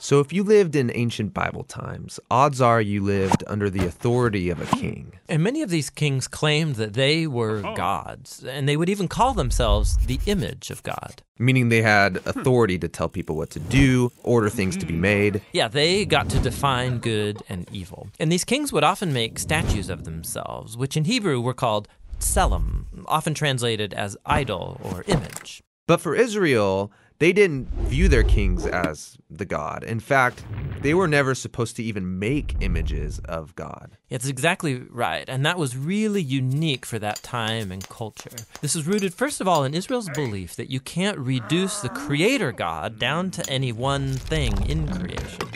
So, 0.00 0.20
if 0.20 0.32
you 0.32 0.44
lived 0.44 0.76
in 0.76 0.92
ancient 0.94 1.34
Bible 1.34 1.64
times, 1.64 2.20
odds 2.30 2.60
are 2.60 2.80
you 2.80 3.02
lived 3.02 3.42
under 3.48 3.68
the 3.68 3.84
authority 3.84 4.48
of 4.48 4.60
a 4.60 4.76
king. 4.76 5.12
And 5.28 5.42
many 5.42 5.60
of 5.60 5.70
these 5.70 5.90
kings 5.90 6.28
claimed 6.28 6.76
that 6.76 6.94
they 6.94 7.26
were 7.26 7.62
oh. 7.66 7.74
gods, 7.74 8.44
and 8.44 8.68
they 8.68 8.76
would 8.76 8.88
even 8.88 9.08
call 9.08 9.34
themselves 9.34 9.96
the 10.06 10.20
image 10.26 10.70
of 10.70 10.84
God. 10.84 11.22
Meaning 11.36 11.68
they 11.68 11.82
had 11.82 12.18
hmm. 12.18 12.28
authority 12.28 12.78
to 12.78 12.88
tell 12.88 13.08
people 13.08 13.36
what 13.36 13.50
to 13.50 13.60
do, 13.60 14.12
order 14.22 14.48
things 14.48 14.76
to 14.76 14.86
be 14.86 14.94
hmm. 14.94 15.00
made. 15.00 15.42
Yeah, 15.52 15.66
they 15.66 16.04
got 16.04 16.28
to 16.30 16.38
define 16.38 16.98
good 16.98 17.42
and 17.48 17.68
evil. 17.72 18.08
And 18.20 18.30
these 18.30 18.44
kings 18.44 18.72
would 18.72 18.84
often 18.84 19.12
make 19.12 19.38
statues 19.40 19.88
of 19.88 20.04
themselves, 20.04 20.76
which 20.76 20.96
in 20.96 21.04
Hebrew 21.04 21.40
were 21.40 21.54
called 21.54 21.88
tselem, 22.20 22.84
often 23.06 23.34
translated 23.34 23.92
as 23.94 24.16
idol 24.24 24.80
or 24.82 25.02
image. 25.08 25.60
But 25.88 26.00
for 26.00 26.14
Israel, 26.14 26.92
they 27.18 27.32
didn't 27.32 27.68
view 27.88 28.08
their 28.08 28.22
kings 28.22 28.64
as 28.66 29.18
the 29.28 29.44
God. 29.44 29.82
In 29.82 29.98
fact, 29.98 30.44
they 30.82 30.94
were 30.94 31.08
never 31.08 31.34
supposed 31.34 31.74
to 31.76 31.82
even 31.82 32.18
make 32.18 32.54
images 32.60 33.18
of 33.20 33.54
God. 33.56 33.96
It's 34.08 34.28
exactly 34.28 34.82
right, 34.88 35.28
and 35.28 35.44
that 35.44 35.58
was 35.58 35.76
really 35.76 36.22
unique 36.22 36.86
for 36.86 36.98
that 37.00 37.22
time 37.22 37.72
and 37.72 37.86
culture. 37.88 38.36
This 38.60 38.76
is 38.76 38.86
rooted, 38.86 39.12
first 39.12 39.40
of 39.40 39.48
all, 39.48 39.64
in 39.64 39.74
Israel's 39.74 40.08
belief 40.10 40.54
that 40.56 40.70
you 40.70 40.78
can't 40.78 41.18
reduce 41.18 41.80
the 41.80 41.88
Creator 41.88 42.52
God 42.52 42.98
down 42.98 43.32
to 43.32 43.50
any 43.50 43.72
one 43.72 44.14
thing 44.14 44.52
in 44.70 44.86
creation. 44.86 45.48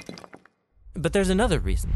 But 0.95 1.13
there's 1.13 1.31
another 1.31 1.61
reason. 1.61 1.93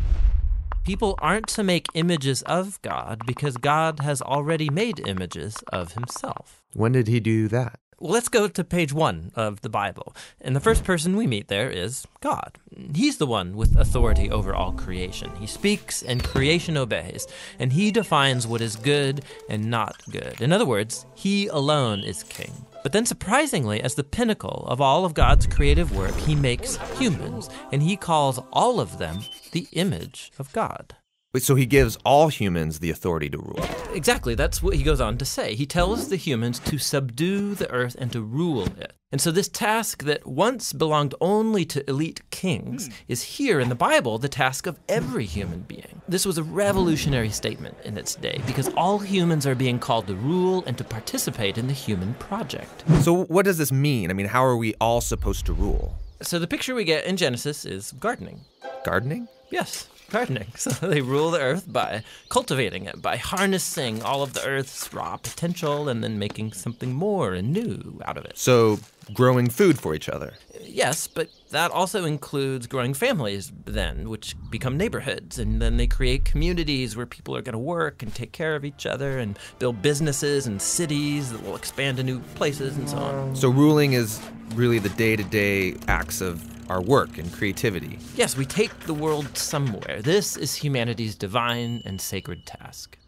People 0.84 1.18
aren't 1.18 1.48
to 1.48 1.64
make 1.64 1.88
images 1.94 2.42
of 2.42 2.80
God 2.82 3.20
because 3.26 3.56
God 3.56 3.98
has 3.98 4.22
already 4.22 4.70
made 4.70 5.06
images 5.08 5.56
of 5.72 5.94
himself. 5.94 6.62
When 6.74 6.92
did 6.92 7.08
he 7.08 7.18
do 7.18 7.48
that? 7.48 7.80
Let's 7.98 8.28
go 8.28 8.46
to 8.46 8.62
page 8.62 8.92
one 8.92 9.32
of 9.34 9.62
the 9.62 9.70
Bible. 9.70 10.14
And 10.42 10.54
the 10.54 10.60
first 10.60 10.84
person 10.84 11.16
we 11.16 11.26
meet 11.26 11.48
there 11.48 11.70
is 11.70 12.06
God. 12.20 12.58
He's 12.94 13.16
the 13.16 13.26
one 13.26 13.56
with 13.56 13.74
authority 13.74 14.30
over 14.30 14.54
all 14.54 14.72
creation. 14.72 15.34
He 15.36 15.46
speaks 15.46 16.02
and 16.02 16.22
creation 16.22 16.76
obeys, 16.76 17.26
and 17.58 17.72
he 17.72 17.90
defines 17.90 18.46
what 18.46 18.60
is 18.60 18.76
good 18.76 19.24
and 19.48 19.70
not 19.70 19.96
good. 20.10 20.42
In 20.42 20.52
other 20.52 20.66
words, 20.66 21.06
he 21.14 21.46
alone 21.46 22.00
is 22.00 22.22
king. 22.22 22.66
But 22.82 22.92
then, 22.92 23.06
surprisingly, 23.06 23.80
as 23.80 23.94
the 23.94 24.04
pinnacle 24.04 24.66
of 24.68 24.82
all 24.82 25.06
of 25.06 25.14
God's 25.14 25.46
creative 25.46 25.96
work, 25.96 26.14
he 26.16 26.34
makes 26.34 26.76
humans, 26.98 27.48
and 27.72 27.82
he 27.82 27.96
calls 27.96 28.38
all 28.52 28.78
of 28.78 28.98
them 28.98 29.20
the 29.52 29.66
image 29.72 30.32
of 30.38 30.52
God. 30.52 30.94
So 31.38 31.54
he 31.54 31.66
gives 31.66 31.96
all 32.04 32.28
humans 32.28 32.78
the 32.78 32.90
authority 32.90 33.28
to 33.30 33.38
rule. 33.38 33.68
Exactly, 33.92 34.34
that's 34.34 34.62
what 34.62 34.74
he 34.74 34.82
goes 34.82 35.00
on 35.00 35.18
to 35.18 35.24
say. 35.24 35.54
He 35.54 35.66
tells 35.66 36.08
the 36.08 36.16
humans 36.16 36.58
to 36.60 36.78
subdue 36.78 37.54
the 37.54 37.70
earth 37.70 37.96
and 37.98 38.12
to 38.12 38.22
rule 38.22 38.66
it. 38.66 38.92
And 39.12 39.20
so, 39.20 39.30
this 39.30 39.48
task 39.48 40.02
that 40.02 40.26
once 40.26 40.72
belonged 40.72 41.14
only 41.20 41.64
to 41.66 41.88
elite 41.88 42.28
kings 42.30 42.88
hmm. 42.88 42.92
is 43.06 43.22
here 43.22 43.60
in 43.60 43.68
the 43.68 43.74
Bible 43.74 44.18
the 44.18 44.28
task 44.28 44.66
of 44.66 44.80
every 44.88 45.24
human 45.24 45.60
being. 45.60 46.02
This 46.08 46.26
was 46.26 46.38
a 46.38 46.42
revolutionary 46.42 47.30
statement 47.30 47.76
in 47.84 47.96
its 47.96 48.16
day 48.16 48.40
because 48.46 48.68
all 48.76 48.98
humans 48.98 49.46
are 49.46 49.54
being 49.54 49.78
called 49.78 50.08
to 50.08 50.16
rule 50.16 50.64
and 50.66 50.76
to 50.76 50.84
participate 50.84 51.56
in 51.56 51.68
the 51.68 51.72
human 51.72 52.14
project. 52.14 52.82
So, 53.02 53.24
what 53.24 53.44
does 53.44 53.58
this 53.58 53.70
mean? 53.70 54.10
I 54.10 54.12
mean, 54.12 54.26
how 54.26 54.44
are 54.44 54.56
we 54.56 54.74
all 54.80 55.00
supposed 55.00 55.46
to 55.46 55.52
rule? 55.52 55.94
So, 56.20 56.40
the 56.40 56.48
picture 56.48 56.74
we 56.74 56.84
get 56.84 57.04
in 57.06 57.16
Genesis 57.16 57.64
is 57.64 57.92
gardening. 57.92 58.40
Gardening? 58.84 59.28
Yes, 59.50 59.88
gardening. 60.10 60.46
So 60.56 60.70
they 60.70 61.00
rule 61.00 61.30
the 61.30 61.40
earth 61.40 61.70
by 61.72 62.02
cultivating 62.28 62.86
it, 62.86 63.00
by 63.00 63.16
harnessing 63.16 64.02
all 64.02 64.22
of 64.22 64.32
the 64.32 64.44
earth's 64.44 64.92
raw 64.92 65.16
potential 65.16 65.88
and 65.88 66.02
then 66.02 66.18
making 66.18 66.52
something 66.54 66.92
more 66.92 67.34
and 67.34 67.52
new 67.52 68.00
out 68.04 68.16
of 68.16 68.24
it. 68.24 68.36
So, 68.38 68.80
growing 69.12 69.48
food 69.48 69.78
for 69.78 69.94
each 69.94 70.08
other. 70.08 70.34
Yes, 70.60 71.06
but 71.06 71.28
that 71.56 71.70
also 71.70 72.04
includes 72.04 72.66
growing 72.66 72.92
families 72.92 73.50
then, 73.64 74.10
which 74.10 74.36
become 74.50 74.76
neighborhoods. 74.76 75.38
And 75.38 75.62
then 75.62 75.78
they 75.78 75.86
create 75.86 76.26
communities 76.26 76.94
where 76.94 77.06
people 77.06 77.34
are 77.34 77.40
going 77.40 77.54
to 77.54 77.58
work 77.58 78.02
and 78.02 78.14
take 78.14 78.32
care 78.32 78.54
of 78.56 78.64
each 78.66 78.84
other 78.84 79.18
and 79.18 79.38
build 79.58 79.80
businesses 79.80 80.46
and 80.46 80.60
cities 80.60 81.32
that 81.32 81.42
will 81.42 81.56
expand 81.56 81.96
to 81.96 82.02
new 82.02 82.20
places 82.34 82.76
and 82.76 82.86
so 82.86 82.98
on. 82.98 83.34
So, 83.34 83.48
ruling 83.48 83.94
is 83.94 84.20
really 84.54 84.78
the 84.78 84.90
day 84.90 85.16
to 85.16 85.24
day 85.24 85.76
acts 85.88 86.20
of 86.20 86.44
our 86.70 86.82
work 86.82 87.16
and 87.16 87.32
creativity. 87.32 87.98
Yes, 88.16 88.36
we 88.36 88.44
take 88.44 88.78
the 88.80 88.92
world 88.92 89.38
somewhere. 89.38 90.02
This 90.02 90.36
is 90.36 90.54
humanity's 90.56 91.14
divine 91.14 91.80
and 91.86 91.98
sacred 91.98 92.44
task. 92.44 92.98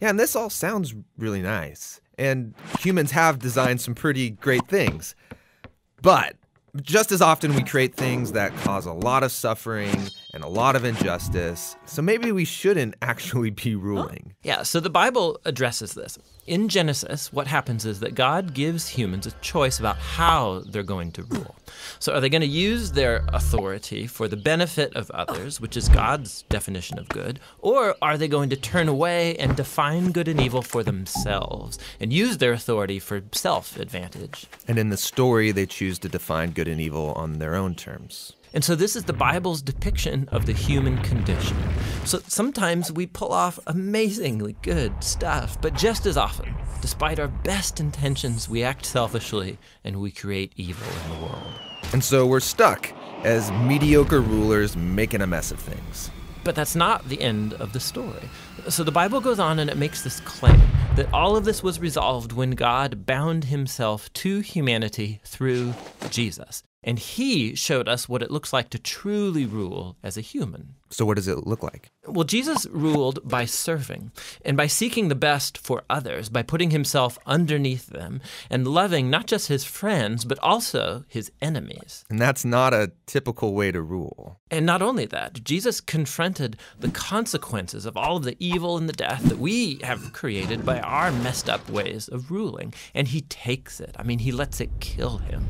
Yeah, 0.00 0.08
and 0.08 0.18
this 0.18 0.34
all 0.34 0.48
sounds 0.48 0.94
really 1.18 1.42
nice. 1.42 2.00
And 2.16 2.54
humans 2.80 3.10
have 3.10 3.38
designed 3.38 3.82
some 3.82 3.94
pretty 3.94 4.30
great 4.30 4.66
things. 4.66 5.14
But 6.00 6.36
just 6.82 7.12
as 7.12 7.22
often, 7.22 7.54
we 7.54 7.62
create 7.62 7.94
things 7.94 8.32
that 8.32 8.54
cause 8.58 8.86
a 8.86 8.92
lot 8.92 9.22
of 9.22 9.32
suffering 9.32 10.10
and 10.34 10.44
a 10.44 10.48
lot 10.48 10.76
of 10.76 10.84
injustice. 10.84 11.76
So 11.86 12.02
maybe 12.02 12.32
we 12.32 12.44
shouldn't 12.44 12.94
actually 13.02 13.50
be 13.50 13.74
ruling. 13.74 14.34
Yeah, 14.42 14.62
so 14.62 14.80
the 14.80 14.90
Bible 14.90 15.40
addresses 15.44 15.94
this. 15.94 16.18
In 16.46 16.68
Genesis, 16.68 17.30
what 17.32 17.46
happens 17.46 17.84
is 17.84 18.00
that 18.00 18.14
God 18.14 18.54
gives 18.54 18.88
humans 18.88 19.26
a 19.26 19.32
choice 19.42 19.78
about 19.78 19.98
how 19.98 20.62
they're 20.66 20.82
going 20.82 21.12
to 21.12 21.22
rule. 21.24 21.54
So, 21.98 22.14
are 22.14 22.20
they 22.20 22.30
going 22.30 22.40
to 22.40 22.46
use 22.46 22.92
their 22.92 23.22
authority 23.28 24.06
for 24.06 24.28
the 24.28 24.36
benefit 24.36 24.96
of 24.96 25.10
others, 25.10 25.60
which 25.60 25.76
is 25.76 25.90
God's 25.90 26.42
definition 26.48 26.98
of 26.98 27.08
good, 27.10 27.38
or 27.58 27.96
are 28.00 28.16
they 28.16 28.28
going 28.28 28.48
to 28.48 28.56
turn 28.56 28.88
away 28.88 29.36
and 29.36 29.56
define 29.56 30.10
good 30.10 30.26
and 30.26 30.40
evil 30.40 30.62
for 30.62 30.82
themselves 30.82 31.78
and 32.00 32.14
use 32.14 32.38
their 32.38 32.52
authority 32.52 32.98
for 32.98 33.22
self 33.32 33.78
advantage? 33.78 34.46
And 34.66 34.78
in 34.78 34.88
the 34.88 34.96
story, 34.96 35.52
they 35.52 35.66
choose 35.66 35.98
to 35.98 36.08
define 36.08 36.52
good 36.52 36.68
and 36.68 36.80
evil 36.80 37.12
on 37.12 37.40
their 37.40 37.54
own 37.54 37.74
terms. 37.74 38.32
And 38.54 38.64
so, 38.64 38.74
this 38.74 38.96
is 38.96 39.04
the 39.04 39.12
Bible's 39.12 39.62
depiction 39.62 40.28
of 40.32 40.46
the 40.46 40.52
human 40.52 40.98
condition. 41.02 41.56
So, 42.04 42.20
sometimes 42.26 42.90
we 42.90 43.06
pull 43.06 43.32
off 43.32 43.58
amazingly 43.66 44.56
good 44.62 45.04
stuff, 45.04 45.60
but 45.60 45.74
just 45.74 46.06
as 46.06 46.16
often, 46.16 46.54
despite 46.80 47.18
our 47.18 47.28
best 47.28 47.80
intentions, 47.80 48.48
we 48.48 48.62
act 48.62 48.86
selfishly 48.86 49.58
and 49.84 50.00
we 50.00 50.10
create 50.10 50.52
evil 50.56 50.86
in 51.04 51.18
the 51.18 51.26
world. 51.26 51.54
And 51.92 52.04
so 52.04 52.26
we're 52.26 52.40
stuck 52.40 52.92
as 53.24 53.50
mediocre 53.50 54.20
rulers 54.20 54.76
making 54.76 55.22
a 55.22 55.26
mess 55.26 55.50
of 55.50 55.58
things. 55.58 56.10
But 56.44 56.54
that's 56.54 56.76
not 56.76 57.08
the 57.08 57.20
end 57.20 57.54
of 57.54 57.72
the 57.72 57.80
story. 57.80 58.28
So 58.68 58.84
the 58.84 58.92
Bible 58.92 59.20
goes 59.20 59.38
on 59.38 59.58
and 59.58 59.68
it 59.68 59.76
makes 59.76 60.02
this 60.02 60.20
claim 60.20 60.60
that 60.96 61.12
all 61.12 61.36
of 61.36 61.44
this 61.44 61.62
was 61.62 61.80
resolved 61.80 62.32
when 62.32 62.52
God 62.52 63.06
bound 63.06 63.44
himself 63.44 64.12
to 64.14 64.40
humanity 64.40 65.20
through 65.24 65.74
Jesus. 66.10 66.62
And 66.88 66.98
he 66.98 67.54
showed 67.54 67.86
us 67.86 68.08
what 68.08 68.22
it 68.22 68.30
looks 68.30 68.50
like 68.50 68.70
to 68.70 68.78
truly 68.78 69.44
rule 69.44 69.98
as 70.02 70.16
a 70.16 70.22
human. 70.22 70.76
So, 70.88 71.04
what 71.04 71.16
does 71.16 71.28
it 71.28 71.46
look 71.46 71.62
like? 71.62 71.90
Well, 72.06 72.24
Jesus 72.24 72.64
ruled 72.70 73.20
by 73.28 73.44
serving 73.44 74.10
and 74.42 74.56
by 74.56 74.68
seeking 74.68 75.08
the 75.08 75.14
best 75.14 75.58
for 75.58 75.82
others, 75.90 76.30
by 76.30 76.42
putting 76.42 76.70
himself 76.70 77.18
underneath 77.26 77.88
them 77.88 78.22
and 78.48 78.66
loving 78.66 79.10
not 79.10 79.26
just 79.26 79.48
his 79.48 79.64
friends, 79.64 80.24
but 80.24 80.38
also 80.38 81.04
his 81.08 81.30
enemies. 81.42 82.06
And 82.08 82.18
that's 82.18 82.42
not 82.42 82.72
a 82.72 82.92
typical 83.04 83.52
way 83.52 83.70
to 83.70 83.82
rule. 83.82 84.40
And 84.50 84.64
not 84.64 84.80
only 84.80 85.04
that, 85.04 85.44
Jesus 85.44 85.82
confronted 85.82 86.56
the 86.80 86.88
consequences 86.88 87.84
of 87.84 87.98
all 87.98 88.16
of 88.16 88.24
the 88.24 88.38
evil 88.38 88.78
and 88.78 88.88
the 88.88 88.94
death 88.94 89.24
that 89.24 89.38
we 89.38 89.78
have 89.82 90.14
created 90.14 90.64
by 90.64 90.80
our 90.80 91.12
messed 91.12 91.50
up 91.50 91.68
ways 91.68 92.08
of 92.08 92.30
ruling. 92.30 92.72
And 92.94 93.08
he 93.08 93.20
takes 93.20 93.78
it. 93.78 93.94
I 93.98 94.04
mean, 94.04 94.20
he 94.20 94.32
lets 94.32 94.58
it 94.58 94.70
kill 94.80 95.18
him. 95.18 95.48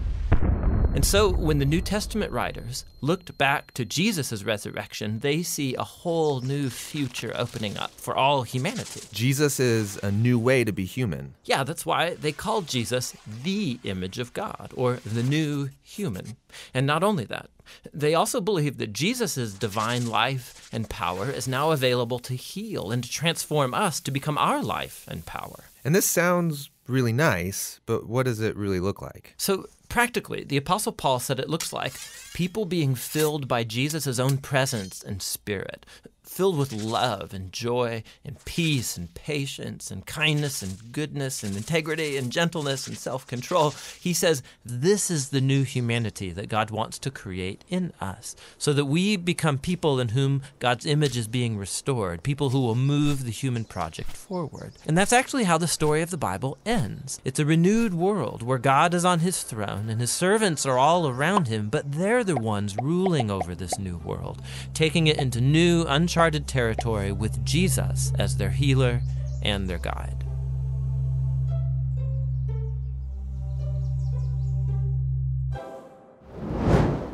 And 0.98 1.06
so, 1.06 1.31
when 1.31 1.60
the 1.60 1.64
New 1.64 1.81
Testament 1.81 2.32
writers 2.32 2.84
looked 3.03 3.38
back 3.38 3.72
to 3.75 3.84
Jesus' 3.84 4.42
resurrection, 4.42 5.20
they 5.20 5.44
see 5.44 5.76
a 5.76 5.84
whole 5.84 6.41
new 6.41 6.69
future 6.70 7.32
opening 7.36 7.78
up 7.78 7.92
for 7.92 8.16
all 8.16 8.42
humanity. 8.42 9.03
Jesus 9.12 9.60
is 9.60 9.97
a 10.03 10.10
new 10.10 10.41
way 10.41 10.64
to 10.64 10.72
be 10.72 10.84
human. 10.84 11.34
Yeah, 11.44 11.62
that's 11.62 11.87
why 11.87 12.14
they 12.14 12.32
called 12.32 12.66
Jesus 12.66 13.14
the 13.44 13.78
image 13.84 14.19
of 14.19 14.32
God, 14.32 14.72
or 14.75 14.94
the 15.06 15.22
new 15.22 15.69
human. 15.84 16.37
And 16.75 16.84
not 16.84 17.04
only 17.04 17.26
that, 17.26 17.49
they 17.94 18.14
also 18.14 18.40
believe 18.40 18.78
that 18.78 18.93
Jesus' 18.93 19.55
divine 19.55 20.08
life 20.08 20.69
and 20.73 20.90
power 20.90 21.31
is 21.31 21.46
now 21.46 21.70
available 21.70 22.19
to 22.19 22.34
heal 22.34 22.90
and 22.90 23.05
to 23.05 23.08
transform 23.08 23.73
us 23.73 24.00
to 24.00 24.11
become 24.11 24.37
our 24.37 24.64
life 24.64 25.05
and 25.06 25.25
power. 25.25 25.67
And 25.84 25.94
this 25.94 26.06
sounds 26.06 26.70
really 26.88 27.12
nice, 27.12 27.78
but 27.87 28.08
what 28.08 28.25
does 28.25 28.40
it 28.40 28.56
really 28.56 28.81
look 28.81 29.00
like? 29.00 29.34
So, 29.37 29.67
practically, 29.88 30.44
the 30.44 30.56
Apostle 30.56 30.93
Paul 30.93 31.20
said 31.20 31.38
it 31.40 31.50
looks 31.50 31.73
like 31.73 31.94
people 32.35 32.64
being 32.64 32.94
filled 32.94 33.49
by 33.49 33.64
Jesus' 33.64 34.19
own 34.19 34.38
presence 34.38 35.02
and 35.02 35.23
spirit. 35.23 35.85
Filled 36.28 36.58
with 36.58 36.72
love 36.72 37.32
and 37.32 37.52
joy 37.52 38.02
and 38.25 38.44
peace 38.44 38.96
and 38.96 39.12
patience 39.14 39.90
and 39.90 40.06
kindness 40.06 40.62
and 40.62 40.92
goodness 40.92 41.42
and 41.42 41.56
integrity 41.56 42.16
and 42.16 42.30
gentleness 42.30 42.86
and 42.86 42.96
self 42.96 43.26
control. 43.26 43.75
He 43.98 44.12
says 44.12 44.42
this 44.64 45.10
is 45.10 45.30
the 45.30 45.40
new 45.40 45.62
humanity 45.64 46.30
that 46.32 46.48
God 46.48 46.70
wants 46.70 46.98
to 47.00 47.10
create 47.10 47.64
in 47.69 47.92
us 48.00 48.36
so 48.58 48.72
that 48.75 48.84
we 48.84 49.16
become 49.16 49.58
people 49.58 49.98
in 49.98 50.10
whom 50.10 50.42
God's 50.58 50.86
image 50.86 51.16
is 51.16 51.26
being 51.26 51.56
restored, 51.56 52.22
people 52.22 52.50
who 52.50 52.60
will 52.60 52.75
move 52.75 53.25
the 53.25 53.30
human 53.30 53.64
project 53.64 54.10
forward. 54.10 54.75
And 54.86 54.96
that's 54.96 55.12
actually 55.12 55.44
how 55.44 55.58
the 55.58 55.66
story 55.66 56.02
of 56.02 56.10
the 56.10 56.16
Bible 56.16 56.58
ends. 56.64 57.20
It's 57.25 57.40
a 57.40 57.46
renewed 57.46 57.94
world 57.94 58.42
where 58.42 58.58
God 58.58 58.94
is 58.94 59.04
on 59.04 59.20
his 59.20 59.42
throne 59.42 59.88
and 59.88 60.00
his 60.00 60.12
servants 60.12 60.66
are 60.66 60.78
all 60.78 61.08
around 61.08 61.48
him, 61.48 61.69
but 61.69 61.90
they're 61.90 62.22
the 62.22 62.36
ones 62.36 62.76
ruling 62.80 63.30
over 63.30 63.54
this 63.54 63.78
new 63.78 63.96
world, 63.96 64.42
taking 64.75 65.06
it 65.06 65.16
into 65.16 65.40
new, 65.40 65.84
uncharted 65.88 66.18
territory 66.49 67.12
with 67.12 67.44
Jesus 67.44 68.12
as 68.19 68.37
their 68.37 68.50
healer 68.50 69.00
and 69.43 69.69
their 69.69 69.79
guide. 69.79 70.25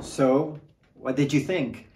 So, 0.01 0.59
what 0.95 1.17
did 1.17 1.35
you 1.35 1.41
think? 1.41 1.87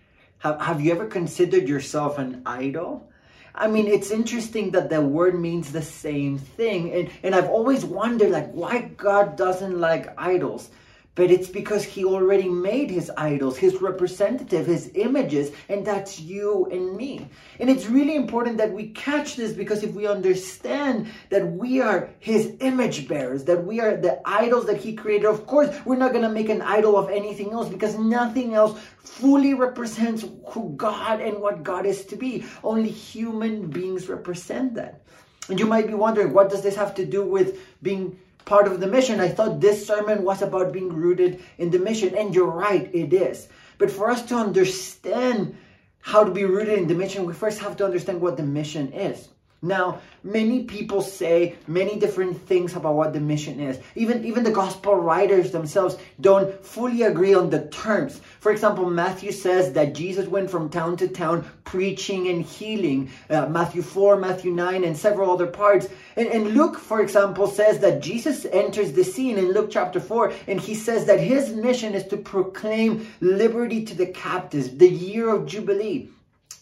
Have, 0.41 0.61
have 0.61 0.81
you 0.83 0.93
ever 0.93 1.07
considered 1.07 1.67
yourself 1.67 2.19
an 2.19 2.43
idol? 2.45 3.11
I 3.55 3.69
mean, 3.69 3.87
it's 3.87 4.11
interesting 4.11 4.73
that 4.73 4.91
the 4.91 5.01
word 5.01 5.41
means 5.41 5.73
the 5.73 5.81
same 5.81 6.37
thing. 6.37 6.93
And, 6.93 7.11
and 7.23 7.35
I've 7.35 7.49
always 7.49 7.87
wondered, 7.87 8.31
like, 8.31 8.53
why 8.53 8.83
God 8.99 9.37
doesn't 9.37 9.81
like 9.81 10.13
idols. 10.19 10.69
But 11.19 11.33
it's 11.33 11.49
because 11.49 11.83
he 11.83 12.05
already 12.05 12.49
made 12.49 12.93
his 12.93 13.11
idols, 13.17 13.59
his 13.59 13.83
representative, 13.83 14.67
his 14.67 14.93
images, 14.95 15.51
and 15.69 15.85
that's 15.85 16.21
you 16.21 16.69
and 16.71 16.97
me. 16.97 17.29
And 17.59 17.69
it's 17.69 17.87
really 17.87 18.15
important 18.15 18.57
that 18.59 18.73
we 18.73 18.91
catch 18.91 19.35
this 19.35 19.53
because 19.53 19.83
if 19.83 19.95
we 19.95 20.07
understand 20.07 21.09
that 21.31 21.45
we 21.45 21.81
are 21.81 22.09
his 22.21 22.55
image 22.61 23.09
bearers, 23.09 23.43
that 23.47 23.65
we 23.65 23.81
are 23.81 23.97
the 23.97 24.21
idols 24.25 24.67
that 24.67 24.77
he 24.77 24.93
created, 24.93 25.27
of 25.27 25.45
course, 25.45 25.77
we're 25.85 25.97
not 25.97 26.13
going 26.13 26.23
to 26.23 26.31
make 26.31 26.51
an 26.51 26.63
idol 26.63 26.97
of 26.97 27.11
anything 27.11 27.51
else 27.51 27.69
because 27.69 27.99
nothing 27.99 28.55
else 28.55 28.79
fully 29.01 29.55
represents 29.55 30.25
who 30.51 30.73
God 30.77 31.21
and 31.21 31.41
what 31.41 31.65
God 31.65 31.85
is 31.85 32.05
to 32.05 32.15
be. 32.15 32.45
Only 32.63 32.91
human 32.91 33.67
beings 33.67 34.09
represent 34.09 34.75
that. 34.75 35.03
And 35.49 35.59
you 35.59 35.67
might 35.67 35.89
be 35.89 35.95
wondering, 35.95 36.33
what 36.33 36.49
does 36.49 36.63
this 36.63 36.77
have 36.77 36.95
to 36.95 37.05
do 37.05 37.25
with 37.25 37.59
being 37.83 38.21
part 38.49 38.67
of 38.67 38.81
the 38.81 38.87
mission. 38.87 39.21
I 39.21 39.29
thought 39.29 39.61
this 39.61 39.87
sermon 39.87 40.25
was 40.25 40.41
about 40.43 40.73
being 40.73 40.89
rooted 40.89 41.45
in 41.59 41.71
the 41.71 41.79
mission, 41.79 42.17
and 42.17 42.35
you're 42.35 42.51
right, 42.51 42.91
it 42.95 43.13
is. 43.13 43.49
But 43.77 43.91
for 43.91 44.11
us 44.11 44.23
to 44.27 44.35
understand 44.35 45.57
how 46.01 46.25
to 46.25 46.31
be 46.31 46.45
rooted 46.45 46.79
in 46.79 46.89
the 46.89 46.95
mission, 46.95 47.27
we 47.27 47.35
first 47.35 47.61
have 47.61 47.77
to 47.77 47.85
understand 47.85 48.21
what 48.21 48.39
the 48.39 48.43
mission 48.43 48.93
is. 48.93 49.29
Now, 49.61 50.01
many 50.23 50.63
people 50.63 51.03
say 51.03 51.57
many 51.67 51.99
different 51.99 52.41
things 52.47 52.77
about 52.77 52.95
what 52.95 53.13
the 53.13 53.19
mission 53.19 53.59
is. 53.59 53.81
Even, 53.97 54.25
even 54.25 54.45
the 54.45 54.53
gospel 54.53 54.95
writers 54.95 55.51
themselves 55.51 55.97
don't 56.21 56.65
fully 56.65 57.03
agree 57.03 57.35
on 57.35 57.51
the 57.51 57.67
terms. 57.67 58.21
For 58.39 58.53
example, 58.53 58.89
Matthew 58.89 59.33
says 59.33 59.73
that 59.73 59.97
Jesus 59.97 60.29
went 60.29 60.49
from 60.49 60.69
town 60.69 60.97
to 60.99 61.09
town 61.09 61.45
preaching 61.65 62.29
and 62.29 62.45
healing. 62.45 63.11
Uh, 63.29 63.47
Matthew 63.49 63.83
4, 63.83 64.17
Matthew 64.17 64.53
9, 64.53 64.85
and 64.85 64.97
several 64.97 65.33
other 65.33 65.49
parts. 65.49 65.89
And, 66.15 66.29
and 66.29 66.55
Luke, 66.55 66.79
for 66.79 67.01
example, 67.01 67.49
says 67.49 67.81
that 67.81 68.01
Jesus 68.01 68.45
enters 68.53 68.93
the 68.93 69.03
scene 69.03 69.39
in 69.39 69.53
Luke 69.53 69.71
chapter 69.73 69.99
4, 69.99 70.35
and 70.47 70.61
he 70.61 70.77
says 70.77 71.05
that 71.07 71.19
his 71.19 71.53
mission 71.53 71.95
is 71.95 72.07
to 72.07 72.17
proclaim 72.17 73.09
liberty 73.21 73.85
to 73.87 73.97
the 73.97 74.07
captives, 74.07 74.77
the 74.77 74.89
year 74.89 75.29
of 75.29 75.47
Jubilee. 75.47 76.11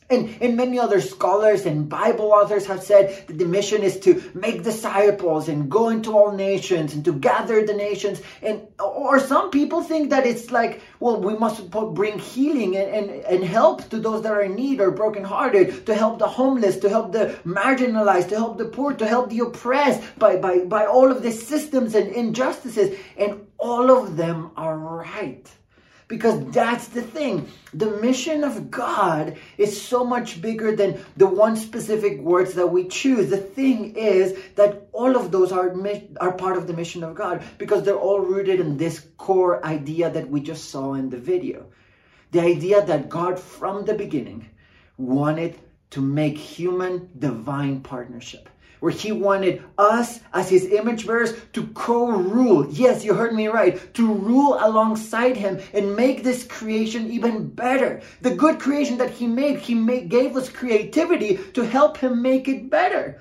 And, 0.09 0.37
and 0.41 0.57
many 0.57 0.79
other 0.79 1.01
scholars 1.01 1.67
and 1.67 1.89
Bible 1.89 2.27
authors 2.27 2.67
have 2.67 2.83
said 2.83 3.27
that 3.27 3.39
the 3.39 3.45
mission 3.45 3.83
is 3.83 3.99
to 4.01 4.23
make 4.35 4.63
disciples 4.63 5.49
and 5.49 5.69
go 5.69 5.89
into 5.89 6.13
all 6.13 6.31
nations 6.31 6.95
and 6.95 7.05
to 7.05 7.13
gather 7.13 7.67
the 7.67 7.75
nations. 7.75 8.23
And 8.41 8.69
or 8.79 9.19
some 9.19 9.51
people 9.51 9.83
think 9.83 10.11
that 10.11 10.25
it's 10.25 10.53
like, 10.53 10.81
well, 11.01 11.21
we 11.21 11.37
must 11.37 11.71
bring 11.71 12.21
healing 12.21 12.77
and, 12.77 12.89
and, 12.95 13.11
and 13.25 13.45
help 13.45 13.89
to 13.91 13.99
those 13.99 14.23
that 14.23 14.33
are 14.33 14.43
in 14.43 14.55
need 14.55 14.81
or 14.81 14.93
brokenhearted, 14.93 15.87
to 15.87 15.95
help 15.95 16.21
the 16.21 16.29
homeless, 16.29 16.77
to 16.79 16.89
help 16.89 17.11
the 17.13 17.37
marginalized, 17.45 18.29
to 18.29 18.37
help 18.37 18.59
the 18.59 18.67
poor, 18.67 18.95
to 18.95 19.07
help 19.07 19.31
the 19.31 19.41
oppressed 19.41 20.03
by, 20.19 20.37
by, 20.37 20.59
by 20.61 20.87
all 20.87 21.11
of 21.11 21.23
these 21.23 21.45
systems 21.45 21.95
and 21.95 22.13
injustices. 22.13 22.97
And 23.17 23.47
all 23.59 23.91
of 23.91 24.17
them 24.17 24.53
are 24.57 24.79
right. 24.79 25.51
Because 26.09 26.45
that's 26.53 26.89
the 26.89 27.03
thing. 27.03 27.49
The 27.75 27.91
mission 28.01 28.45
of 28.45 28.71
God 28.71 29.37
is 29.59 29.81
so 29.81 30.05
much 30.05 30.41
bigger 30.41 30.75
than 30.75 31.05
the 31.17 31.27
one 31.27 31.57
specific 31.57 32.21
words 32.21 32.55
that 32.55 32.69
we 32.69 32.87
choose. 32.87 33.29
The 33.29 33.39
thing 33.39 33.97
is 33.97 34.39
that 34.55 34.87
all 34.93 35.17
of 35.17 35.33
those 35.33 35.51
are, 35.51 35.75
are 36.21 36.33
part 36.33 36.57
of 36.57 36.69
the 36.69 36.75
mission 36.75 37.03
of 37.03 37.17
God 37.17 37.43
because 37.59 37.83
they're 37.83 37.99
all 37.99 38.21
rooted 38.21 38.61
in 38.61 38.77
this 38.77 39.05
core 39.17 39.65
idea 39.67 40.09
that 40.11 40.31
we 40.31 40.41
just 40.41 40.71
saw 40.71 40.95
in 40.95 41.11
the 41.11 41.19
video. 41.19 41.67
The 42.31 42.41
idea 42.41 42.85
that 42.87 43.09
God, 43.09 43.39
from 43.39 43.85
the 43.85 43.95
beginning, 43.95 44.49
wanted 44.97 45.59
to 45.91 46.01
make 46.01 46.39
human 46.39 47.11
divine 47.19 47.81
partnership 47.81 48.49
where 48.81 48.93
he 48.93 49.13
wanted 49.13 49.63
us 49.79 50.21
as 50.33 50.49
his 50.49 50.67
image 50.67 51.07
bearers 51.07 51.35
to 51.53 51.67
co-rule. 51.69 52.67
Yes, 52.71 53.05
you 53.05 53.15
heard 53.15 53.35
me 53.35 53.49
right. 53.49 53.95
To 53.95 54.13
rule 54.13 54.59
alongside 54.61 55.37
him 55.37 55.61
and 55.73 55.97
make 55.97 56.23
this 56.23 56.45
creation 56.45 57.11
even 57.11 57.49
better. 57.49 58.03
The 58.21 58.35
good 58.35 58.59
creation 58.61 58.99
that 58.99 59.11
he 59.11 59.27
made, 59.27 59.59
he 59.59 59.75
made, 59.75 60.09
gave 60.09 60.37
us 60.37 60.49
creativity 60.49 61.39
to 61.55 61.65
help 61.65 61.97
him 61.97 62.23
make 62.23 62.49
it 62.49 62.71
better. 62.71 63.21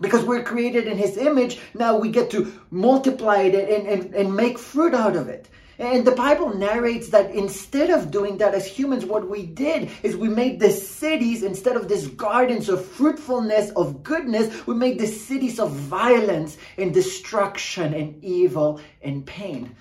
Because 0.00 0.24
we're 0.24 0.44
created 0.44 0.86
in 0.86 0.96
his 0.96 1.16
image, 1.16 1.58
now 1.74 1.98
we 1.98 2.10
get 2.10 2.30
to 2.30 2.52
multiply 2.70 3.38
it 3.42 3.54
and, 3.54 3.86
and, 3.88 4.14
and 4.14 4.36
make 4.36 4.58
fruit 4.58 4.94
out 4.94 5.16
of 5.16 5.28
it. 5.28 5.48
And 5.78 6.04
the 6.04 6.12
Bible 6.12 6.54
narrates 6.54 7.08
that 7.10 7.30
instead 7.30 7.90
of 7.90 8.10
doing 8.10 8.38
that 8.38 8.52
as 8.52 8.66
humans, 8.66 9.04
what 9.04 9.28
we 9.28 9.46
did 9.46 9.90
is 10.02 10.16
we 10.16 10.28
made 10.28 10.58
the 10.58 10.70
cities, 10.70 11.44
instead 11.44 11.76
of 11.76 11.88
these 11.88 12.08
gardens 12.08 12.68
of 12.68 12.84
fruitfulness, 12.84 13.70
of 13.70 14.02
goodness, 14.02 14.66
we 14.66 14.74
made 14.74 14.98
the 14.98 15.06
cities 15.06 15.60
of 15.60 15.70
violence 15.70 16.58
and 16.78 16.92
destruction 16.92 17.94
and 17.94 18.24
evil 18.24 18.80
and 19.02 19.24
pain. 19.24 19.76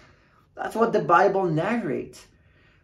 That's 0.56 0.76
what 0.76 0.94
the 0.94 1.02
Bible 1.02 1.46
narrates. 1.46 2.28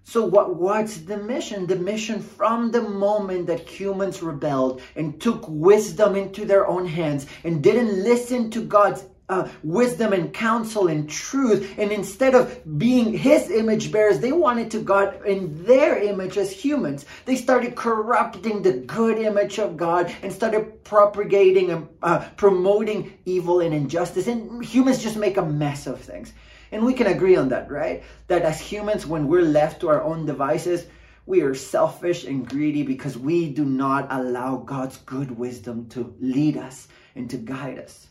So 0.06 0.26
what 0.26 0.56
what's 0.56 0.98
the 0.98 1.18
mission? 1.18 1.66
The 1.66 1.78
mission 1.78 2.22
from 2.22 2.72
the 2.72 2.82
moment 2.82 3.48
that 3.48 3.70
humans 3.70 4.22
rebelled 4.22 4.82
and 4.96 5.22
took 5.22 5.46
wisdom 5.48 6.16
into 6.16 6.46
their 6.46 6.68
own 6.68 6.86
hands 6.86 7.26
and 7.44 7.64
didn't 7.64 8.04
listen 8.04 8.50
to 8.52 8.62
God's 8.62 9.06
uh, 9.34 9.50
wisdom 9.64 10.14
and 10.14 10.34
counsel 10.34 10.88
and 10.88 11.10
truth. 11.10 11.74
And 11.78 11.92
instead 11.92 12.36
of 12.36 12.62
being 12.78 13.14
his 13.18 13.50
image 13.50 13.92
bearers, 13.92 14.20
they 14.20 14.32
wanted 14.32 14.70
to 14.72 14.80
God 14.80 15.26
in 15.26 15.66
their 15.66 15.98
image 15.98 16.38
as 16.38 16.52
humans. 16.52 17.06
They 17.26 17.36
started 17.36 17.76
corrupting 17.76 18.62
the 18.62 18.74
good 18.74 19.18
image 19.18 19.58
of 19.60 19.78
God 19.78 20.14
and 20.22 20.32
started 20.32 20.84
propagating 20.84 21.72
and 21.72 21.88
uh, 22.04 22.28
promoting 22.38 23.18
evil 23.26 23.60
and 23.60 23.74
injustice. 23.74 24.28
And 24.28 24.64
humans 24.64 25.02
just 25.02 25.18
make 25.18 25.38
a 25.38 25.46
mess 25.46 25.88
of 25.88 26.00
things. 26.00 26.34
And 26.72 26.86
we 26.86 26.94
can 26.94 27.08
agree 27.08 27.36
on 27.36 27.50
that, 27.50 27.70
right? 27.72 28.04
That 28.28 28.44
as 28.44 28.60
humans, 28.60 29.06
when 29.06 29.28
we're 29.28 29.42
left 29.62 29.82
to 29.82 29.90
our 29.90 30.02
own 30.02 30.26
devices, 30.26 30.86
we 31.26 31.42
are 31.42 31.56
selfish 31.56 32.26
and 32.26 32.48
greedy 32.48 32.84
because 32.84 33.18
we 33.18 33.50
do 33.50 33.64
not 33.64 34.08
allow 34.12 34.58
God's 34.58 34.98
good 34.98 35.32
wisdom 35.32 35.88
to 35.90 36.14
lead 36.20 36.58
us 36.58 36.88
and 37.16 37.30
to 37.30 37.38
guide 37.38 37.80
us. 37.80 38.08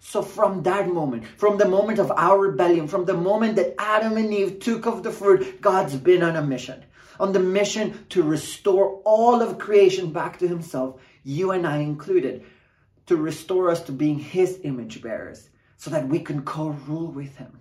So 0.00 0.22
from 0.22 0.62
that 0.62 0.88
moment, 0.88 1.26
from 1.36 1.58
the 1.58 1.68
moment 1.68 1.98
of 1.98 2.10
our 2.10 2.38
rebellion, 2.38 2.88
from 2.88 3.04
the 3.04 3.14
moment 3.14 3.56
that 3.56 3.74
Adam 3.78 4.16
and 4.16 4.32
Eve 4.32 4.58
took 4.58 4.86
of 4.86 5.02
the 5.02 5.12
fruit, 5.12 5.60
God's 5.60 5.94
been 5.94 6.22
on 6.22 6.36
a 6.36 6.42
mission. 6.42 6.82
On 7.20 7.32
the 7.32 7.38
mission 7.38 8.06
to 8.08 8.22
restore 8.22 9.02
all 9.04 9.42
of 9.42 9.58
creation 9.58 10.10
back 10.10 10.38
to 10.38 10.48
himself, 10.48 11.00
you 11.22 11.50
and 11.50 11.66
I 11.66 11.78
included, 11.78 12.44
to 13.06 13.16
restore 13.16 13.70
us 13.70 13.82
to 13.82 13.92
being 13.92 14.18
his 14.18 14.60
image 14.64 15.02
bearers 15.02 15.50
so 15.76 15.90
that 15.90 16.08
we 16.08 16.20
can 16.20 16.42
co-rule 16.42 17.08
with 17.08 17.36
him. 17.36 17.58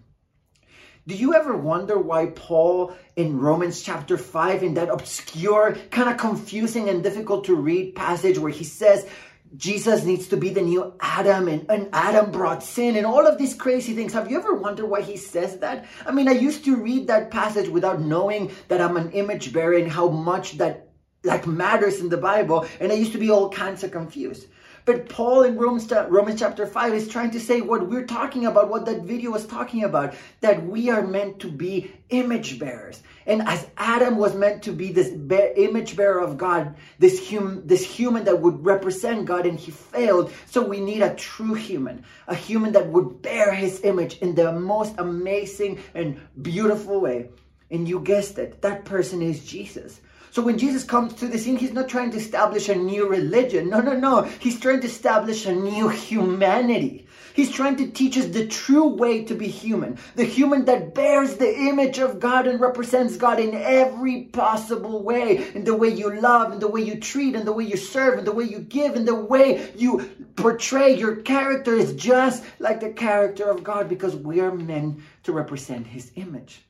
Do 1.07 1.15
you 1.15 1.33
ever 1.33 1.57
wonder 1.57 1.97
why 1.97 2.27
Paul 2.27 2.95
in 3.15 3.39
Romans 3.39 3.81
chapter 3.81 4.17
5, 4.17 4.63
in 4.63 4.75
that 4.75 4.89
obscure, 4.89 5.75
kind 5.89 6.09
of 6.09 6.17
confusing 6.17 6.87
and 6.87 7.03
difficult 7.03 7.45
to 7.45 7.55
read 7.55 7.95
passage 7.95 8.37
where 8.37 8.51
he 8.51 8.63
says, 8.63 9.07
Jesus 9.55 10.03
needs 10.03 10.27
to 10.27 10.37
be 10.37 10.49
the 10.49 10.61
new 10.61 10.93
Adam, 10.99 11.47
and, 11.47 11.65
and 11.69 11.89
Adam 11.91 12.31
brought 12.31 12.63
sin, 12.63 12.95
and 12.95 13.05
all 13.05 13.25
of 13.25 13.37
these 13.37 13.55
crazy 13.55 13.93
things. 13.93 14.13
Have 14.13 14.29
you 14.29 14.37
ever 14.37 14.53
wondered 14.53 14.85
why 14.85 15.01
he 15.01 15.17
says 15.17 15.57
that? 15.59 15.85
I 16.05 16.11
mean, 16.11 16.27
I 16.27 16.33
used 16.33 16.65
to 16.65 16.75
read 16.75 17.07
that 17.07 17.31
passage 17.31 17.67
without 17.67 17.99
knowing 17.99 18.51
that 18.67 18.81
I'm 18.81 18.97
an 18.97 19.11
image 19.11 19.51
bearer 19.51 19.73
and 19.73 19.91
how 19.91 20.09
much 20.09 20.57
that 20.59 20.89
like 21.23 21.47
matters 21.47 21.99
in 21.99 22.09
the 22.09 22.17
Bible, 22.17 22.65
and 22.79 22.91
I 22.91 22.95
used 22.95 23.11
to 23.13 23.17
be 23.17 23.29
all 23.29 23.49
kinds 23.49 23.83
of 23.83 23.91
confused. 23.91 24.47
But 24.89 25.07
Paul 25.07 25.43
in 25.43 25.55
Romans, 25.55 25.91
Romans 25.91 26.39
chapter 26.39 26.65
5 26.65 26.95
is 26.95 27.07
trying 27.07 27.29
to 27.29 27.39
say 27.39 27.61
what 27.61 27.87
we're 27.87 28.07
talking 28.07 28.47
about, 28.47 28.69
what 28.69 28.87
that 28.87 29.03
video 29.03 29.29
was 29.29 29.45
talking 29.45 29.83
about, 29.83 30.15
that 30.41 30.65
we 30.65 30.89
are 30.89 31.05
meant 31.05 31.37
to 31.41 31.47
be 31.47 31.91
image 32.09 32.57
bearers. 32.57 33.03
And 33.27 33.43
as 33.43 33.67
Adam 33.77 34.17
was 34.17 34.33
meant 34.33 34.63
to 34.63 34.71
be 34.71 34.91
this 34.91 35.09
image 35.09 35.95
bearer 35.95 36.19
of 36.19 36.39
God, 36.39 36.75
this, 36.97 37.19
this 37.65 37.85
human 37.85 38.23
that 38.23 38.41
would 38.41 38.65
represent 38.65 39.27
God, 39.27 39.45
and 39.45 39.59
he 39.59 39.69
failed, 39.69 40.33
so 40.47 40.65
we 40.65 40.79
need 40.79 41.03
a 41.03 41.13
true 41.13 41.53
human, 41.53 42.03
a 42.25 42.33
human 42.33 42.71
that 42.71 42.87
would 42.87 43.21
bear 43.21 43.53
his 43.53 43.81
image 43.83 44.17
in 44.17 44.33
the 44.33 44.51
most 44.53 44.95
amazing 44.97 45.83
and 45.93 46.19
beautiful 46.41 46.99
way. 46.99 47.29
And 47.69 47.87
you 47.87 47.99
guessed 47.99 48.39
it, 48.39 48.63
that 48.63 48.85
person 48.85 49.21
is 49.21 49.45
Jesus. 49.45 50.01
So 50.31 50.41
when 50.41 50.57
Jesus 50.57 50.83
comes 50.83 51.13
to 51.15 51.27
the 51.27 51.37
scene, 51.37 51.57
he's 51.57 51.73
not 51.73 51.89
trying 51.89 52.11
to 52.11 52.17
establish 52.17 52.69
a 52.69 52.75
new 52.75 53.07
religion. 53.07 53.69
No, 53.69 53.81
no, 53.81 53.95
no. 53.95 54.23
He's 54.23 54.59
trying 54.59 54.81
to 54.81 54.87
establish 54.87 55.45
a 55.45 55.53
new 55.53 55.89
humanity. 55.89 57.07
He's 57.33 57.51
trying 57.51 57.77
to 57.77 57.89
teach 57.89 58.17
us 58.17 58.25
the 58.25 58.47
true 58.47 58.87
way 58.87 59.23
to 59.23 59.33
be 59.33 59.47
human. 59.47 59.97
The 60.15 60.25
human 60.25 60.65
that 60.65 60.93
bears 60.93 61.37
the 61.37 61.57
image 61.69 61.97
of 61.99 62.19
God 62.19 62.47
and 62.47 62.59
represents 62.59 63.15
God 63.17 63.39
in 63.39 63.53
every 63.53 64.23
possible 64.23 65.03
way. 65.03 65.49
In 65.53 65.63
the 65.63 65.75
way 65.75 65.89
you 65.89 66.19
love, 66.19 66.51
in 66.51 66.59
the 66.59 66.67
way 66.67 66.81
you 66.81 66.99
treat, 66.99 67.35
in 67.35 67.45
the 67.45 67.53
way 67.53 67.63
you 67.63 67.77
serve, 67.77 68.19
in 68.19 68.25
the 68.25 68.33
way 68.33 68.43
you 68.43 68.59
give, 68.59 68.95
in 68.95 69.05
the 69.05 69.15
way 69.15 69.71
you 69.77 70.09
portray 70.35 70.97
your 70.97 71.17
character 71.17 71.73
is 71.73 71.93
just 71.93 72.43
like 72.59 72.81
the 72.81 72.91
character 72.91 73.49
of 73.49 73.63
God 73.63 73.87
because 73.87 74.15
we 74.15 74.41
are 74.41 74.53
meant 74.53 74.99
to 75.23 75.31
represent 75.31 75.87
his 75.87 76.11
image. 76.15 76.61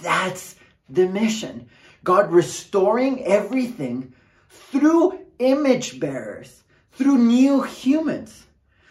That's 0.00 0.54
the 0.88 1.08
mission. 1.08 1.68
God 2.08 2.32
restoring 2.32 3.22
everything 3.26 4.14
through 4.48 5.26
image 5.38 6.00
bearers, 6.00 6.62
through 6.92 7.18
new 7.18 7.60
humans. 7.60 8.46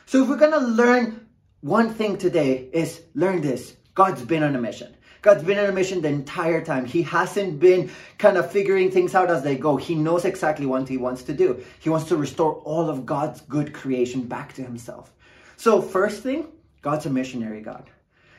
So 0.05 0.21
if 0.21 0.29
we're 0.29 0.37
going 0.37 0.51
to 0.51 0.59
learn 0.59 1.25
one 1.61 1.95
thing 1.95 2.19
today 2.19 2.69
is 2.71 3.01
learn 3.15 3.41
this. 3.41 3.75
God's 3.95 4.21
been 4.21 4.43
on 4.43 4.55
a 4.55 4.61
mission. 4.61 4.95
God's 5.23 5.41
been 5.41 5.57
on 5.57 5.65
a 5.65 5.71
mission 5.71 6.03
the 6.03 6.09
entire 6.09 6.63
time. 6.63 6.85
He 6.85 7.01
hasn't 7.01 7.59
been 7.59 7.89
kind 8.19 8.37
of 8.37 8.51
figuring 8.51 8.91
things 8.91 9.15
out 9.15 9.31
as 9.31 9.41
they 9.41 9.57
go. 9.57 9.77
He 9.77 9.95
knows 9.95 10.23
exactly 10.23 10.67
what 10.67 10.87
he 10.87 10.97
wants 10.97 11.23
to 11.23 11.33
do. 11.33 11.63
He 11.79 11.89
wants 11.89 12.09
to 12.09 12.17
restore 12.17 12.53
all 12.53 12.87
of 12.87 13.07
God's 13.07 13.41
good 13.41 13.73
creation 13.73 14.27
back 14.27 14.53
to 14.53 14.61
himself. 14.61 15.11
So 15.55 15.81
first 15.81 16.21
thing, 16.21 16.49
God's 16.83 17.07
a 17.07 17.09
missionary 17.09 17.61
God. 17.61 17.89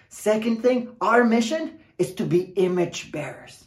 Second 0.08 0.62
thing, 0.62 0.94
our 1.00 1.25
mission 1.25 1.80
is 1.99 2.14
to 2.14 2.25
be 2.25 2.42
image 2.42 3.11
bearers 3.11 3.64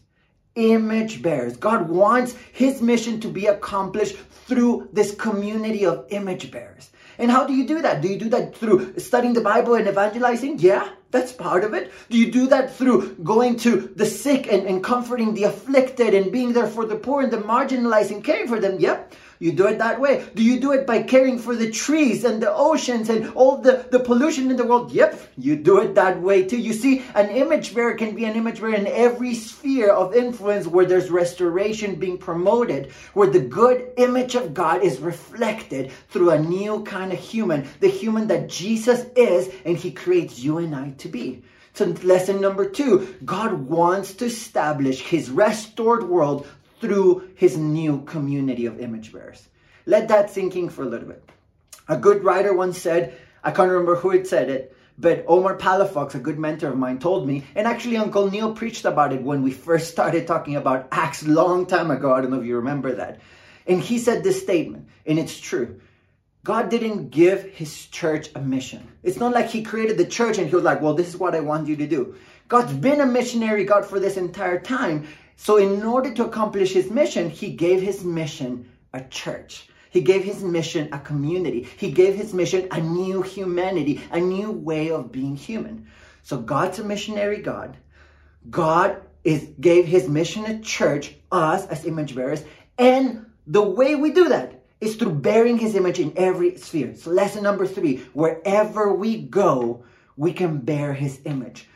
image 0.55 1.21
bearers. 1.21 1.57
God 1.57 1.89
wants 1.89 2.35
his 2.51 2.81
mission 2.81 3.19
to 3.21 3.27
be 3.27 3.47
accomplished 3.47 4.17
through 4.45 4.89
this 4.91 5.15
community 5.15 5.85
of 5.85 6.05
image 6.09 6.51
bearers. 6.51 6.89
And 7.17 7.29
how 7.29 7.45
do 7.45 7.53
you 7.53 7.67
do 7.67 7.81
that? 7.81 8.01
Do 8.01 8.07
you 8.07 8.17
do 8.17 8.29
that 8.29 8.55
through 8.55 8.97
studying 8.99 9.33
the 9.33 9.41
Bible 9.41 9.75
and 9.75 9.87
evangelizing? 9.87 10.59
Yeah, 10.59 10.89
that's 11.11 11.31
part 11.31 11.63
of 11.63 11.73
it. 11.73 11.91
Do 12.09 12.17
you 12.17 12.31
do 12.31 12.47
that 12.47 12.75
through 12.75 13.15
going 13.17 13.57
to 13.57 13.91
the 13.95 14.05
sick 14.05 14.51
and, 14.51 14.65
and 14.65 14.83
comforting 14.83 15.33
the 15.33 15.43
afflicted 15.43 16.13
and 16.13 16.31
being 16.31 16.53
there 16.53 16.67
for 16.67 16.85
the 16.85 16.95
poor 16.95 17.21
and 17.21 17.31
the 17.31 17.37
marginalized 17.37 18.11
and 18.11 18.23
caring 18.23 18.47
for 18.47 18.59
them? 18.59 18.79
Yep. 18.79 19.13
You 19.41 19.51
do 19.51 19.65
it 19.65 19.79
that 19.79 19.99
way. 19.99 20.23
Do 20.35 20.43
you 20.43 20.59
do 20.59 20.71
it 20.71 20.85
by 20.85 21.01
caring 21.01 21.39
for 21.39 21.55
the 21.55 21.71
trees 21.71 22.23
and 22.25 22.39
the 22.39 22.53
oceans 22.53 23.09
and 23.09 23.33
all 23.33 23.57
the, 23.57 23.87
the 23.89 23.99
pollution 23.99 24.51
in 24.51 24.55
the 24.55 24.63
world? 24.63 24.91
Yep, 24.91 25.19
you 25.35 25.55
do 25.55 25.79
it 25.79 25.95
that 25.95 26.21
way 26.21 26.43
too. 26.43 26.59
You 26.59 26.73
see, 26.73 27.01
an 27.15 27.31
image 27.31 27.73
bearer 27.73 27.95
can 27.95 28.13
be 28.13 28.25
an 28.25 28.35
image 28.35 28.61
bearer 28.61 28.75
in 28.75 28.85
every 28.85 29.33
sphere 29.33 29.89
of 29.89 30.13
influence 30.13 30.67
where 30.67 30.85
there's 30.85 31.09
restoration 31.09 31.95
being 31.95 32.19
promoted, 32.19 32.91
where 33.15 33.31
the 33.31 33.39
good 33.39 33.89
image 33.97 34.35
of 34.35 34.53
God 34.53 34.83
is 34.83 34.99
reflected 34.99 35.91
through 36.09 36.29
a 36.29 36.39
new 36.39 36.83
kind 36.83 37.11
of 37.11 37.17
human, 37.17 37.67
the 37.79 37.89
human 37.89 38.27
that 38.27 38.47
Jesus 38.47 39.07
is, 39.15 39.51
and 39.65 39.75
he 39.75 39.89
creates 39.89 40.37
you 40.37 40.59
and 40.59 40.75
I 40.75 40.91
to 40.99 41.09
be. 41.09 41.41
So, 41.73 41.85
lesson 42.03 42.41
number 42.41 42.69
two 42.69 43.15
God 43.25 43.53
wants 43.53 44.13
to 44.15 44.25
establish 44.25 45.01
his 45.01 45.31
restored 45.31 46.03
world 46.03 46.45
through 46.81 47.29
his 47.35 47.55
new 47.57 48.01
community 48.01 48.65
of 48.65 48.79
image 48.79 49.13
bearers. 49.13 49.47
Let 49.85 50.09
that 50.09 50.29
sink 50.29 50.55
in 50.55 50.69
for 50.69 50.83
a 50.83 50.87
little 50.87 51.07
bit. 51.07 51.23
A 51.87 51.97
good 51.97 52.23
writer 52.23 52.53
once 52.53 52.77
said, 52.77 53.17
I 53.43 53.51
can't 53.51 53.69
remember 53.69 53.95
who 53.95 54.11
it 54.11 54.27
said 54.27 54.49
it, 54.49 54.75
but 54.97 55.25
Omar 55.27 55.57
Palafox, 55.57 56.15
a 56.15 56.19
good 56.19 56.37
mentor 56.37 56.69
of 56.69 56.77
mine, 56.77 56.99
told 56.99 57.27
me, 57.27 57.43
and 57.55 57.65
actually 57.65 57.97
Uncle 57.97 58.29
Neil 58.29 58.53
preached 58.53 58.85
about 58.85 59.13
it 59.13 59.23
when 59.23 59.41
we 59.41 59.51
first 59.51 59.91
started 59.91 60.27
talking 60.27 60.55
about 60.55 60.87
Acts 60.91 61.25
long 61.25 61.65
time 61.65 61.89
ago. 61.89 62.13
I 62.13 62.21
don't 62.21 62.31
know 62.31 62.39
if 62.39 62.45
you 62.45 62.57
remember 62.57 62.93
that. 62.95 63.19
And 63.67 63.81
he 63.81 63.97
said 63.99 64.23
this 64.23 64.41
statement, 64.41 64.87
and 65.05 65.17
it's 65.17 65.39
true. 65.39 65.79
God 66.43 66.69
didn't 66.69 67.09
give 67.09 67.43
his 67.43 67.85
church 67.87 68.29
a 68.33 68.41
mission. 68.41 68.87
It's 69.03 69.19
not 69.19 69.33
like 69.33 69.49
he 69.49 69.61
created 69.61 69.97
the 69.97 70.05
church 70.05 70.39
and 70.39 70.49
he 70.49 70.55
was 70.55 70.63
like, 70.63 70.81
well, 70.81 70.95
this 70.95 71.07
is 71.07 71.17
what 71.17 71.35
I 71.35 71.39
want 71.39 71.67
you 71.67 71.75
to 71.75 71.87
do. 71.87 72.15
God's 72.47 72.73
been 72.73 72.99
a 72.99 73.05
missionary 73.05 73.63
God 73.63 73.85
for 73.85 73.99
this 73.99 74.17
entire 74.17 74.59
time. 74.59 75.07
So, 75.43 75.57
in 75.57 75.81
order 75.81 76.13
to 76.13 76.25
accomplish 76.25 76.71
his 76.71 76.91
mission, 76.91 77.27
he 77.27 77.49
gave 77.49 77.81
his 77.81 78.03
mission 78.03 78.69
a 78.93 79.03
church. 79.05 79.67
He 79.89 79.99
gave 80.01 80.23
his 80.23 80.43
mission 80.43 80.87
a 80.91 80.99
community. 80.99 81.67
He 81.77 81.89
gave 81.89 82.13
his 82.13 82.31
mission 82.31 82.67
a 82.69 82.79
new 82.79 83.23
humanity, 83.23 84.01
a 84.11 84.19
new 84.19 84.51
way 84.51 84.91
of 84.91 85.11
being 85.11 85.35
human. 85.35 85.87
So, 86.21 86.37
God's 86.37 86.77
a 86.77 86.83
missionary 86.83 87.41
God. 87.41 87.75
God 88.51 89.01
is 89.23 89.49
gave 89.59 89.87
his 89.87 90.07
mission 90.07 90.45
a 90.45 90.59
church, 90.59 91.15
us 91.31 91.65
as 91.65 91.85
image 91.85 92.13
bearers, 92.13 92.43
and 92.77 93.25
the 93.47 93.63
way 93.63 93.95
we 93.95 94.11
do 94.11 94.29
that 94.29 94.61
is 94.79 94.95
through 94.95 95.15
bearing 95.15 95.57
his 95.57 95.73
image 95.73 95.99
in 95.99 96.13
every 96.17 96.55
sphere. 96.57 96.93
So, 96.95 97.09
lesson 97.09 97.41
number 97.41 97.65
three 97.65 97.97
wherever 98.13 98.93
we 98.93 99.23
go, 99.23 99.85
we 100.15 100.33
can 100.33 100.59
bear 100.59 100.93
his 100.93 101.19
image. 101.25 101.67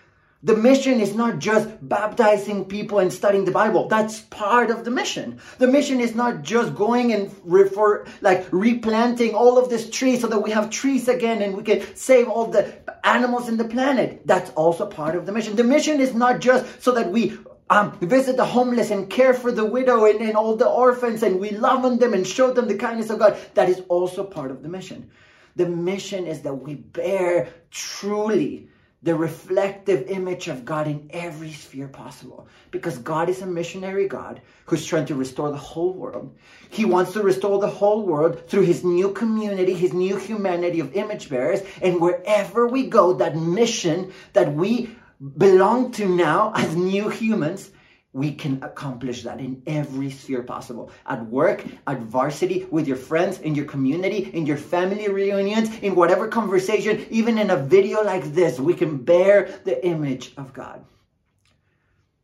The 0.45 0.55
mission 0.55 0.99
is 0.99 1.15
not 1.15 1.39
just 1.39 1.67
baptizing 1.81 2.65
people 2.65 2.99
and 2.99 3.11
studying 3.11 3.45
the 3.45 3.51
Bible. 3.51 3.87
That's 3.87 4.19
part 4.19 4.69
of 4.69 4.85
the 4.85 4.91
mission. 4.91 5.39
The 5.57 5.65
mission 5.65 5.99
is 5.99 6.13
not 6.13 6.43
just 6.43 6.75
going 6.75 7.11
and 7.13 7.31
for 7.73 8.05
like 8.21 8.45
replanting 8.51 9.33
all 9.33 9.57
of 9.57 9.71
this 9.71 9.89
trees 9.89 10.21
so 10.21 10.27
that 10.27 10.43
we 10.43 10.51
have 10.51 10.69
trees 10.69 11.07
again 11.07 11.41
and 11.41 11.57
we 11.57 11.63
can 11.63 11.81
save 11.95 12.27
all 12.27 12.45
the 12.45 12.71
animals 13.03 13.49
in 13.49 13.57
the 13.57 13.63
planet. 13.63 14.21
That's 14.25 14.51
also 14.51 14.85
part 14.85 15.15
of 15.15 15.25
the 15.25 15.31
mission. 15.31 15.55
The 15.55 15.63
mission 15.63 15.99
is 15.99 16.13
not 16.13 16.41
just 16.41 16.79
so 16.79 16.91
that 16.91 17.11
we 17.11 17.35
um, 17.71 17.97
visit 17.97 18.37
the 18.37 18.45
homeless 18.45 18.91
and 18.91 19.09
care 19.09 19.33
for 19.33 19.51
the 19.51 19.65
widow 19.65 20.05
and, 20.05 20.21
and 20.21 20.35
all 20.35 20.55
the 20.55 20.69
orphans 20.69 21.23
and 21.23 21.39
we 21.39 21.49
love 21.49 21.85
on 21.85 21.97
them 21.97 22.13
and 22.13 22.27
show 22.27 22.53
them 22.53 22.67
the 22.67 22.77
kindness 22.77 23.09
of 23.09 23.17
God. 23.17 23.35
That 23.55 23.67
is 23.67 23.81
also 23.89 24.23
part 24.23 24.51
of 24.51 24.61
the 24.61 24.69
mission. 24.69 25.09
The 25.55 25.65
mission 25.67 26.27
is 26.27 26.43
that 26.43 26.53
we 26.53 26.75
bear 26.75 27.51
truly 27.71 28.69
the 29.05 29.15
reflective 29.15 30.07
image 30.09 30.47
of 30.47 30.65
God 30.65 30.87
in 30.87 31.07
every 31.11 31.51
sphere 31.51 31.87
possible. 31.87 32.47
Because 32.71 32.97
God 32.97 33.29
is 33.29 33.43
a 33.43 33.45
missionary 33.45 34.07
God 34.07 34.41
who's 34.65 34.83
trying 34.83 35.05
to 35.05 35.15
restore 35.15 35.51
the 35.51 35.57
whole 35.57 35.93
world. 35.93 36.35
He 36.71 36.85
wants 36.85 37.13
to 37.13 37.21
restore 37.21 37.59
the 37.59 37.69
whole 37.69 38.03
world 38.03 38.49
through 38.49 38.63
his 38.63 38.83
new 38.83 39.13
community, 39.13 39.75
his 39.75 39.93
new 39.93 40.15
humanity 40.17 40.79
of 40.79 40.95
image 40.95 41.29
bearers. 41.29 41.61
And 41.83 42.01
wherever 42.01 42.67
we 42.67 42.87
go, 42.87 43.13
that 43.13 43.37
mission 43.37 44.11
that 44.33 44.51
we 44.51 44.89
belong 45.37 45.91
to 45.93 46.09
now 46.09 46.51
as 46.55 46.75
new 46.75 47.07
humans 47.09 47.69
we 48.15 48.31
can 48.31 48.63
accomplish 48.63 49.23
that 49.23 49.41
in 49.41 49.61
every 49.67 50.09
sphere 50.09 50.41
possible 50.41 50.89
at 51.05 51.21
work, 51.25 51.65
at 51.85 51.99
varsity, 51.99 52.65
with 52.71 52.87
your 52.87 52.95
friends, 52.95 53.39
in 53.41 53.53
your 53.53 53.65
community, 53.65 54.31
in 54.33 54.45
your 54.45 54.55
family 54.55 55.09
reunions, 55.09 55.69
in 55.79 55.95
whatever 55.95 56.29
conversation, 56.29 57.05
even 57.09 57.37
in 57.37 57.49
a 57.49 57.57
video 57.57 58.01
like 58.03 58.23
this, 58.33 58.57
we 58.57 58.73
can 58.73 58.95
bear 58.95 59.59
the 59.65 59.85
image 59.85 60.31
of 60.37 60.53
God. 60.53 60.85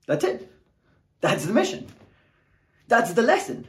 That's 0.07 0.23
it. 0.23 0.49
That's 1.19 1.45
the 1.45 1.51
mission. 1.51 1.87
That's 2.87 3.11
the 3.11 3.21
lesson. 3.21 3.67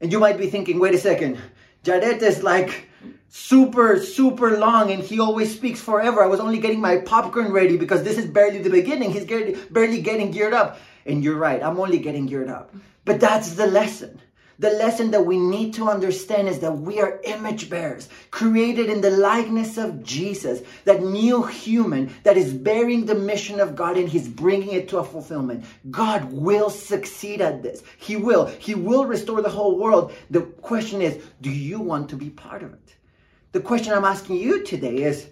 And 0.00 0.10
you 0.10 0.18
might 0.18 0.38
be 0.38 0.50
thinking, 0.50 0.80
wait 0.80 0.96
a 0.96 0.98
second, 0.98 1.38
Jaret 1.84 2.20
is 2.20 2.42
like 2.42 2.88
super, 3.28 4.00
super 4.00 4.58
long 4.58 4.90
and 4.90 5.00
he 5.00 5.20
always 5.20 5.54
speaks 5.54 5.80
forever. 5.80 6.20
I 6.20 6.26
was 6.26 6.40
only 6.40 6.58
getting 6.58 6.80
my 6.80 6.96
popcorn 6.98 7.52
ready 7.52 7.76
because 7.76 8.02
this 8.02 8.18
is 8.18 8.26
barely 8.26 8.58
the 8.58 8.70
beginning. 8.70 9.12
He's 9.12 9.24
barely 9.24 10.02
getting 10.02 10.32
geared 10.32 10.52
up. 10.52 10.80
And 11.06 11.22
you're 11.22 11.36
right, 11.36 11.62
I'm 11.62 11.78
only 11.78 11.98
getting 11.98 12.26
geared 12.26 12.48
up. 12.48 12.74
But 13.04 13.20
that's 13.20 13.54
the 13.54 13.66
lesson. 13.66 14.20
The 14.58 14.70
lesson 14.70 15.10
that 15.10 15.26
we 15.26 15.36
need 15.36 15.74
to 15.74 15.88
understand 15.88 16.48
is 16.48 16.60
that 16.60 16.78
we 16.78 17.00
are 17.00 17.20
image 17.24 17.68
bearers, 17.68 18.08
created 18.30 18.88
in 18.88 19.00
the 19.00 19.10
likeness 19.10 19.76
of 19.76 20.04
Jesus, 20.04 20.62
that 20.84 21.02
new 21.02 21.42
human 21.42 22.14
that 22.22 22.36
is 22.36 22.54
bearing 22.54 23.04
the 23.04 23.16
mission 23.16 23.58
of 23.58 23.74
God 23.74 23.96
and 23.96 24.08
He's 24.08 24.28
bringing 24.28 24.70
it 24.70 24.88
to 24.90 24.98
a 24.98 25.04
fulfillment. 25.04 25.64
God 25.90 26.32
will 26.32 26.70
succeed 26.70 27.40
at 27.40 27.64
this. 27.64 27.82
He 27.98 28.14
will. 28.14 28.46
He 28.46 28.76
will 28.76 29.06
restore 29.06 29.42
the 29.42 29.50
whole 29.50 29.76
world. 29.76 30.12
The 30.30 30.42
question 30.42 31.02
is, 31.02 31.20
do 31.40 31.50
you 31.50 31.80
want 31.80 32.08
to 32.10 32.16
be 32.16 32.30
part 32.30 32.62
of 32.62 32.72
it? 32.72 32.94
The 33.50 33.60
question 33.60 33.92
I'm 33.92 34.04
asking 34.04 34.36
you 34.36 34.62
today 34.62 34.98
is, 34.98 35.26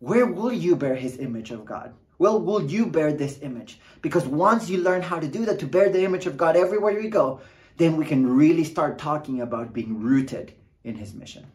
where 0.00 0.26
will 0.26 0.52
you 0.52 0.74
bear 0.74 0.96
His 0.96 1.18
image 1.18 1.52
of 1.52 1.64
God? 1.64 1.94
Well, 2.18 2.40
will 2.40 2.62
you 2.62 2.86
bear 2.86 3.12
this 3.12 3.40
image? 3.42 3.80
Because 4.02 4.26
once 4.26 4.68
you 4.68 4.78
learn 4.78 5.02
how 5.02 5.18
to 5.18 5.28
do 5.28 5.44
that, 5.46 5.58
to 5.60 5.66
bear 5.66 5.88
the 5.88 6.04
image 6.04 6.26
of 6.26 6.36
God 6.36 6.56
everywhere 6.56 7.00
you 7.00 7.08
go, 7.08 7.40
then 7.76 7.96
we 7.96 8.04
can 8.04 8.36
really 8.36 8.64
start 8.64 8.98
talking 8.98 9.40
about 9.40 9.72
being 9.72 10.00
rooted 10.00 10.52
in 10.84 10.94
His 10.94 11.14
mission. 11.14 11.46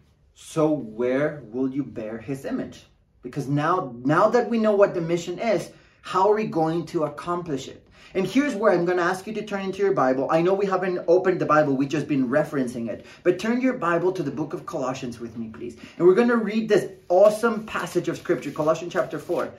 So 0.42 0.70
where 0.72 1.44
will 1.52 1.70
you 1.70 1.84
bear 1.84 2.18
his 2.18 2.46
image? 2.46 2.86
Because 3.22 3.48
now 3.50 3.94
now 4.06 4.30
that 4.30 4.50
we 4.50 4.58
know 4.58 4.74
what 4.74 4.94
the 4.94 5.02
mission 5.02 5.38
is, 5.38 5.70
how 6.02 6.32
are 6.32 6.36
we 6.36 6.46
going 6.46 6.86
to 6.88 7.04
accomplish 7.04 7.68
it? 7.68 7.86
And 8.14 8.26
here's 8.26 8.56
where 8.56 8.72
I'm 8.72 8.86
going 8.86 8.98
to 8.98 9.04
ask 9.04 9.28
you 9.28 9.34
to 9.34 9.46
turn 9.46 9.66
into 9.66 9.80
your 9.80 9.94
Bible. 9.94 10.30
I 10.32 10.42
know 10.42 10.54
we 10.54 10.66
haven't 10.66 11.04
opened 11.08 11.42
the 11.42 11.46
Bible, 11.46 11.76
we've 11.76 11.90
just 11.90 12.08
been 12.08 12.30
referencing 12.30 12.90
it. 12.90 13.06
But 13.22 13.38
turn 13.38 13.60
your 13.60 13.74
Bible 13.74 14.14
to 14.14 14.24
the 14.24 14.32
book 14.32 14.54
of 14.54 14.66
Colossians 14.66 15.20
with 15.20 15.38
me, 15.38 15.50
please. 15.50 15.76
And 15.98 16.08
we're 16.08 16.16
going 16.16 16.30
to 16.30 16.38
read 16.38 16.70
this 16.70 16.90
awesome 17.10 17.66
passage 17.66 18.08
of 18.08 18.18
scripture, 18.18 18.52
Colossians 18.52 18.94
chapter 18.94 19.20
4. 19.20 19.54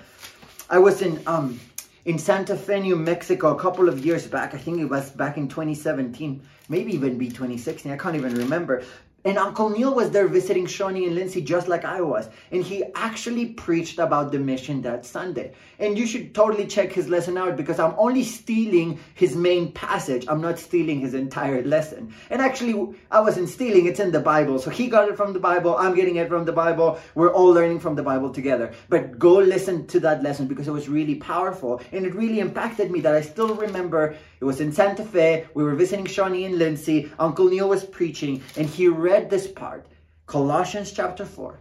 I 0.70 0.78
was 0.78 1.02
in 1.02 1.20
um 1.26 1.58
in 2.04 2.16
Santa 2.16 2.56
Fe, 2.56 2.80
New 2.80 2.94
Mexico, 2.94 3.54
a 3.54 3.58
couple 3.58 3.88
of 3.88 4.04
years 4.06 4.28
back. 4.28 4.54
I 4.54 4.58
think 4.58 4.78
it 4.78 4.84
was 4.84 5.10
back 5.10 5.36
in 5.36 5.48
2017, 5.48 6.40
maybe 6.68 6.94
even 6.94 7.18
be 7.18 7.28
2016. 7.28 7.90
I 7.90 7.96
can't 7.96 8.14
even 8.14 8.34
remember. 8.34 8.84
And 9.22 9.36
Uncle 9.36 9.68
Neil 9.68 9.94
was 9.94 10.10
there 10.10 10.28
visiting 10.28 10.66
Shawnee 10.66 11.04
and 11.04 11.14
Lindsay 11.14 11.42
just 11.42 11.68
like 11.68 11.84
I 11.84 12.00
was. 12.00 12.30
And 12.50 12.64
he 12.64 12.84
actually 12.94 13.46
preached 13.46 13.98
about 13.98 14.32
the 14.32 14.38
mission 14.38 14.80
that 14.82 15.04
Sunday. 15.04 15.52
And 15.78 15.98
you 15.98 16.06
should 16.06 16.34
totally 16.34 16.66
check 16.66 16.90
his 16.90 17.06
lesson 17.06 17.36
out 17.36 17.56
because 17.56 17.78
I'm 17.78 17.94
only 17.98 18.24
stealing 18.24 18.98
his 19.14 19.36
main 19.36 19.72
passage. 19.72 20.24
I'm 20.26 20.40
not 20.40 20.58
stealing 20.58 21.00
his 21.00 21.12
entire 21.12 21.62
lesson. 21.62 22.14
And 22.30 22.40
actually, 22.40 22.96
I 23.10 23.20
wasn't 23.20 23.50
stealing, 23.50 23.84
it's 23.84 24.00
in 24.00 24.10
the 24.10 24.20
Bible. 24.20 24.58
So 24.58 24.70
he 24.70 24.88
got 24.88 25.10
it 25.10 25.18
from 25.18 25.34
the 25.34 25.40
Bible. 25.40 25.76
I'm 25.76 25.94
getting 25.94 26.16
it 26.16 26.28
from 26.28 26.46
the 26.46 26.52
Bible. 26.52 26.98
We're 27.14 27.32
all 27.32 27.50
learning 27.50 27.80
from 27.80 27.96
the 27.96 28.02
Bible 28.02 28.30
together. 28.30 28.72
But 28.88 29.18
go 29.18 29.34
listen 29.34 29.86
to 29.88 30.00
that 30.00 30.22
lesson 30.22 30.46
because 30.46 30.66
it 30.66 30.72
was 30.72 30.88
really 30.88 31.16
powerful. 31.16 31.82
And 31.92 32.06
it 32.06 32.14
really 32.14 32.40
impacted 32.40 32.90
me 32.90 33.00
that 33.00 33.14
I 33.14 33.20
still 33.20 33.54
remember 33.54 34.16
it 34.40 34.44
was 34.46 34.60
in 34.60 34.72
Santa 34.72 35.04
Fe. 35.04 35.46
We 35.52 35.62
were 35.62 35.74
visiting 35.74 36.06
Shawnee 36.06 36.46
and 36.46 36.56
Lindsay. 36.56 37.12
Uncle 37.18 37.50
Neil 37.50 37.68
was 37.68 37.84
preaching, 37.84 38.42
and 38.56 38.66
he 38.66 38.88
read 38.88 39.09
this 39.18 39.48
part, 39.48 39.86
Colossians 40.26 40.92
chapter 40.92 41.24
4. 41.24 41.58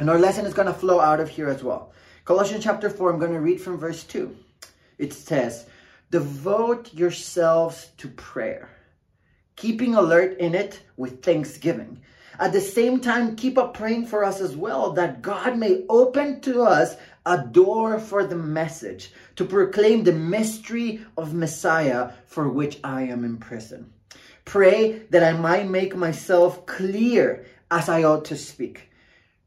And 0.00 0.10
our 0.10 0.18
lesson 0.18 0.46
is 0.46 0.54
going 0.54 0.66
to 0.66 0.74
flow 0.74 0.98
out 0.98 1.20
of 1.20 1.28
here 1.28 1.48
as 1.48 1.62
well. 1.62 1.92
Colossians 2.24 2.64
chapter 2.64 2.90
4, 2.90 3.12
I'm 3.12 3.20
going 3.20 3.32
to 3.32 3.40
read 3.40 3.60
from 3.60 3.78
verse 3.78 4.02
2. 4.04 4.36
It 4.98 5.12
says, 5.12 5.66
Devote 6.10 6.92
yourselves 6.92 7.90
to 7.98 8.08
prayer, 8.08 8.68
keeping 9.54 9.94
alert 9.94 10.38
in 10.38 10.54
it 10.54 10.80
with 10.96 11.22
thanksgiving. 11.22 12.00
At 12.40 12.52
the 12.52 12.60
same 12.60 13.00
time, 13.00 13.36
keep 13.36 13.58
up 13.58 13.74
praying 13.74 14.06
for 14.06 14.24
us 14.24 14.40
as 14.40 14.56
well, 14.56 14.92
that 14.94 15.22
God 15.22 15.56
may 15.56 15.84
open 15.88 16.40
to 16.42 16.62
us 16.62 16.96
a 17.24 17.38
door 17.38 17.98
for 18.00 18.24
the 18.24 18.36
message 18.36 19.12
to 19.36 19.44
proclaim 19.44 20.02
the 20.02 20.12
mystery 20.12 21.04
of 21.16 21.34
Messiah 21.34 22.12
for 22.26 22.48
which 22.48 22.80
I 22.82 23.02
am 23.02 23.24
in 23.24 23.36
prison. 23.36 23.92
Pray 24.48 25.00
that 25.10 25.22
I 25.22 25.38
might 25.38 25.68
make 25.68 25.94
myself 25.94 26.64
clear 26.64 27.44
as 27.70 27.90
I 27.90 28.04
ought 28.04 28.24
to 28.24 28.36
speak. 28.36 28.90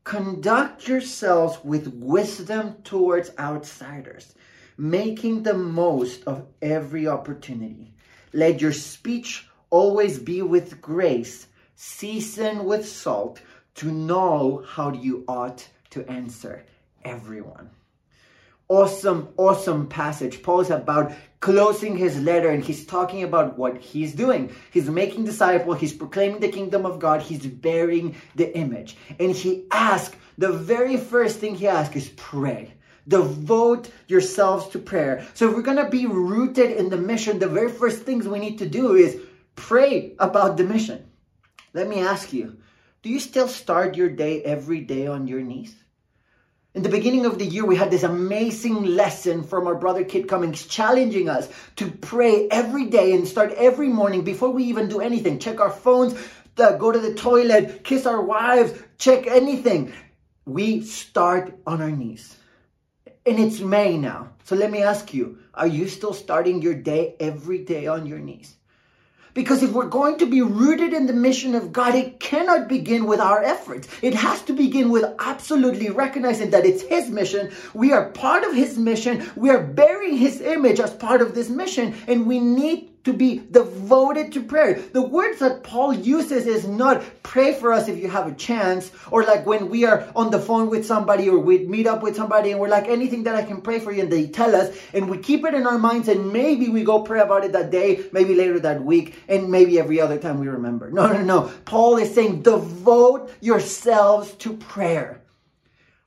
Conduct 0.03 0.87
yourselves 0.87 1.57
with 1.63 1.87
wisdom 1.95 2.75
towards 2.83 3.31
outsiders, 3.39 4.35
making 4.77 5.41
the 5.41 5.55
most 5.55 6.23
of 6.27 6.45
every 6.61 7.07
opportunity. 7.07 7.95
Let 8.31 8.61
your 8.61 8.73
speech 8.73 9.49
always 9.71 10.19
be 10.19 10.43
with 10.43 10.79
grace, 10.81 11.47
seasoned 11.75 12.63
with 12.63 12.87
salt, 12.87 13.41
to 13.77 13.91
know 13.91 14.63
how 14.67 14.93
you 14.93 15.23
ought 15.27 15.67
to 15.89 16.07
answer 16.11 16.63
everyone. 17.03 17.71
Awesome, 18.67 19.29
awesome 19.35 19.87
passage. 19.87 20.43
Paul 20.43 20.61
is 20.61 20.69
about 20.69 21.11
closing 21.41 21.97
his 21.97 22.21
letter 22.21 22.49
and 22.49 22.63
he's 22.63 22.85
talking 22.85 23.23
about 23.23 23.57
what 23.57 23.77
he's 23.77 24.13
doing. 24.13 24.55
He's 24.71 24.89
making 24.89 25.25
disciples, 25.25 25.79
he's 25.79 25.91
proclaiming 25.93 26.39
the 26.39 26.49
kingdom 26.49 26.85
of 26.85 26.99
God, 26.99 27.21
he's 27.21 27.45
bearing 27.45 28.15
the 28.35 28.55
image. 28.55 28.95
And 29.19 29.31
he 29.31 29.65
asks, 29.71 30.15
the 30.37 30.53
very 30.53 30.97
first 30.97 31.39
thing 31.39 31.55
he 31.55 31.67
asks 31.67 31.95
is 31.95 32.09
pray. 32.15 32.73
Devote 33.07 33.89
yourselves 34.07 34.69
to 34.69 34.79
prayer. 34.79 35.25
So 35.33 35.49
if 35.49 35.55
we're 35.55 35.63
going 35.63 35.83
to 35.83 35.89
be 35.89 36.05
rooted 36.05 36.71
in 36.71 36.89
the 36.89 36.97
mission, 36.97 37.39
the 37.39 37.47
very 37.47 37.71
first 37.71 38.03
things 38.03 38.27
we 38.27 38.39
need 38.39 38.59
to 38.59 38.69
do 38.69 38.93
is 38.93 39.19
pray 39.55 40.15
about 40.19 40.57
the 40.57 40.63
mission. 40.63 41.09
Let 41.73 41.87
me 41.87 41.99
ask 41.99 42.31
you, 42.31 42.57
do 43.01 43.09
you 43.09 43.19
still 43.19 43.47
start 43.47 43.97
your 43.97 44.09
day 44.09 44.43
every 44.43 44.81
day 44.81 45.07
on 45.07 45.27
your 45.27 45.41
knees? 45.41 45.75
In 46.73 46.83
the 46.83 46.89
beginning 46.89 47.25
of 47.25 47.37
the 47.37 47.45
year, 47.45 47.65
we 47.65 47.75
had 47.75 47.91
this 47.91 48.03
amazing 48.03 48.85
lesson 48.85 49.43
from 49.43 49.67
our 49.67 49.75
brother 49.75 50.05
Kit 50.05 50.29
Cummings 50.29 50.65
challenging 50.65 51.27
us 51.27 51.49
to 51.75 51.91
pray 51.91 52.47
every 52.47 52.85
day 52.85 53.11
and 53.11 53.27
start 53.27 53.51
every 53.57 53.89
morning 53.89 54.21
before 54.21 54.51
we 54.51 54.63
even 54.63 54.87
do 54.87 55.01
anything. 55.01 55.37
Check 55.37 55.59
our 55.59 55.69
phones, 55.69 56.15
go 56.55 56.89
to 56.93 56.99
the 56.99 57.13
toilet, 57.13 57.83
kiss 57.83 58.05
our 58.05 58.21
wives, 58.21 58.71
check 58.97 59.27
anything. 59.27 59.91
We 60.45 60.81
start 60.83 61.59
on 61.67 61.81
our 61.81 61.91
knees. 61.91 62.37
And 63.25 63.37
it's 63.37 63.59
May 63.59 63.97
now. 63.97 64.29
So 64.45 64.55
let 64.55 64.71
me 64.71 64.81
ask 64.81 65.13
you, 65.13 65.39
are 65.53 65.67
you 65.67 65.89
still 65.89 66.13
starting 66.13 66.61
your 66.61 66.75
day 66.75 67.17
every 67.19 67.65
day 67.65 67.87
on 67.87 68.05
your 68.05 68.19
knees? 68.19 68.55
Because 69.33 69.63
if 69.63 69.71
we're 69.71 69.87
going 69.87 70.17
to 70.17 70.25
be 70.25 70.41
rooted 70.41 70.93
in 70.93 71.07
the 71.07 71.13
mission 71.13 71.55
of 71.55 71.71
God, 71.71 71.95
it 71.95 72.19
cannot 72.19 72.67
begin 72.67 73.05
with 73.05 73.19
our 73.19 73.41
efforts. 73.43 73.87
It 74.01 74.13
has 74.13 74.41
to 74.43 74.53
begin 74.53 74.89
with 74.91 75.05
absolutely 75.19 75.89
recognizing 75.89 76.49
that 76.51 76.65
it's 76.65 76.83
His 76.83 77.09
mission. 77.09 77.51
We 77.73 77.93
are 77.93 78.09
part 78.09 78.43
of 78.43 78.53
His 78.53 78.77
mission. 78.77 79.29
We 79.35 79.49
are 79.49 79.63
bearing 79.63 80.17
His 80.17 80.41
image 80.41 80.79
as 80.79 80.93
part 80.93 81.21
of 81.21 81.33
this 81.35 81.49
mission. 81.49 81.95
And 82.07 82.27
we 82.27 82.39
need 82.39 82.90
to 83.03 83.13
be 83.13 83.41
devoted 83.51 84.31
to 84.33 84.43
prayer. 84.43 84.75
The 84.79 85.01
words 85.01 85.39
that 85.39 85.63
Paul 85.63 85.93
uses 85.93 86.45
is 86.45 86.67
not 86.67 87.03
pray 87.23 87.53
for 87.53 87.73
us 87.73 87.87
if 87.87 87.97
you 87.97 88.09
have 88.09 88.27
a 88.27 88.35
chance, 88.35 88.91
or 89.09 89.23
like 89.23 89.45
when 89.45 89.69
we 89.69 89.85
are 89.85 90.07
on 90.15 90.29
the 90.29 90.39
phone 90.39 90.69
with 90.69 90.85
somebody 90.85 91.27
or 91.29 91.39
we 91.39 91.59
meet 91.59 91.87
up 91.87 92.03
with 92.03 92.15
somebody 92.15 92.51
and 92.51 92.59
we're 92.59 92.67
like, 92.67 92.87
anything 92.87 93.23
that 93.23 93.35
I 93.35 93.43
can 93.43 93.61
pray 93.61 93.79
for 93.79 93.91
you, 93.91 94.03
and 94.03 94.11
they 94.11 94.27
tell 94.27 94.55
us, 94.55 94.75
and 94.93 95.09
we 95.09 95.17
keep 95.17 95.45
it 95.45 95.53
in 95.53 95.65
our 95.65 95.79
minds, 95.79 96.07
and 96.07 96.31
maybe 96.31 96.69
we 96.69 96.83
go 96.83 97.01
pray 97.01 97.21
about 97.21 97.43
it 97.43 97.53
that 97.53 97.71
day, 97.71 98.05
maybe 98.11 98.35
later 98.35 98.59
that 98.59 98.83
week, 98.83 99.15
and 99.27 99.49
maybe 99.49 99.79
every 99.79 99.99
other 99.99 100.17
time 100.17 100.39
we 100.39 100.47
remember. 100.47 100.91
No, 100.91 101.11
no, 101.11 101.21
no. 101.23 101.51
Paul 101.65 101.97
is 101.97 102.13
saying, 102.13 102.43
devote 102.43 103.31
yourselves 103.41 104.33
to 104.35 104.53
prayer. 104.57 105.21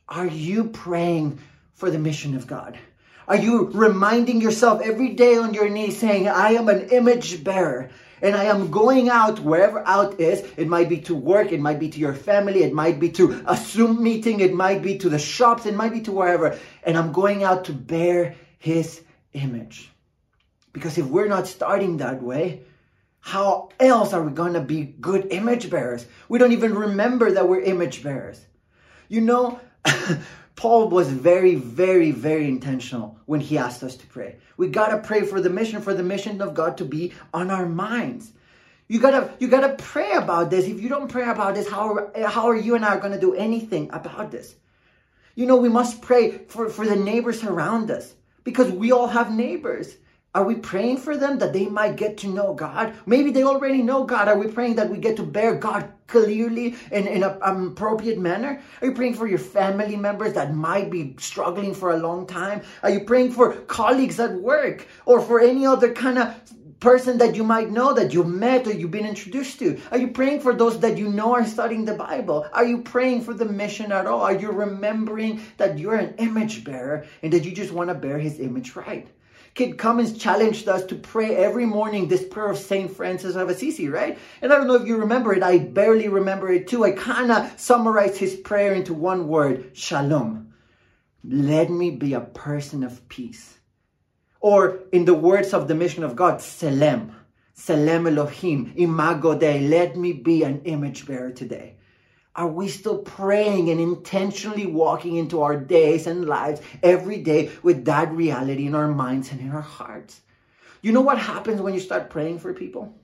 Are 0.09 0.27
you 0.27 0.65
praying 0.65 1.41
for 1.73 1.91
the 1.91 1.99
mission 1.99 2.37
of 2.37 2.47
God? 2.47 2.79
Are 3.27 3.37
you 3.37 3.71
reminding 3.73 4.41
yourself 4.41 4.83
every 4.83 5.11
day 5.11 5.39
on 5.39 5.55
your 5.55 5.69
knees 5.69 5.99
saying, 5.99 6.29
I 6.29 6.51
am 6.51 6.69
an 6.69 6.91
image 6.91 7.43
bearer 7.43 7.91
and 8.21 8.35
I 8.35 8.45
am 8.45 8.71
going 8.71 9.09
out 9.09 9.41
wherever 9.41 9.87
out 9.87 10.19
is. 10.21 10.41
It 10.57 10.67
might 10.67 10.89
be 10.89 10.99
to 11.03 11.15
work, 11.15 11.53
it 11.53 11.61
might 11.61 11.79
be 11.79 11.91
to 11.91 11.99
your 11.99 12.15
family, 12.15 12.63
it 12.63 12.73
might 12.73 12.99
be 12.99 13.11
to 13.11 13.45
a 13.47 13.57
Zoom 13.57 14.03
meeting, 14.03 14.41
it 14.41 14.55
might 14.55 14.83
be 14.83 14.99
to 14.99 15.09
the 15.09 15.19
shops, 15.19 15.67
it 15.67 15.75
might 15.75 15.93
be 15.93 16.01
to 16.03 16.13
wherever. 16.13 16.59
And 16.85 16.97
I'm 16.97 17.13
going 17.13 17.45
out 17.45 17.67
to 17.67 17.73
bear 17.73 18.35
his 18.59 19.03
image. 19.35 19.91
Because 20.73 20.97
if 20.97 21.07
we're 21.07 21.29
not 21.29 21.47
starting 21.47 21.99
that 21.99 22.23
way, 22.23 22.63
how 23.21 23.71
else 23.79 24.13
are 24.13 24.23
we 24.23 24.33
going 24.33 24.55
to 24.55 24.61
be 24.61 24.83
good 24.83 25.29
image 25.31 25.71
bearers? 25.71 26.07
We 26.29 26.39
don't 26.39 26.53
even 26.53 26.75
remember 26.75 27.31
that 27.33 27.49
we're 27.49 27.61
image 27.61 28.03
bearers. 28.03 28.41
You 29.09 29.21
know, 29.21 29.61
Paul 30.57 30.89
was 30.89 31.09
very, 31.11 31.57
very, 31.57 32.11
very 32.13 32.47
intentional 32.47 33.19
when 33.27 33.41
he 33.41 33.59
asked 33.59 33.83
us 33.83 33.97
to 33.97 34.07
pray. 34.07 34.37
We 34.57 34.69
gotta 34.69 34.99
pray 34.99 35.23
for 35.23 35.41
the 35.41 35.51
mission, 35.51 35.83
for 35.83 35.95
the 35.95 36.03
mission 36.03 36.41
of 36.41 36.55
God 36.55 36.77
to 36.79 36.85
be 36.85 37.13
on 37.33 37.51
our 37.51 37.67
minds. 37.67 38.33
You 38.87 39.01
gotta, 39.01 39.31
you 39.41 39.49
gotta 39.49 39.75
pray 39.75 40.13
about 40.13 40.51
this. 40.51 40.67
If 40.67 40.81
you 40.81 40.89
don't 40.89 41.09
pray 41.09 41.29
about 41.29 41.55
this, 41.55 41.69
how 41.69 42.11
how 42.27 42.49
are 42.49 42.57
you 42.57 42.77
and 42.77 42.85
I 42.85 42.99
gonna 42.99 43.21
do 43.21 43.35
anything 43.35 43.91
about 43.93 44.31
this? 44.31 44.55
You 45.35 45.47
know, 45.47 45.57
we 45.57 45.69
must 45.69 46.01
pray 46.01 46.39
for, 46.49 46.69
for 46.69 46.87
the 46.87 46.95
neighbors 46.95 47.43
around 47.43 47.91
us 47.91 48.15
because 48.45 48.71
we 48.71 48.93
all 48.93 49.09
have 49.09 49.35
neighbors. 49.35 49.97
Are 50.35 50.43
we 50.43 50.57
praying 50.57 50.97
for 50.97 51.17
them 51.17 51.39
that 51.39 51.53
they 51.53 51.67
might 51.67 51.95
get 51.95 52.19
to 52.19 52.29
know 52.29 52.55
God? 52.55 52.95
Maybe 53.07 53.31
they 53.31 53.45
already 53.45 53.83
know 53.83 54.03
God. 54.03 54.27
Are 54.27 54.37
we 54.37 54.49
praying 54.49 54.75
that 54.77 54.91
we 54.91 54.99
get 54.99 55.17
to 55.19 55.23
bear 55.23 55.55
God 55.55 55.89
clearly 56.09 56.75
in, 56.91 57.07
in 57.07 57.23
an 57.23 57.39
appropriate 57.41 58.19
manner? 58.19 58.61
Are 58.81 58.89
you 58.89 58.95
praying 58.95 59.15
for 59.15 59.29
your 59.29 59.39
family 59.39 59.95
members 59.95 60.33
that 60.33 60.53
might 60.53 60.91
be 60.91 61.15
struggling 61.19 61.73
for 61.73 61.93
a 61.93 61.99
long 61.99 62.27
time? 62.27 62.63
Are 62.83 62.91
you 62.91 63.05
praying 63.05 63.31
for 63.31 63.53
colleagues 63.53 64.19
at 64.19 64.35
work 64.35 64.89
or 65.07 65.21
for 65.21 65.41
any 65.41 65.67
other 65.67 65.93
kind 65.93 66.19
of 66.19 66.35
person 66.85 67.17
that 67.17 67.35
you 67.35 67.43
might 67.43 67.71
know 67.71 67.95
that 67.95 68.13
you've 68.13 68.27
met 68.27 68.67
or 68.67 68.73
you've 68.73 68.91
been 68.91 69.07
introduced 69.07 69.59
to? 69.59 69.81
Are 69.91 69.97
you 69.97 70.09
praying 70.09 70.41
for 70.41 70.53
those 70.55 70.79
that 70.81 70.99
you 70.99 71.09
know 71.09 71.33
are 71.33 71.47
studying 71.47 71.87
the 71.87 71.95
Bible? 71.95 72.47
Are 72.53 72.67
you 72.67 72.83
praying 72.83 73.23
for 73.23 73.33
the 73.33 73.47
mission 73.47 73.91
at 73.91 74.07
all? 74.07 74.21
Are 74.21 74.35
you 74.35 74.51
remembering 74.51 75.41
that 75.57 75.79
you're 75.79 75.95
an 75.95 76.15
image 76.19 76.63
bearer 76.63 77.07
and 77.23 77.33
that 77.33 77.47
you 77.47 77.53
just 77.53 77.73
want 77.73 77.89
to 77.89 77.95
bear 77.95 78.19
his 78.19 78.39
image 78.39 78.77
right? 78.77 79.09
Kit 79.55 79.79
Cummings 79.79 80.19
challenged 80.19 80.69
us 80.69 80.85
to 80.85 80.95
pray 80.95 81.35
every 81.35 81.65
morning 81.65 82.07
this 82.07 82.23
prayer 82.23 82.51
of 82.51 82.59
St. 82.59 82.95
Francis 82.95 83.35
of 83.35 83.49
Assisi, 83.49 83.89
right? 83.89 84.19
And 84.43 84.53
I 84.53 84.57
don't 84.59 84.67
know 84.67 84.75
if 84.75 84.87
you 84.87 84.99
remember 84.99 85.33
it. 85.33 85.43
I 85.43 85.57
barely 85.57 86.09
remember 86.09 86.53
it 86.53 86.69
too. 86.69 86.85
I 86.85 86.91
kind 86.91 87.33
of 87.33 87.59
summarized 87.59 88.19
his 88.19 88.35
prayer 88.35 88.75
into 88.75 88.93
one 88.93 89.27
word, 89.27 89.71
shalom. 89.73 90.53
Let 91.25 91.71
me 91.71 91.93
be 91.93 92.13
a 92.13 92.21
person 92.21 92.85
of 92.85 93.09
peace. 93.09 93.59
Or 94.45 94.81
in 94.93 95.07
the 95.07 95.15
words 95.15 95.55
of 95.55 95.69
the 95.69 95.75
mission 95.75 96.05
of 96.05 96.17
God, 96.17 96.35
Selem. 96.35 97.15
Selem 97.57 98.07
Elohim, 98.07 98.75
Imago 98.77 99.39
Dei. 99.39 99.67
Let 99.67 99.97
me 99.97 100.13
be 100.13 100.43
an 100.43 100.61
image 100.67 101.07
bearer 101.07 101.31
today. 101.31 101.77
Are 102.37 102.49
we 102.49 102.69
still 102.69 102.99
praying 102.99 103.71
and 103.71 103.81
intentionally 103.81 104.67
walking 104.67 105.17
into 105.17 105.41
our 105.41 105.57
days 105.57 106.07
and 106.07 106.27
lives 106.27 106.61
every 106.83 107.23
day 107.23 107.53
with 107.63 107.87
that 107.87 108.13
reality 108.13 108.67
in 108.67 108.75
our 108.75 108.89
minds 108.89 109.33
and 109.33 109.41
in 109.41 109.51
our 109.51 109.63
hearts? 109.63 110.21
You 110.83 110.93
know 110.93 111.01
what 111.01 111.19
happens 111.19 111.63
when 111.63 111.73
you 111.73 111.81
start 111.81 112.11
praying 112.11 112.41
for 112.41 112.53
people? 112.53 112.95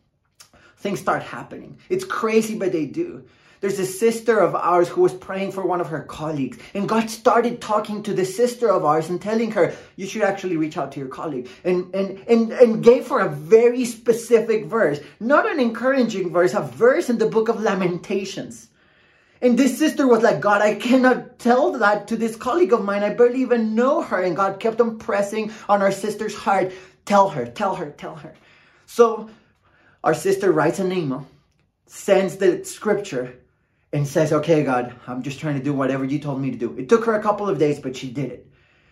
Things 0.77 1.01
start 1.01 1.23
happening. 1.23 1.79
It's 1.89 2.05
crazy, 2.05 2.59
but 2.59 2.71
they 2.71 2.85
do. 2.85 3.25
There's 3.61 3.79
a 3.79 3.85
sister 3.87 4.39
of 4.39 4.55
ours 4.55 4.89
who 4.89 5.03
was 5.03 5.13
praying 5.13 5.53
for 5.53 5.67
one 5.67 5.83
of 5.83 5.89
her 5.89 6.03
colleagues, 6.03 6.59
and 6.73 6.89
God 6.89 7.11
started 7.11 7.61
talking 7.61 8.03
to 8.05 8.15
the 8.15 8.25
sister 8.25 8.71
of 8.71 8.87
ours 8.87 9.11
and 9.11 9.21
telling 9.21 9.51
her, 9.51 9.75
You 9.97 10.07
should 10.07 10.23
actually 10.23 10.57
reach 10.57 10.79
out 10.79 10.93
to 10.93 11.01
your 11.01 11.09
colleague. 11.09 11.49
And, 11.63 11.95
and, 11.95 12.25
and, 12.27 12.53
and 12.53 12.83
gave 12.83 13.09
her 13.09 13.21
a 13.21 13.29
very 13.29 13.85
specific 13.85 14.65
verse, 14.65 15.01
not 15.21 15.51
an 15.51 15.61
encouraging 15.61 16.33
verse, 16.33 16.55
a 16.55 16.63
verse 16.63 17.11
in 17.11 17.19
the 17.19 17.27
book 17.27 17.49
of 17.49 17.61
Lamentations. 17.61 18.69
And 19.43 19.59
this 19.59 19.79
sister 19.79 20.07
was 20.07 20.23
like, 20.23 20.41
God, 20.41 20.61
I 20.61 20.75
cannot 20.75 21.39
tell 21.39 21.73
that 21.73 22.09
to 22.09 22.17
this 22.17 22.37
colleague 22.37 22.73
of 22.73 22.85
mine. 22.85 23.03
I 23.03 23.15
barely 23.15 23.41
even 23.41 23.75
know 23.75 24.03
her. 24.03 24.23
And 24.23 24.37
God 24.37 24.61
kept 24.61 24.81
on 24.81 24.99
pressing 24.99 25.53
on 25.69 25.81
our 25.81 25.93
sister's 25.93 26.35
heart. 26.35 26.73
Tell 27.07 27.31
her, 27.31 27.47
tell 27.47 27.75
her, 27.75 27.91
tell 27.91 28.17
her. 28.17 28.35
So 28.85 29.31
our 30.05 30.15
sister 30.15 30.53
writes 30.53 30.79
an 30.79 30.93
email, 30.93 31.27
sends 31.87 32.37
the 32.37 32.65
scripture, 32.65 33.35
and 33.93 34.07
says, 34.07 34.33
Okay, 34.33 34.63
God, 34.63 34.95
I'm 35.07 35.23
just 35.23 35.41
trying 35.41 35.59
to 35.59 35.65
do 35.65 35.75
whatever 35.75 36.05
you 36.05 36.19
told 36.19 36.41
me 36.41 36.51
to 36.51 36.59
do. 36.59 36.77
It 36.79 36.89
took 36.89 37.05
her 37.05 37.15
a 37.15 37.23
couple 37.23 37.49
of 37.49 37.59
days, 37.59 37.79
but 37.79 37.97
she 37.97 38.11
did 38.11 38.31
it. 38.31 38.47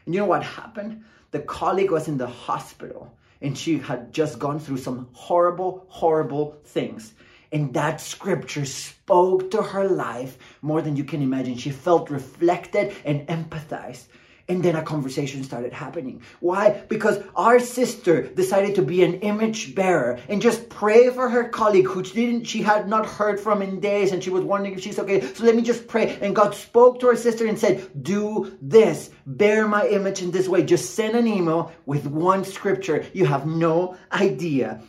And 0.07 0.15
you 0.15 0.21
know 0.21 0.27
what 0.27 0.43
happened? 0.43 1.05
The 1.31 1.41
colleague 1.41 1.91
was 1.91 2.09
in 2.09 2.19
the 2.19 2.27
hospital 2.27 3.15
and 3.41 3.57
she 3.57 3.79
had 3.79 4.13
just 4.13 4.39
gone 4.39 4.59
through 4.59 4.79
some 4.79 5.09
horrible, 5.13 5.87
horrible 5.89 6.57
things. 6.65 7.15
And 7.53 7.73
that 7.75 8.01
scripture 8.01 8.65
spoke 8.65 9.51
to 9.53 9.63
her 9.63 9.89
life 9.89 10.37
more 10.61 10.83
than 10.83 10.97
you 10.97 11.05
can 11.05 11.23
imagine. 11.23 11.57
She 11.57 11.71
felt 11.71 12.11
reflected 12.11 12.95
and 13.05 13.27
empathized. 13.29 14.07
And 14.51 14.63
then 14.63 14.77
a 14.77 14.83
conversation 14.83 15.45
started 15.45 15.75
happening. 15.75 16.23
Why? 16.41 16.71
Because 16.89 17.23
our 17.37 17.61
sister 17.61 18.23
decided 18.23 18.75
to 18.77 18.83
be 18.83 19.05
an 19.05 19.21
image 19.21 19.75
bearer 19.75 20.19
and 20.27 20.41
just 20.41 20.71
pray 20.71 21.11
for 21.11 21.29
her 21.29 21.51
colleague 21.51 21.87
who 21.87 22.03
didn't, 22.03 22.45
she 22.45 22.63
had 22.63 22.89
not 22.89 23.05
heard 23.05 23.39
from 23.39 23.61
in 23.61 23.79
days 23.79 24.11
and 24.11 24.25
she 24.25 24.31
was 24.31 24.45
wondering 24.45 24.75
if 24.75 24.81
she's 24.81 24.99
okay. 24.99 25.21
So 25.21 25.45
let 25.45 25.55
me 25.55 25.61
just 25.61 25.87
pray. 25.87 26.19
And 26.23 26.35
God 26.35 26.55
spoke 26.55 26.99
to 27.01 27.09
her 27.09 27.17
sister 27.17 27.47
and 27.47 27.59
said, 27.59 28.03
do 28.03 28.57
this, 28.63 29.11
bear 29.27 29.69
my 29.69 29.87
image 29.87 30.23
in 30.23 30.31
this 30.31 30.49
way. 30.49 30.63
Just 30.65 30.95
send 30.95 31.15
an 31.15 31.27
email 31.27 31.71
with 31.85 32.07
one 32.07 32.43
scripture. 32.43 33.05
You 33.13 33.27
have 33.27 33.47
no 33.47 33.99
idea 34.11 34.83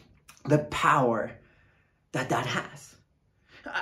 the 0.46 0.60
power 0.60 1.32
that 2.14 2.30
that 2.30 2.46
has. 2.46 2.89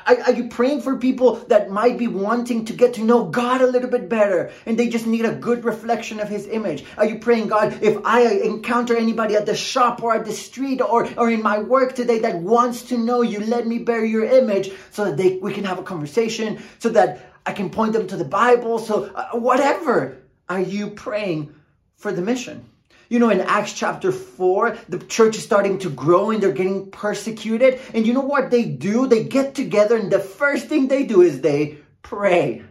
Are, 0.05 0.31
you 0.31 0.47
praying 0.49 0.81
for 0.81 0.97
people 0.97 1.35
that 1.47 1.69
might 1.69 1.97
be 1.97 2.07
wanting 2.07 2.65
to 2.65 2.73
get 2.73 2.95
to 2.95 3.03
know 3.03 3.25
God 3.25 3.61
a 3.61 3.67
little 3.67 3.89
bit 3.89 4.09
better 4.09 4.51
and 4.65 4.77
they 4.77 4.89
just 4.89 5.05
need 5.05 5.25
a 5.25 5.33
good 5.33 5.65
reflection 5.65 6.19
of 6.19 6.29
His 6.29 6.47
image? 6.47 6.85
Are 6.97 7.05
you 7.05 7.19
praying, 7.19 7.47
God, 7.47 7.81
if 7.81 7.97
I 8.05 8.23
encounter 8.23 8.95
anybody 8.95 9.35
at 9.35 9.45
the 9.45 9.55
shop 9.55 10.01
or 10.03 10.15
at 10.15 10.25
the 10.25 10.33
street 10.33 10.81
or, 10.81 11.07
or 11.17 11.29
in 11.29 11.41
my 11.41 11.59
work 11.59 11.95
today 11.95 12.19
that 12.19 12.37
wants 12.37 12.83
to 12.83 12.97
know 12.97 13.21
you, 13.21 13.39
let 13.39 13.67
me 13.67 13.79
bear 13.79 14.05
your 14.05 14.25
image 14.25 14.71
so 14.91 15.05
that 15.05 15.17
they, 15.17 15.37
we 15.37 15.53
can 15.53 15.63
have 15.63 15.79
a 15.79 15.83
conversation, 15.83 16.61
so 16.79 16.89
that 16.89 17.31
I 17.45 17.53
can 17.53 17.69
point 17.69 17.93
them 17.93 18.07
to 18.07 18.17
the 18.17 18.25
Bible, 18.25 18.79
so 18.79 19.05
uh, 19.05 19.37
whatever. 19.37 20.17
Are 20.49 20.61
you 20.61 20.91
praying 20.91 21.53
for 21.95 22.11
the 22.11 22.21
mission? 22.21 22.69
You 23.09 23.19
know, 23.19 23.29
in 23.29 23.41
Acts 23.41 23.73
chapter 23.73 24.11
4, 24.11 24.77
the 24.89 24.99
church 24.99 25.37
is 25.37 25.43
starting 25.43 25.79
to 25.79 25.89
grow 25.89 26.31
and 26.31 26.41
they're 26.41 26.51
getting 26.51 26.91
persecuted. 26.91 27.79
And 27.93 28.05
you 28.05 28.13
know 28.13 28.21
what 28.21 28.51
they 28.51 28.65
do? 28.65 29.07
They 29.07 29.23
get 29.23 29.55
together 29.55 29.95
and 29.95 30.11
the 30.11 30.19
first 30.19 30.67
thing 30.67 30.87
they 30.87 31.05
do 31.05 31.21
is 31.21 31.41
they 31.41 31.79
pray. 32.01 32.63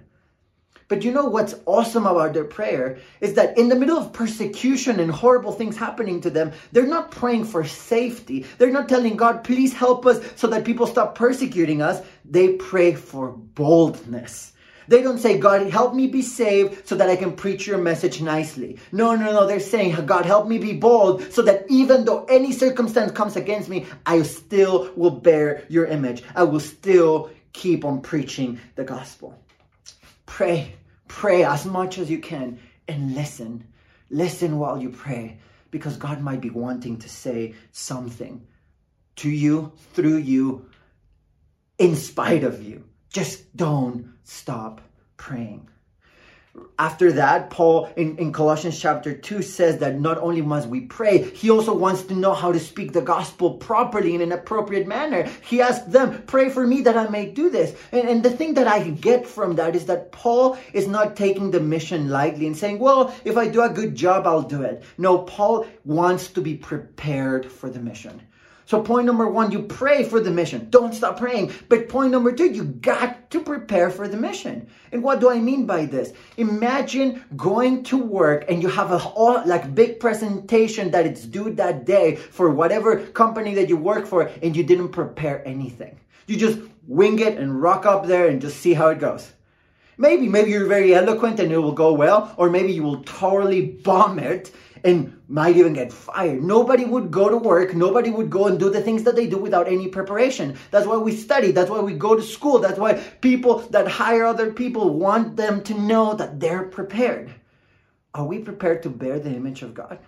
But 0.88 1.02
you 1.02 1.10
know 1.10 1.24
what's 1.24 1.54
awesome 1.66 2.06
about 2.06 2.32
their 2.32 2.44
prayer 2.44 2.98
is 3.20 3.34
that 3.34 3.58
in 3.58 3.68
the 3.68 3.74
middle 3.74 3.98
of 3.98 4.12
persecution 4.12 5.00
and 5.00 5.10
horrible 5.10 5.52
things 5.52 5.76
happening 5.76 6.20
to 6.20 6.30
them, 6.30 6.52
they're 6.70 6.86
not 6.86 7.10
praying 7.10 7.46
for 7.46 7.64
safety. 7.64 8.46
They're 8.58 8.70
not 8.70 8.88
telling 8.88 9.16
God, 9.16 9.42
please 9.42 9.72
help 9.72 10.06
us 10.06 10.24
so 10.36 10.46
that 10.48 10.64
people 10.64 10.86
stop 10.86 11.16
persecuting 11.16 11.82
us. 11.82 12.00
They 12.24 12.52
pray 12.52 12.94
for 12.94 13.30
boldness. 13.32 14.52
They 14.88 15.02
don't 15.02 15.18
say, 15.18 15.38
God, 15.38 15.66
help 15.68 15.94
me 15.94 16.06
be 16.06 16.22
saved 16.22 16.86
so 16.86 16.94
that 16.96 17.08
I 17.08 17.16
can 17.16 17.32
preach 17.32 17.66
your 17.66 17.78
message 17.78 18.20
nicely. 18.20 18.78
No, 18.92 19.14
no, 19.14 19.32
no. 19.32 19.46
They're 19.46 19.60
saying, 19.60 20.06
God, 20.06 20.24
help 20.24 20.46
me 20.46 20.58
be 20.58 20.74
bold 20.74 21.32
so 21.32 21.42
that 21.42 21.64
even 21.68 22.04
though 22.04 22.24
any 22.24 22.52
circumstance 22.52 23.12
comes 23.12 23.36
against 23.36 23.68
me, 23.68 23.86
I 24.04 24.22
still 24.22 24.90
will 24.96 25.10
bear 25.10 25.64
your 25.68 25.86
image. 25.86 26.22
I 26.34 26.44
will 26.44 26.60
still 26.60 27.30
keep 27.52 27.84
on 27.84 28.00
preaching 28.00 28.60
the 28.74 28.84
gospel. 28.84 29.38
Pray, 30.26 30.74
pray 31.08 31.44
as 31.44 31.64
much 31.64 31.98
as 31.98 32.10
you 32.10 32.18
can 32.18 32.58
and 32.88 33.14
listen. 33.14 33.66
Listen 34.10 34.58
while 34.58 34.80
you 34.80 34.90
pray 34.90 35.38
because 35.70 35.96
God 35.96 36.20
might 36.20 36.40
be 36.40 36.50
wanting 36.50 36.98
to 36.98 37.08
say 37.08 37.54
something 37.72 38.46
to 39.16 39.30
you, 39.30 39.72
through 39.94 40.18
you, 40.18 40.68
in 41.78 41.96
spite 41.96 42.44
of 42.44 42.62
you. 42.62 42.84
Just 43.10 43.56
don't 43.56 44.15
stop 44.26 44.80
praying. 45.16 45.68
After 46.78 47.12
that, 47.12 47.50
Paul 47.50 47.90
in, 47.96 48.16
in 48.16 48.32
Colossians 48.32 48.80
chapter 48.80 49.14
2 49.14 49.42
says 49.42 49.78
that 49.78 50.00
not 50.00 50.18
only 50.18 50.40
must 50.40 50.68
we 50.68 50.80
pray, 50.80 51.22
he 51.22 51.50
also 51.50 51.74
wants 51.74 52.02
to 52.04 52.14
know 52.14 52.32
how 52.32 52.50
to 52.50 52.58
speak 52.58 52.92
the 52.92 53.02
gospel 53.02 53.54
properly 53.54 54.14
in 54.14 54.22
an 54.22 54.32
appropriate 54.32 54.86
manner. 54.86 55.28
He 55.42 55.60
asked 55.60 55.92
them, 55.92 56.22
Pray 56.26 56.48
for 56.48 56.66
me 56.66 56.80
that 56.82 56.96
I 56.96 57.08
may 57.08 57.30
do 57.30 57.50
this. 57.50 57.76
And, 57.92 58.08
and 58.08 58.22
the 58.22 58.30
thing 58.30 58.54
that 58.54 58.66
I 58.66 58.88
get 58.88 59.26
from 59.26 59.56
that 59.56 59.76
is 59.76 59.86
that 59.86 60.12
Paul 60.12 60.56
is 60.72 60.86
not 60.86 61.16
taking 61.16 61.50
the 61.50 61.60
mission 61.60 62.08
lightly 62.08 62.46
and 62.46 62.56
saying, 62.56 62.78
Well, 62.78 63.14
if 63.24 63.36
I 63.36 63.48
do 63.48 63.62
a 63.62 63.68
good 63.68 63.94
job, 63.94 64.26
I'll 64.26 64.42
do 64.42 64.62
it. 64.62 64.82
No, 64.96 65.18
Paul 65.18 65.66
wants 65.84 66.28
to 66.28 66.40
be 66.40 66.56
prepared 66.56 67.52
for 67.52 67.68
the 67.68 67.80
mission. 67.80 68.22
So 68.66 68.82
point 68.82 69.06
number 69.06 69.28
one, 69.28 69.52
you 69.52 69.62
pray 69.62 70.02
for 70.02 70.18
the 70.18 70.32
mission. 70.32 70.66
Don't 70.70 70.92
stop 70.92 71.18
praying. 71.18 71.52
But 71.68 71.88
point 71.88 72.10
number 72.10 72.32
two, 72.32 72.50
you 72.50 72.64
got 72.64 73.30
to 73.30 73.40
prepare 73.40 73.90
for 73.90 74.08
the 74.08 74.16
mission. 74.16 74.66
And 74.90 75.04
what 75.04 75.20
do 75.20 75.30
I 75.30 75.38
mean 75.38 75.66
by 75.66 75.86
this? 75.86 76.12
Imagine 76.36 77.24
going 77.36 77.84
to 77.84 77.96
work 77.96 78.44
and 78.48 78.60
you 78.60 78.68
have 78.68 78.90
a 78.90 78.98
all, 78.98 79.46
like 79.46 79.72
big 79.72 80.00
presentation 80.00 80.90
that 80.90 81.06
it's 81.06 81.24
due 81.24 81.52
that 81.54 81.86
day 81.86 82.16
for 82.16 82.50
whatever 82.50 82.98
company 82.98 83.54
that 83.54 83.68
you 83.68 83.76
work 83.76 84.04
for 84.04 84.22
and 84.42 84.56
you 84.56 84.64
didn't 84.64 84.88
prepare 84.88 85.46
anything. 85.46 86.00
You 86.26 86.36
just 86.36 86.58
wing 86.88 87.20
it 87.20 87.38
and 87.38 87.62
rock 87.62 87.86
up 87.86 88.06
there 88.06 88.26
and 88.26 88.40
just 88.40 88.58
see 88.58 88.74
how 88.74 88.88
it 88.88 88.98
goes. 88.98 89.32
Maybe, 89.96 90.28
maybe 90.28 90.50
you're 90.50 90.66
very 90.66 90.92
eloquent 90.92 91.38
and 91.40 91.50
it 91.52 91.56
will 91.56 91.72
go 91.72 91.92
well, 91.92 92.34
or 92.36 92.50
maybe 92.50 92.72
you 92.72 92.82
will 92.82 93.02
totally 93.04 93.62
bomb 93.62 94.18
it 94.18 94.50
and 94.84 95.16
might 95.28 95.56
even 95.56 95.72
get 95.72 95.92
fired. 95.92 96.42
Nobody 96.42 96.84
would 96.84 97.10
go 97.10 97.28
to 97.28 97.36
work, 97.36 97.74
nobody 97.74 98.10
would 98.10 98.30
go 98.30 98.46
and 98.46 98.58
do 98.58 98.70
the 98.70 98.80
things 98.80 99.02
that 99.04 99.16
they 99.16 99.26
do 99.26 99.38
without 99.38 99.68
any 99.68 99.88
preparation. 99.88 100.56
That's 100.70 100.86
why 100.86 100.96
we 100.96 101.14
study, 101.14 101.50
that's 101.52 101.70
why 101.70 101.80
we 101.80 101.94
go 101.94 102.14
to 102.14 102.22
school, 102.22 102.58
that's 102.58 102.78
why 102.78 102.94
people 103.20 103.58
that 103.70 103.88
hire 103.88 104.24
other 104.24 104.52
people 104.52 104.94
want 104.94 105.36
them 105.36 105.62
to 105.64 105.74
know 105.74 106.14
that 106.14 106.40
they're 106.40 106.64
prepared. 106.64 107.30
Are 108.14 108.24
we 108.24 108.38
prepared 108.38 108.82
to 108.84 108.90
bear 108.90 109.18
the 109.18 109.30
image 109.30 109.62
of 109.62 109.74
God? 109.74 109.98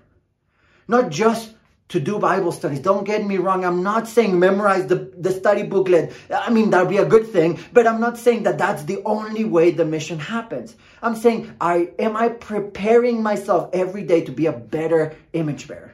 Not 0.87 1.11
just 1.11 1.55
to 1.89 1.99
do 1.99 2.19
Bible 2.19 2.53
studies. 2.53 2.81
Don't 2.81 3.05
get 3.05 3.27
me 3.27 3.39
wrong. 3.39 3.65
I'm 3.65 3.83
not 3.83 4.07
saying 4.07 4.39
memorize 4.39 4.87
the, 4.87 5.11
the 5.17 5.33
study 5.33 5.63
booklet. 5.63 6.13
I 6.31 6.51
mean, 6.51 6.71
that'd 6.71 6.89
be 6.89 6.99
a 6.99 7.07
good 7.07 7.29
thing, 7.29 7.59
but 7.73 7.87
I'm 7.87 8.01
not 8.01 8.19
saying 8.19 8.43
that 8.43 8.59
that's 8.59 8.85
the 8.85 9.03
only 9.05 9.45
way 9.45 9.71
the 9.71 9.87
mission 9.87 10.19
happens. 10.19 10.77
I'm 11.03 11.17
saying, 11.17 11.55
I, 11.61 11.91
am 11.99 12.17
I 12.17 12.29
preparing 12.29 13.23
myself 13.23 13.71
every 13.73 14.03
day 14.03 14.23
to 14.23 14.33
be 14.33 14.47
a 14.47 14.53
better 14.53 15.17
image 15.33 15.67
bearer? 15.67 15.93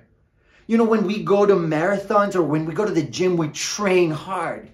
You 0.66 0.78
know, 0.78 0.84
when 0.84 1.06
we 1.06 1.22
go 1.22 1.46
to 1.46 1.54
marathons 1.54 2.34
or 2.34 2.42
when 2.42 2.64
we 2.64 2.74
go 2.74 2.84
to 2.84 2.92
the 2.92 3.02
gym, 3.02 3.36
we 3.36 3.48
train 3.48 4.10
hard 4.10 4.70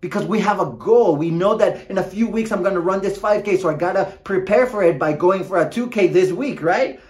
because 0.00 0.24
we 0.24 0.40
have 0.40 0.60
a 0.60 0.66
goal. 0.66 1.14
We 1.14 1.30
know 1.30 1.56
that 1.58 1.90
in 1.90 1.98
a 1.98 2.02
few 2.02 2.26
weeks 2.26 2.50
I'm 2.50 2.62
going 2.62 2.74
to 2.74 2.80
run 2.80 3.02
this 3.02 3.18
5K, 3.18 3.60
so 3.60 3.68
I 3.68 3.74
got 3.74 3.92
to 3.92 4.06
prepare 4.24 4.66
for 4.66 4.82
it 4.82 4.98
by 4.98 5.12
going 5.12 5.44
for 5.44 5.58
a 5.58 5.66
2K 5.66 6.12
this 6.12 6.32
week, 6.32 6.62
right? 6.62 7.00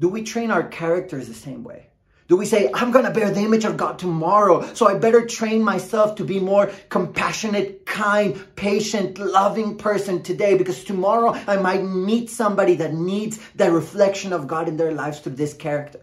Do 0.00 0.08
we 0.08 0.22
train 0.22 0.50
our 0.50 0.66
characters 0.66 1.28
the 1.28 1.34
same 1.34 1.62
way? 1.62 1.88
Do 2.34 2.38
we 2.38 2.46
say, 2.46 2.68
I'm 2.74 2.90
going 2.90 3.04
to 3.04 3.12
bear 3.12 3.30
the 3.30 3.42
image 3.42 3.64
of 3.64 3.76
God 3.76 3.96
tomorrow, 3.96 4.74
so 4.74 4.88
I 4.88 4.98
better 4.98 5.24
train 5.24 5.62
myself 5.62 6.16
to 6.16 6.24
be 6.24 6.40
more 6.40 6.66
compassionate, 6.88 7.86
kind, 7.86 8.44
patient, 8.56 9.18
loving 9.18 9.78
person 9.78 10.20
today 10.20 10.58
because 10.58 10.82
tomorrow 10.82 11.30
I 11.46 11.58
might 11.58 11.84
meet 11.84 12.28
somebody 12.30 12.74
that 12.74 12.92
needs 12.92 13.38
that 13.54 13.70
reflection 13.70 14.32
of 14.32 14.48
God 14.48 14.66
in 14.66 14.76
their 14.76 14.90
lives 14.90 15.20
through 15.20 15.36
this 15.36 15.54
character? 15.54 16.00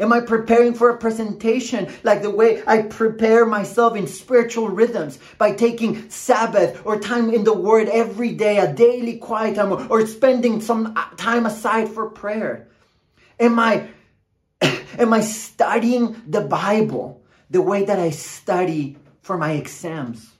Am 0.00 0.12
I 0.12 0.22
preparing 0.22 0.74
for 0.74 0.90
a 0.90 0.98
presentation 0.98 1.86
like 2.02 2.22
the 2.22 2.30
way 2.30 2.64
I 2.66 2.82
prepare 2.82 3.46
myself 3.46 3.96
in 3.96 4.08
spiritual 4.08 4.70
rhythms 4.70 5.20
by 5.38 5.52
taking 5.52 6.10
Sabbath 6.10 6.84
or 6.84 6.98
time 6.98 7.30
in 7.30 7.44
the 7.44 7.54
Word 7.54 7.88
every 7.88 8.32
day, 8.32 8.58
a 8.58 8.72
daily 8.72 9.18
quiet 9.18 9.54
time, 9.54 9.86
or 9.88 10.04
spending 10.08 10.62
some 10.62 10.98
time 11.16 11.46
aside 11.46 11.90
for 11.90 12.10
prayer? 12.10 12.66
Am 13.38 13.56
I 13.60 13.86
Am 15.00 15.14
I 15.14 15.22
studying 15.22 16.22
the 16.28 16.42
Bible 16.42 17.22
the 17.48 17.62
way 17.62 17.86
that 17.86 17.98
I 17.98 18.10
study 18.10 18.98
for 19.22 19.38
my 19.38 19.52
exams? 19.52 20.30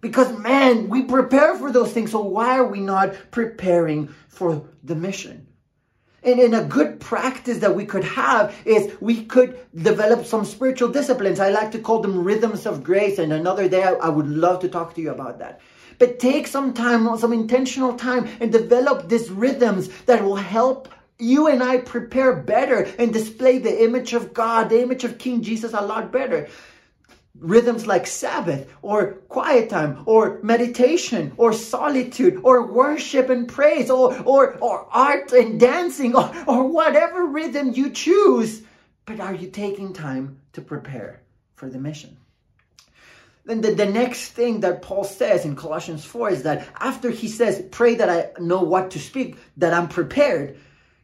Because, 0.00 0.38
man, 0.38 0.88
we 0.88 1.02
prepare 1.02 1.56
for 1.56 1.72
those 1.72 1.92
things. 1.92 2.12
So, 2.12 2.22
why 2.22 2.58
are 2.58 2.66
we 2.66 2.78
not 2.78 3.12
preparing 3.32 4.14
for 4.28 4.64
the 4.84 4.94
mission? 4.94 5.48
And 6.22 6.38
in 6.38 6.54
a 6.54 6.62
good 6.62 7.00
practice 7.00 7.58
that 7.58 7.74
we 7.74 7.86
could 7.86 8.04
have 8.04 8.54
is 8.64 8.94
we 9.00 9.24
could 9.24 9.58
develop 9.74 10.26
some 10.26 10.44
spiritual 10.44 10.90
disciplines. 10.90 11.40
I 11.40 11.48
like 11.48 11.72
to 11.72 11.80
call 11.80 12.02
them 12.02 12.22
rhythms 12.22 12.66
of 12.66 12.84
grace. 12.84 13.18
And 13.18 13.32
another 13.32 13.68
day, 13.68 13.82
I, 13.82 14.08
would 14.08 14.28
love 14.28 14.60
to 14.60 14.68
talk 14.68 14.94
to 14.94 15.00
you 15.00 15.10
about 15.10 15.40
that. 15.40 15.60
But 15.98 16.20
take 16.20 16.46
some 16.46 16.72
time, 16.72 17.18
some 17.18 17.32
intentional 17.32 17.94
time, 17.94 18.28
and 18.38 18.52
develop 18.52 19.08
these 19.08 19.28
rhythms 19.28 19.88
that 20.02 20.22
will 20.22 20.36
help 20.36 20.88
you 21.20 21.48
and 21.48 21.62
I 21.62 21.78
prepare 21.78 22.34
better 22.36 22.82
and 22.98 23.12
display 23.12 23.58
the 23.58 23.84
image 23.84 24.12
of 24.12 24.32
God, 24.32 24.70
the 24.70 24.82
image 24.82 25.04
of 25.04 25.18
King 25.18 25.42
Jesus 25.42 25.72
a 25.72 25.80
lot 25.80 26.12
better 26.12 26.48
rhythms 27.40 27.86
like 27.86 28.06
Sabbath 28.06 28.70
or 28.82 29.14
quiet 29.28 29.70
time 29.70 30.02
or 30.06 30.38
meditation 30.42 31.32
or 31.36 31.52
solitude 31.52 32.40
or 32.44 32.66
worship 32.66 33.30
and 33.30 33.48
praise 33.48 33.90
or, 33.90 34.16
or, 34.22 34.58
or 34.58 34.86
art 34.90 35.32
and 35.32 35.58
dancing 35.58 36.14
or, 36.14 36.30
or 36.46 36.64
whatever 36.64 37.26
rhythm 37.26 37.72
you 37.72 37.90
choose. 37.90 38.62
But 39.06 39.20
are 39.20 39.34
you 39.34 39.50
taking 39.50 39.92
time 39.92 40.38
to 40.52 40.60
prepare 40.60 41.20
for 41.54 41.68
the 41.68 41.78
mission? 41.78 42.16
Then 43.46 43.62
the, 43.62 43.74
the 43.74 43.86
next 43.86 44.32
thing 44.32 44.60
that 44.60 44.82
Paul 44.82 45.04
says 45.04 45.44
in 45.44 45.56
Colossians 45.56 46.04
4 46.04 46.30
is 46.30 46.42
that 46.42 46.68
after 46.78 47.10
he 47.10 47.26
says, 47.26 47.64
Pray 47.70 47.94
that 47.94 48.10
I 48.10 48.40
know 48.40 48.62
what 48.62 48.90
to 48.92 48.98
speak, 48.98 49.38
that 49.56 49.72
I'm 49.72 49.88
prepared, 49.88 50.58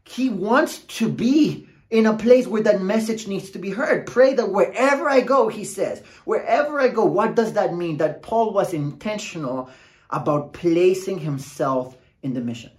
he 0.09 0.31
wants 0.31 0.79
to 0.79 1.09
be 1.09 1.69
in 1.91 2.07
a 2.07 2.17
place 2.17 2.47
where 2.47 2.63
that 2.63 2.81
message 2.81 3.29
needs 3.29 3.51
to 3.51 3.59
be 3.59 3.71
heard. 3.71 4.07
Pray 4.07 4.35
that 4.35 4.51
wherever 4.51 5.09
I 5.09 5.21
go, 5.21 5.49
he 5.49 5.65
says, 5.65 6.03
wherever 6.25 6.81
I 6.81 6.89
go, 6.89 7.05
what 7.05 7.35
does 7.35 7.53
that 7.55 7.75
mean? 7.75 7.99
That 7.99 8.23
Paul 8.23 8.53
was 8.53 8.73
intentional 8.73 9.71
about 10.11 10.53
placing 10.53 11.19
himself 11.19 11.97
in 12.23 12.35
the 12.35 12.41
mission. 12.41 12.71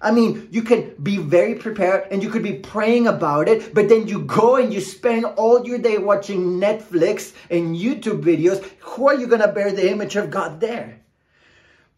I 0.00 0.12
mean, 0.12 0.48
you 0.52 0.62
can 0.62 0.94
be 1.02 1.16
very 1.16 1.56
prepared 1.56 2.06
and 2.10 2.22
you 2.22 2.30
could 2.30 2.44
be 2.44 2.54
praying 2.54 3.08
about 3.08 3.48
it, 3.48 3.74
but 3.74 3.88
then 3.88 4.06
you 4.06 4.20
go 4.22 4.56
and 4.56 4.72
you 4.72 4.80
spend 4.80 5.24
all 5.24 5.66
your 5.66 5.78
day 5.78 5.98
watching 5.98 6.60
Netflix 6.60 7.32
and 7.50 7.76
YouTube 7.76 8.22
videos. 8.22 8.64
Who 8.80 9.08
are 9.08 9.16
you 9.16 9.26
going 9.26 9.42
to 9.42 9.48
bear 9.48 9.72
the 9.72 9.90
image 9.90 10.14
of 10.14 10.30
God 10.30 10.60
there? 10.60 11.00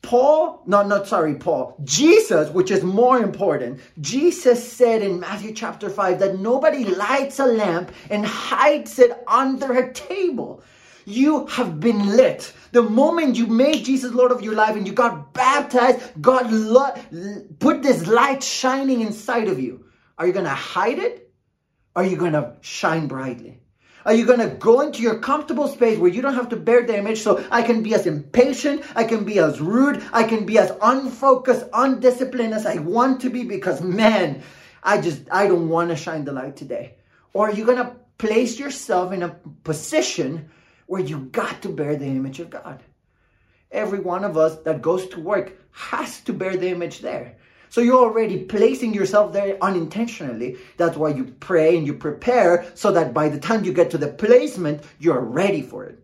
Paul, 0.03 0.63
no, 0.67 0.83
not 0.83 1.07
sorry, 1.07 1.35
Paul, 1.35 1.77
Jesus, 1.85 2.51
which 2.51 2.71
is 2.71 2.83
more 2.83 3.19
important, 3.19 3.81
Jesus 4.01 4.73
said 4.73 5.03
in 5.03 5.21
Matthew 5.21 5.53
chapter 5.53 5.91
5 5.91 6.19
that 6.21 6.39
nobody 6.39 6.85
lights 6.85 7.39
a 7.39 7.47
lamp 7.47 7.93
and 8.09 8.25
hides 8.25 8.99
it 8.99 9.13
under 9.27 9.73
a 9.73 9.93
table. 9.93 10.63
You 11.05 11.47
have 11.47 11.81
been 11.81 12.17
lit. 12.17 12.53
The 12.73 12.83
moment 12.83 13.37
you 13.37 13.47
made 13.47 13.85
Jesus 13.85 14.13
Lord 14.13 14.33
of 14.33 14.43
your 14.43 14.55
life 14.55 14.77
and 14.77 14.87
you 14.87 14.93
got 14.93 15.33
baptized, 15.35 16.01
God 16.21 16.51
lo- 16.51 16.95
put 17.59 17.83
this 17.83 18.07
light 18.07 18.43
shining 18.43 19.01
inside 19.01 19.49
of 19.49 19.61
you. 19.61 19.87
Are 20.19 20.27
you 20.27 20.33
going 20.33 20.45
to 20.45 20.51
hide 20.51 20.99
it? 20.99 21.33
Are 21.97 22.05
you 22.05 22.17
going 22.17 22.33
to 22.33 22.57
shine 22.61 23.09
brightly? 23.09 23.60
Are 24.05 24.15
you 24.15 24.25
going 24.25 24.41
to 24.41 24.49
go 24.57 24.81
into 24.81 25.03
your 25.03 25.19
comfortable 25.19 25.69
space 25.69 25.99
where 25.99 26.11
you 26.11 26.23
don't 26.23 26.35
have 26.35 26.49
to 26.51 26.57
bear 26.57 26.87
the 26.87 26.97
image 26.97 27.21
so 27.21 27.45
I 27.51 27.63
can 27.63 27.83
be 27.83 27.95
as 27.95 28.07
impatient, 28.07 28.83
I 28.95 29.05
can 29.05 29.25
be 29.25 29.39
as 29.39 29.61
rude, 29.61 30.03
I 30.13 30.25
can 30.25 30.47
be 30.47 30.59
as 30.59 30.73
unfocused, 30.81 31.67
undisciplined 31.73 32.55
as 32.55 32.65
I 32.65 32.77
want 32.77 33.21
to 33.23 33.31
be 33.31 33.45
because 33.45 33.83
man, 33.83 34.43
I 34.83 35.01
just, 35.01 35.23
I 35.31 35.47
don't 35.47 35.69
want 35.69 35.91
to 35.91 35.97
shine 35.97 36.25
the 36.25 36.33
light 36.33 36.57
today. 36.57 36.95
Or 37.35 37.49
are 37.49 37.53
you 37.53 37.67
going 37.67 37.79
to 37.79 37.95
place 38.19 38.59
yourself 38.59 39.13
in 39.13 39.23
a 39.23 39.37
position 39.65 40.51
where 40.87 41.03
you 41.03 41.19
got 41.27 41.63
to 41.63 41.69
bear 41.69 41.97
the 41.97 42.07
image 42.07 42.41
of 42.41 42.51
God? 42.51 42.83
Every 43.71 44.01
one 44.01 44.25
of 44.25 44.37
us 44.37 44.57
that 44.63 44.83
goes 44.83 45.07
to 45.09 45.21
work 45.21 45.53
has 45.73 46.21
to 46.23 46.33
bear 46.33 46.57
the 46.57 46.71
image 46.71 47.01
there. 47.01 47.37
So 47.71 47.81
you're 47.81 48.05
already 48.05 48.45
placing 48.45 48.95
yourself 48.95 49.33
there 49.33 49.57
unintentionally. 49.63 50.59
That's 50.77 50.97
why 50.97 51.11
you 51.11 51.25
pray 51.39 51.79
and 51.79 51.87
you 51.87 51.95
prepare 51.95 52.67
so 52.75 52.91
that 52.93 53.15
by 53.15 53.29
the 53.29 53.39
time 53.39 53.65
you 53.65 53.73
get 53.73 53.91
to 53.93 53.99
the 53.99 54.09
placement, 54.09 54.83
you're 54.99 55.21
ready 55.21 55.63
for 55.63 55.85
it. 55.85 56.03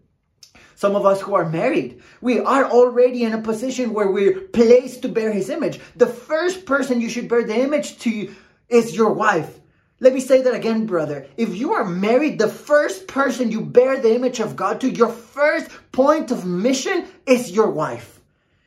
Some 0.77 0.95
of 0.95 1.05
us 1.05 1.21
who 1.21 1.35
are 1.35 1.49
married, 1.49 2.03
we 2.21 2.39
are 2.39 2.67
already 2.67 3.25
in 3.25 3.33
a 3.33 3.43
position 3.43 3.93
where 3.93 4.11
we're 4.11 4.43
placed 4.43 5.03
to 5.03 5.09
bear 5.09 5.33
his 5.33 5.51
image. 5.51 5.81
The 5.97 6.07
first 6.07 6.67
person 6.67 7.01
you 7.01 7.09
should 7.09 7.29
bear 7.29 7.43
the 7.43 7.59
image 7.59 7.99
to 8.01 8.33
is 8.69 8.95
your 8.95 9.13
wife. 9.13 9.59
Let 9.99 10.15
me 10.15 10.21
say 10.21 10.43
that 10.43 10.55
again, 10.55 10.87
brother. 10.87 11.27
If 11.37 11.57
you 11.57 11.73
are 11.73 11.85
married, 11.85 12.39
the 12.39 12.49
first 12.49 13.09
person 13.09 13.51
you 13.51 13.63
bear 13.63 13.97
the 13.97 14.15
image 14.15 14.39
of 14.39 14.55
God 14.55 14.81
to, 14.83 14.91
your 14.91 15.09
first 15.09 15.69
point 15.91 16.31
of 16.31 16.47
mission 16.47 17.07
is 17.27 17.51
your 17.51 17.71
wife. 17.71 18.21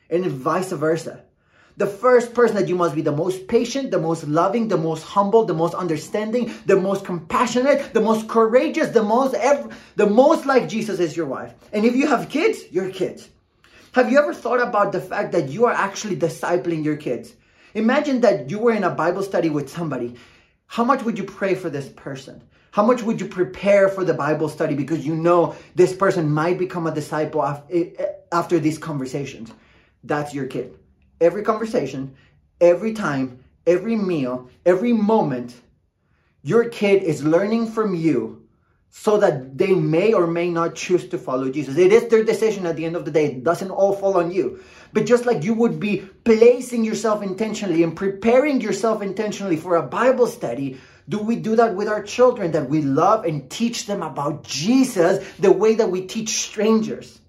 And 0.09 0.25
vice 0.25 0.71
versa 0.71 1.23
the 1.79 1.87
first 1.87 2.33
person 2.33 2.57
that 2.57 2.67
you 2.67 2.75
must 2.75 2.93
be 2.93 3.01
the 3.01 3.13
most 3.13 3.47
patient, 3.47 3.89
the 3.89 3.99
most 3.99 4.27
loving, 4.27 4.67
the 4.67 4.77
most 4.77 5.01
humble, 5.01 5.45
the 5.45 5.53
most 5.53 5.73
understanding, 5.73 6.53
the 6.65 6.75
most 6.75 7.05
compassionate, 7.05 7.93
the 7.93 8.01
most 8.01 8.27
courageous, 8.27 8.89
the 8.89 9.01
most 9.01 9.33
the 9.95 10.05
most 10.05 10.45
like 10.45 10.67
Jesus 10.67 10.99
is 10.99 11.15
your 11.15 11.25
wife. 11.25 11.53
And 11.71 11.85
if 11.85 11.95
you 11.95 12.05
have 12.05 12.27
kids, 12.27 12.59
your 12.69 12.89
kids. 12.89 13.29
Have 13.93 14.11
you 14.11 14.19
ever 14.19 14.33
thought 14.33 14.61
about 14.61 14.91
the 14.91 14.99
fact 14.99 15.31
that 15.31 15.47
you 15.47 15.65
are 15.67 15.71
actually 15.71 16.17
discipling 16.17 16.83
your 16.83 16.97
kids? 16.97 17.31
Imagine 17.73 18.19
that 18.21 18.49
you 18.49 18.59
were 18.59 18.73
in 18.73 18.83
a 18.83 18.89
Bible 18.89 19.23
study 19.23 19.49
with 19.49 19.69
somebody. 19.69 20.15
How 20.67 20.83
much 20.83 21.03
would 21.03 21.17
you 21.17 21.23
pray 21.23 21.55
for 21.55 21.69
this 21.69 21.87
person? 21.87 22.43
How 22.71 22.85
much 22.85 23.03
would 23.03 23.21
you 23.21 23.27
prepare 23.27 23.87
for 23.87 24.03
the 24.03 24.13
Bible 24.13 24.49
study 24.49 24.75
because 24.75 25.05
you 25.05 25.15
know 25.15 25.55
this 25.75 25.95
person 25.95 26.29
might 26.29 26.59
become 26.59 26.87
a 26.87 26.93
disciple 26.93 27.41
eh, 27.41 27.91
eh, 27.97 28.05
after 28.33 28.59
these 28.59 28.77
conversations? 28.77 29.53
That's 30.03 30.33
your 30.33 30.47
kid 30.47 30.78
every 31.21 31.43
conversation, 31.43 32.15
every 32.61 32.93
time, 32.93 33.43
every 33.65 33.95
meal, 33.95 34.49
every 34.65 34.93
moment, 34.93 35.55
your 36.41 36.69
kid 36.69 37.03
is 37.03 37.23
learning 37.23 37.71
from 37.71 37.95
you 37.95 38.39
so 38.91 39.17
that 39.17 39.57
they 39.57 39.73
may 39.73 40.13
or 40.13 40.25
may 40.25 40.49
not 40.49 40.73
choose 40.73 41.07
to 41.09 41.17
follow 41.17 41.49
Jesus. 41.49 41.77
It 41.77 41.93
is 41.93 42.07
their 42.07 42.23
decision 42.23 42.65
at 42.65 42.75
the 42.75 42.85
end 42.85 42.95
of 42.95 43.05
the 43.05 43.11
day. 43.11 43.25
It 43.25 43.43
doesn't 43.43 43.69
all 43.69 43.93
fall 43.93 44.17
on 44.17 44.31
you. 44.31 44.63
But 44.93 45.05
just 45.05 45.25
like 45.25 45.43
you 45.43 45.53
would 45.53 45.79
be 45.79 46.09
placing 46.23 46.83
yourself 46.83 47.21
intentionally 47.21 47.83
and 47.83 47.95
preparing 47.95 48.61
yourself 48.61 49.03
intentionally 49.03 49.57
for 49.57 49.75
a 49.75 49.83
Bible 49.83 50.25
study, 50.25 50.79
do 51.07 51.19
we 51.19 51.35
do 51.35 51.55
that 51.57 51.75
with 51.75 51.87
our 51.87 52.01
children 52.01 52.51
that 52.51 52.69
we 52.69 52.81
love 52.81 53.25
and 53.25 53.49
teach 53.49 53.85
them 53.85 54.01
about 54.01 54.43
Jesus 54.43 55.23
the 55.37 55.51
way 55.51 55.75
that 55.75 55.91
we 55.91 56.05
teach 56.05 56.29
strangers? 56.29 57.19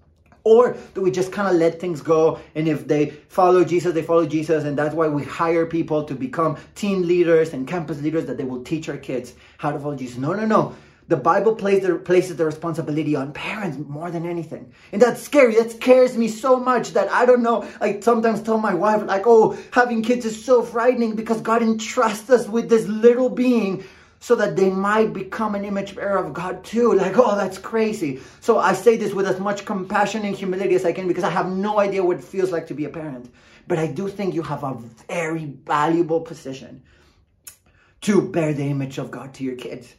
Or 0.43 0.75
do 0.93 1.01
we 1.01 1.11
just 1.11 1.31
kind 1.31 1.47
of 1.47 1.55
let 1.55 1.79
things 1.79 2.01
go? 2.01 2.39
And 2.55 2.67
if 2.67 2.87
they 2.87 3.11
follow 3.29 3.63
Jesus, 3.63 3.93
they 3.93 4.01
follow 4.01 4.25
Jesus. 4.25 4.63
And 4.63 4.77
that's 4.77 4.95
why 4.95 5.07
we 5.07 5.23
hire 5.23 5.65
people 5.65 6.03
to 6.05 6.15
become 6.15 6.57
team 6.75 7.03
leaders 7.03 7.53
and 7.53 7.67
campus 7.67 8.01
leaders 8.01 8.25
that 8.25 8.37
they 8.37 8.43
will 8.43 8.63
teach 8.63 8.89
our 8.89 8.97
kids 8.97 9.33
how 9.57 9.71
to 9.71 9.79
follow 9.79 9.95
Jesus. 9.95 10.17
No, 10.17 10.33
no, 10.33 10.45
no. 10.45 10.75
The 11.07 11.17
Bible 11.17 11.55
places 11.55 12.37
the 12.37 12.45
responsibility 12.45 13.17
on 13.17 13.33
parents 13.33 13.77
more 13.89 14.09
than 14.09 14.25
anything. 14.25 14.71
And 14.93 15.01
that's 15.01 15.21
scary. 15.21 15.55
That 15.55 15.71
scares 15.71 16.15
me 16.15 16.29
so 16.29 16.57
much 16.57 16.91
that 16.93 17.11
I 17.11 17.25
don't 17.25 17.43
know. 17.43 17.67
I 17.81 17.99
sometimes 17.99 18.41
tell 18.41 18.57
my 18.57 18.73
wife, 18.73 19.03
like, 19.03 19.23
oh, 19.25 19.57
having 19.71 20.03
kids 20.03 20.25
is 20.25 20.45
so 20.45 20.63
frightening 20.63 21.15
because 21.15 21.41
God 21.41 21.61
entrusts 21.61 22.29
us 22.29 22.47
with 22.47 22.69
this 22.69 22.87
little 22.87 23.29
being 23.29 23.83
so 24.21 24.35
that 24.35 24.55
they 24.55 24.69
might 24.69 25.13
become 25.13 25.55
an 25.55 25.65
image 25.65 25.95
bearer 25.95 26.23
of 26.23 26.31
God 26.31 26.63
too. 26.63 26.93
Like, 26.93 27.17
oh, 27.17 27.35
that's 27.35 27.57
crazy. 27.57 28.21
So 28.39 28.59
I 28.59 28.73
say 28.73 28.95
this 28.95 29.13
with 29.13 29.25
as 29.25 29.39
much 29.39 29.65
compassion 29.65 30.23
and 30.23 30.35
humility 30.35 30.75
as 30.75 30.85
I 30.85 30.93
can 30.93 31.07
because 31.07 31.23
I 31.23 31.31
have 31.31 31.49
no 31.49 31.79
idea 31.79 32.03
what 32.03 32.17
it 32.17 32.23
feels 32.23 32.51
like 32.51 32.67
to 32.67 32.75
be 32.75 32.85
a 32.85 32.89
parent. 32.89 33.33
But 33.67 33.79
I 33.79 33.87
do 33.87 34.07
think 34.07 34.35
you 34.35 34.43
have 34.43 34.63
a 34.63 34.75
very 35.09 35.45
valuable 35.45 36.21
position 36.21 36.83
to 38.01 38.21
bear 38.21 38.53
the 38.53 38.63
image 38.63 38.99
of 38.99 39.09
God 39.09 39.33
to 39.35 39.43
your 39.43 39.55
kids. 39.55 39.95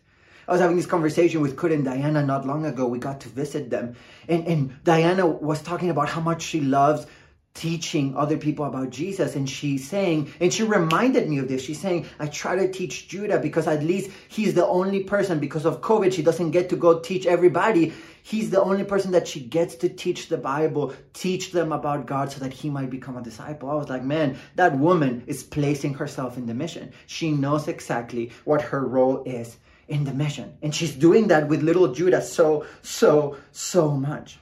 I 0.46 0.52
was 0.52 0.60
having 0.60 0.76
this 0.76 0.86
conversation 0.86 1.40
with 1.40 1.56
Kurt 1.56 1.72
and 1.72 1.84
Diana 1.84 2.24
not 2.24 2.46
long 2.46 2.64
ago. 2.64 2.86
We 2.86 3.00
got 3.00 3.20
to 3.22 3.28
visit 3.28 3.70
them. 3.70 3.96
And, 4.28 4.46
and 4.46 4.84
Diana 4.84 5.26
was 5.26 5.62
talking 5.62 5.90
about 5.90 6.08
how 6.08 6.20
much 6.20 6.42
she 6.42 6.60
loves 6.60 7.06
teaching 7.54 8.16
other 8.16 8.38
people 8.38 8.64
about 8.64 8.90
Jesus. 8.90 9.36
And 9.36 9.48
she's 9.48 9.86
saying, 9.88 10.32
and 10.40 10.52
she 10.52 10.62
reminded 10.62 11.28
me 11.28 11.38
of 11.38 11.48
this. 11.48 11.62
She's 11.62 11.80
saying, 11.80 12.06
I 12.18 12.26
try 12.26 12.56
to 12.56 12.70
teach 12.70 13.08
Judah 13.08 13.38
because 13.38 13.66
at 13.66 13.82
least 13.82 14.10
he's 14.28 14.54
the 14.54 14.66
only 14.66 15.04
person, 15.04 15.38
because 15.38 15.66
of 15.66 15.80
COVID, 15.80 16.12
she 16.12 16.22
doesn't 16.22 16.52
get 16.52 16.70
to 16.70 16.76
go 16.76 17.00
teach 17.00 17.26
everybody. 17.26 17.92
He's 18.22 18.50
the 18.50 18.62
only 18.62 18.84
person 18.84 19.10
that 19.12 19.28
she 19.28 19.40
gets 19.40 19.74
to 19.76 19.88
teach 19.88 20.28
the 20.28 20.38
Bible, 20.38 20.94
teach 21.12 21.52
them 21.52 21.72
about 21.72 22.06
God 22.06 22.32
so 22.32 22.40
that 22.40 22.52
he 22.52 22.70
might 22.70 22.88
become 22.88 23.16
a 23.16 23.22
disciple. 23.22 23.68
I 23.68 23.74
was 23.74 23.88
like, 23.88 24.04
man, 24.04 24.38
that 24.54 24.78
woman 24.78 25.24
is 25.26 25.42
placing 25.42 25.94
herself 25.94 26.38
in 26.38 26.46
the 26.46 26.54
mission. 26.54 26.92
She 27.06 27.32
knows 27.32 27.68
exactly 27.68 28.30
what 28.44 28.62
her 28.62 28.86
role 28.86 29.24
is 29.24 29.58
in 29.88 30.04
the 30.04 30.14
mission. 30.14 30.56
And 30.62 30.74
she's 30.74 30.94
doing 30.94 31.28
that 31.28 31.48
with 31.48 31.62
little 31.62 31.92
Judah 31.92 32.22
so, 32.22 32.64
so, 32.80 33.36
so 33.50 33.90
much. 33.90 34.38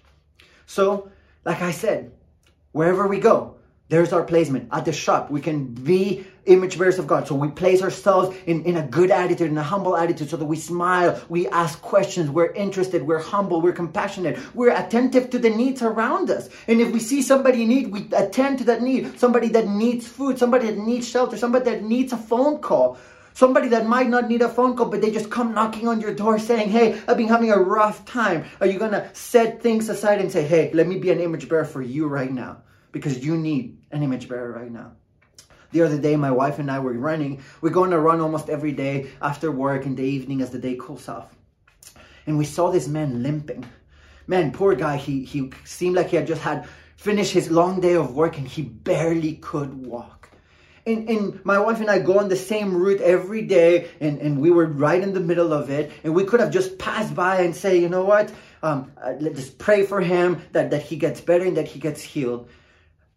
So, 0.67 1.11
like 1.45 1.63
I 1.63 1.73
said, 1.73 2.13
wherever 2.73 3.07
we 3.07 3.21
go, 3.21 3.57
There's 3.91 4.13
our 4.13 4.23
placement 4.23 4.69
at 4.71 4.85
the 4.85 4.93
shop. 4.93 5.33
We 5.33 5.41
can 5.41 5.67
be 5.67 6.25
image 6.47 6.79
bearers 6.79 7.01
of 7.01 7.09
God. 7.09 7.27
So 7.27 7.35
we 7.35 7.49
place 7.49 7.83
ourselves 7.83 8.37
in, 8.47 8.65
in 8.65 8.77
a 8.77 8.87
good 8.87 9.11
attitude, 9.11 9.51
in 9.51 9.59
a 9.59 9.65
humble 9.65 9.97
attitude, 9.97 10.31
so 10.31 10.37
that 10.37 10.45
we 10.45 10.57
smile, 10.57 11.21
we 11.29 11.49
ask 11.49 11.83
questions, 11.83 12.31
we're 12.31 12.53
interested, 12.53 13.03
we're 13.03 13.19
humble, 13.19 13.61
we're 13.61 13.73
compassionate, 13.73 14.39
we're 14.55 14.71
attentive 14.71 15.29
to 15.31 15.41
the 15.41 15.51
needs 15.51 15.83
around 15.83 16.31
us. 16.31 16.49
And 16.69 16.81
if 16.81 16.93
we 16.93 17.01
see 17.01 17.21
somebody 17.21 17.63
in 17.65 17.69
need, 17.69 17.89
we 17.89 18.09
attend 18.13 18.59
to 18.59 18.65
that 18.67 18.81
need. 18.81 19.19
Somebody 19.19 19.49
that 19.49 19.67
needs 19.67 20.07
food, 20.07 20.39
somebody 20.39 20.67
that 20.69 20.79
needs 20.79 21.09
shelter, 21.09 21.37
somebody 21.37 21.65
that 21.65 21.83
needs 21.83 22.13
a 22.13 22.17
phone 22.17 22.61
call. 22.61 22.97
Somebody 23.35 23.69
that 23.69 23.87
might 23.87 24.09
not 24.09 24.29
need 24.29 24.43
a 24.43 24.49
phone 24.49 24.77
call, 24.77 24.87
but 24.87 25.01
they 25.01 25.11
just 25.11 25.31
come 25.31 25.55
knocking 25.55 25.89
on 25.89 26.01
your 26.01 26.15
door 26.15 26.39
saying, 26.39 26.71
Hey, 26.71 27.01
I've 27.07 27.17
been 27.17 27.29
having 27.29 27.51
a 27.51 27.59
rough 27.59 28.05
time. 28.05 28.45
Are 28.61 28.67
you 28.67 28.79
going 28.79 28.93
to 28.93 29.09
set 29.15 29.63
things 29.63 29.89
aside 29.89 30.21
and 30.21 30.31
say, 30.31 30.47
Hey, 30.47 30.71
let 30.73 30.87
me 30.87 30.99
be 30.99 31.11
an 31.11 31.21
image 31.21 31.49
bearer 31.49 31.65
for 31.65 31.83
you 31.83 32.07
right 32.07 32.31
now? 32.31 32.63
Because 32.93 33.25
you 33.25 33.37
need 33.37 33.79
an 33.91 34.03
image 34.03 34.29
bearer 34.29 34.53
right 34.53 34.71
now. 34.71 34.93
The 35.73 35.83
other 35.83 35.99
day, 35.99 36.17
my 36.17 36.33
wife 36.33 36.59
and 36.59 36.71
I 36.71 36.81
were 36.81 36.95
running. 36.95 37.43
We're 37.61 37.71
going 37.71 37.91
to 37.91 38.01
run 38.01 38.21
almost 38.21 38.49
every 38.49 38.73
day 38.73 39.11
after 39.23 39.53
work 39.53 39.87
in 39.87 39.95
the 39.95 40.03
evening 40.03 40.43
as 40.43 40.51
the 40.51 40.59
day 40.59 40.77
cools 40.79 41.09
off. 41.09 41.35
And 42.27 42.37
we 42.37 42.45
saw 42.45 42.71
this 42.71 42.89
man 42.89 43.23
limping. 43.23 43.65
Man, 44.27 44.53
poor 44.53 44.75
guy, 44.75 44.97
he, 44.97 45.25
he 45.25 45.53
seemed 45.65 45.97
like 45.97 46.09
he 46.09 46.17
had 46.17 46.27
just 46.27 46.43
had 46.43 46.69
finished 46.97 47.33
his 47.33 47.51
long 47.51 47.81
day 47.81 47.95
of 47.95 48.15
work 48.15 48.37
and 48.37 48.47
he 48.47 48.63
barely 48.63 49.37
could 49.37 49.87
walk. 49.87 50.20
And, 50.91 51.09
and 51.09 51.45
my 51.45 51.59
wife 51.59 51.81
and 51.81 51.91
I 51.91 51.99
go 51.99 52.19
on 52.19 52.29
the 52.29 52.37
same 52.37 52.75
route 52.75 53.01
every 53.01 53.43
day, 53.43 53.89
and, 54.01 54.19
and 54.21 54.41
we 54.41 54.51
were 54.51 54.67
right 54.67 55.03
in 55.03 55.15
the 55.15 55.21
middle 55.21 55.53
of 55.53 55.71
it. 55.71 55.93
And 56.05 56.15
we 56.15 56.25
could 56.25 56.41
have 56.41 56.51
just 56.51 56.79
passed 56.79 57.15
by 57.15 57.43
and 57.43 57.55
say, 57.55 57.79
you 57.79 57.89
know 57.89 58.05
what? 58.05 58.33
Um, 58.63 58.93
let's 59.21 59.51
pray 59.51 59.87
for 59.87 60.01
him 60.01 60.43
that, 60.53 60.71
that 60.71 60.83
he 60.83 60.97
gets 60.97 61.21
better 61.21 61.45
and 61.45 61.57
that 61.57 61.69
he 61.69 61.79
gets 61.79 62.03
healed. 62.03 62.49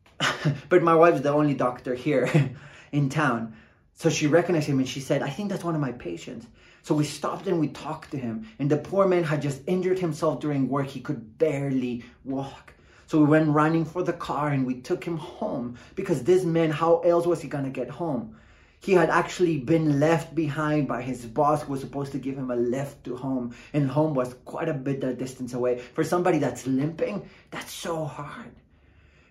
but 0.69 0.83
my 0.83 0.95
wife's 0.95 1.21
the 1.21 1.33
only 1.33 1.53
doctor 1.53 1.95
here 1.95 2.29
in 2.91 3.09
town. 3.09 3.55
So 3.95 4.09
she 4.09 4.27
recognized 4.27 4.67
him 4.67 4.79
and 4.79 4.87
she 4.87 4.99
said, 4.99 5.21
I 5.21 5.29
think 5.29 5.49
that's 5.49 5.63
one 5.63 5.75
of 5.75 5.81
my 5.81 5.91
patients. 5.91 6.47
So 6.81 6.95
we 6.95 7.05
stopped 7.05 7.47
and 7.47 7.59
we 7.59 7.69
talked 7.69 8.11
to 8.11 8.17
him. 8.17 8.47
And 8.59 8.69
the 8.69 8.77
poor 8.77 9.07
man 9.07 9.23
had 9.23 9.41
just 9.41 9.61
injured 9.67 9.99
himself 9.99 10.39
during 10.39 10.67
work. 10.67 10.87
He 10.87 10.99
could 10.99 11.37
barely 11.37 12.03
walk. 12.25 12.72
So 13.13 13.19
we 13.19 13.25
went 13.25 13.49
running 13.49 13.85
for 13.85 14.01
the 14.01 14.11
car 14.11 14.47
and 14.47 14.65
we 14.65 14.81
took 14.81 15.03
him 15.03 15.17
home 15.17 15.77
because 15.93 16.23
this 16.23 16.43
man, 16.43 16.71
how 16.71 17.01
else 17.01 17.27
was 17.27 17.43
he 17.43 17.47
going 17.47 17.65
to 17.65 17.69
get 17.69 17.87
home? 17.87 18.37
He 18.79 18.93
had 18.93 19.11
actually 19.11 19.59
been 19.59 19.99
left 19.99 20.33
behind 20.33 20.87
by 20.87 21.03
his 21.03 21.23
boss 21.23 21.61
who 21.61 21.73
was 21.73 21.81
supposed 21.81 22.11
to 22.13 22.17
give 22.17 22.35
him 22.35 22.49
a 22.49 22.55
lift 22.55 23.03
to 23.03 23.15
home. 23.15 23.53
And 23.71 23.87
home 23.87 24.15
was 24.15 24.33
quite 24.45 24.67
a 24.67 24.73
bit 24.73 25.03
of 25.03 25.19
distance 25.19 25.53
away. 25.53 25.77
For 25.77 26.03
somebody 26.03 26.39
that's 26.39 26.65
limping, 26.65 27.29
that's 27.51 27.71
so 27.71 28.03
hard. 28.03 28.49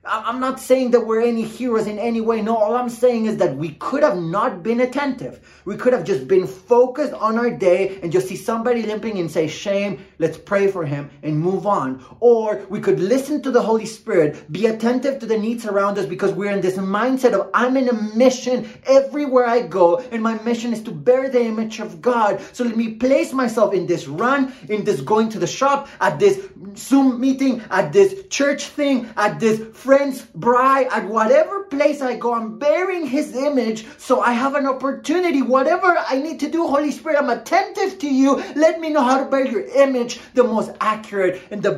I'm 0.04 0.40
not 0.40 0.58
saying 0.58 0.90
that 0.90 1.06
we're 1.06 1.20
any 1.20 1.42
heroes 1.42 1.86
in 1.86 1.96
any 1.96 2.20
way. 2.20 2.42
No, 2.42 2.56
all 2.56 2.74
I'm 2.74 2.88
saying 2.88 3.26
is 3.26 3.36
that 3.36 3.56
we 3.56 3.74
could 3.74 4.02
have 4.02 4.18
not 4.18 4.60
been 4.60 4.80
attentive. 4.80 5.62
We 5.64 5.76
could 5.76 5.92
have 5.92 6.02
just 6.02 6.26
been 6.26 6.44
focused 6.44 7.12
on 7.12 7.38
our 7.38 7.50
day 7.50 8.00
and 8.02 8.10
just 8.10 8.26
see 8.26 8.34
somebody 8.34 8.82
limping 8.82 9.18
and 9.20 9.30
say, 9.30 9.46
shame, 9.46 10.04
let's 10.18 10.36
pray 10.36 10.66
for 10.66 10.84
him 10.84 11.08
and 11.22 11.38
move 11.38 11.68
on. 11.68 12.04
Or 12.18 12.66
we 12.68 12.80
could 12.80 12.98
listen 12.98 13.42
to 13.42 13.52
the 13.52 13.62
Holy 13.62 13.86
Spirit, 13.86 14.50
be 14.50 14.66
attentive 14.66 15.20
to 15.20 15.26
the 15.26 15.38
needs 15.38 15.66
around 15.66 15.98
us 15.98 16.06
because 16.06 16.32
we're 16.32 16.50
in 16.50 16.60
this 16.60 16.78
mindset 16.78 17.32
of 17.32 17.48
I'm 17.54 17.76
in 17.76 17.88
a 17.88 17.92
mission 17.92 18.68
everywhere 18.86 19.46
I 19.46 19.62
go 19.62 19.98
and 20.10 20.20
my 20.20 20.34
mission 20.42 20.72
is 20.72 20.82
to 20.82 20.90
bear 20.90 21.28
the 21.28 21.44
image 21.44 21.78
of 21.78 22.02
God. 22.02 22.40
So 22.52 22.64
let 22.64 22.76
me 22.76 22.94
place 22.94 23.32
myself 23.32 23.72
in 23.72 23.86
this 23.86 24.08
run, 24.08 24.52
in 24.68 24.82
this 24.82 25.00
going 25.00 25.28
to 25.28 25.38
the 25.38 25.46
shop, 25.46 25.88
at 26.00 26.18
this 26.18 26.48
Zoom 26.76 27.20
meeting, 27.20 27.62
at 27.70 27.92
this 27.92 28.26
church 28.30 28.64
thing, 28.66 29.08
at 29.16 29.38
this 29.38 29.60
friend's 29.92 30.22
braai, 30.22 30.90
at 30.90 31.07
whatever 31.07 31.64
place 31.64 32.00
I 32.00 32.16
go, 32.16 32.33
I'm 32.33 32.59
bearing 32.59 33.07
his 33.07 33.37
image. 33.37 33.85
So 33.98 34.22
I 34.22 34.33
have 34.33 34.55
an 34.55 34.66
opportunity. 34.66 35.42
Whatever 35.42 35.94
I 36.09 36.16
need 36.16 36.40
to 36.40 36.50
do, 36.50 36.66
Holy 36.66 36.90
Spirit, 36.90 37.18
I'm 37.18 37.28
attentive 37.28 37.98
to 37.98 38.09
you. 38.09 38.42
Let 38.57 38.81
me 38.81 38.88
know 38.88 39.02
how 39.02 39.22
to 39.22 39.28
bear 39.28 39.46
your 39.46 39.66
image 39.66 40.18
the 40.33 40.44
most 40.44 40.70
accurate 40.81 41.42
and 41.50 41.62
the 41.62 41.72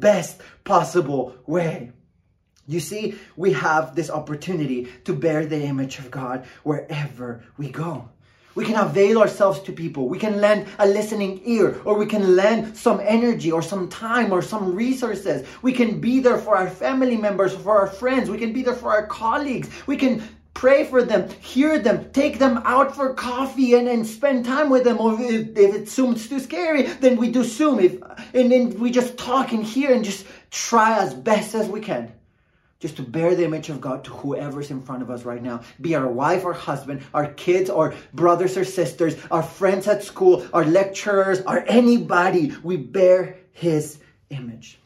best 0.00 0.40
possible 0.64 1.36
way. 1.46 1.92
You 2.66 2.80
see, 2.80 3.14
we 3.36 3.52
have 3.52 3.94
this 3.94 4.10
opportunity 4.10 4.88
to 5.04 5.14
bear 5.14 5.46
the 5.46 5.62
image 5.62 6.00
of 6.00 6.10
God 6.10 6.46
wherever 6.64 7.44
we 7.56 7.70
go. 7.70 8.08
We 8.54 8.64
can 8.64 8.76
avail 8.76 9.18
ourselves 9.18 9.60
to 9.60 9.72
people. 9.72 10.08
We 10.08 10.18
can 10.18 10.40
lend 10.40 10.66
a 10.78 10.86
listening 10.86 11.40
ear, 11.44 11.80
or 11.84 11.96
we 11.96 12.06
can 12.06 12.36
lend 12.36 12.76
some 12.76 13.00
energy, 13.00 13.52
or 13.52 13.62
some 13.62 13.88
time, 13.88 14.32
or 14.32 14.42
some 14.42 14.74
resources. 14.74 15.46
We 15.62 15.72
can 15.72 16.00
be 16.00 16.20
there 16.20 16.38
for 16.38 16.56
our 16.56 16.68
family 16.68 17.16
members, 17.16 17.54
for 17.54 17.78
our 17.78 17.86
friends. 17.86 18.28
We 18.28 18.38
can 18.38 18.52
be 18.52 18.62
there 18.62 18.74
for 18.74 18.90
our 18.90 19.06
colleagues. 19.06 19.68
We 19.86 19.96
can 19.96 20.22
pray 20.54 20.84
for 20.84 21.02
them, 21.02 21.30
hear 21.40 21.78
them, 21.78 22.10
take 22.12 22.38
them 22.38 22.60
out 22.64 22.94
for 22.94 23.14
coffee 23.14 23.74
and, 23.74 23.88
and 23.88 24.06
spend 24.06 24.44
time 24.44 24.68
with 24.68 24.84
them. 24.84 24.98
Or 24.98 25.14
if, 25.20 25.56
if 25.56 25.74
it's 25.74 25.94
Zoom's 25.94 26.28
too 26.28 26.40
scary, 26.40 26.82
then 26.82 27.16
we 27.16 27.30
do 27.30 27.44
Zoom. 27.44 27.78
If, 27.80 27.96
and 28.34 28.50
then 28.50 28.78
we 28.78 28.90
just 28.90 29.16
talk 29.16 29.52
and 29.52 29.64
hear 29.64 29.94
and 29.94 30.04
just 30.04 30.26
try 30.50 30.98
as 30.98 31.14
best 31.14 31.54
as 31.54 31.68
we 31.68 31.80
can 31.80 32.12
just 32.80 32.96
to 32.96 33.02
bear 33.02 33.34
the 33.34 33.44
image 33.44 33.68
of 33.68 33.80
God 33.80 34.04
to 34.04 34.10
whoever's 34.10 34.70
in 34.70 34.80
front 34.80 35.02
of 35.02 35.10
us 35.10 35.24
right 35.24 35.42
now. 35.42 35.60
Be 35.80 35.94
our 35.94 36.08
wife 36.08 36.44
or 36.44 36.54
husband, 36.54 37.02
our 37.12 37.26
kids 37.34 37.68
or 37.68 37.94
brothers 38.14 38.56
or 38.56 38.64
sisters, 38.64 39.16
our 39.30 39.42
friends 39.42 39.86
at 39.86 40.02
school, 40.02 40.46
our 40.54 40.64
lecturers, 40.64 41.42
or 41.42 41.62
anybody. 41.68 42.52
We 42.62 42.78
bear 42.78 43.36
His 43.52 43.98
image. 44.30 44.78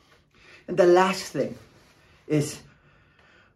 And 0.67 0.77
the 0.77 0.87
last 0.87 1.33
thing 1.33 1.57
is 2.27 2.61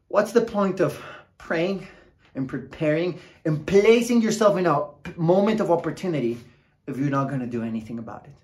what's 0.06 0.32
the 0.32 0.42
point 0.42 0.80
of 0.80 1.02
praying 1.36 1.88
and 2.34 2.48
preparing 2.48 3.18
and 3.44 3.66
placing 3.66 4.22
yourself 4.22 4.56
in 4.56 4.66
a 4.66 4.86
moment 5.16 5.60
of 5.60 5.70
opportunity 5.72 6.38
if 6.86 6.96
you're 6.96 7.10
not 7.10 7.28
going 7.28 7.40
to 7.40 7.46
do 7.46 7.64
anything 7.64 7.98
about 7.98 8.26
it? 8.26 8.34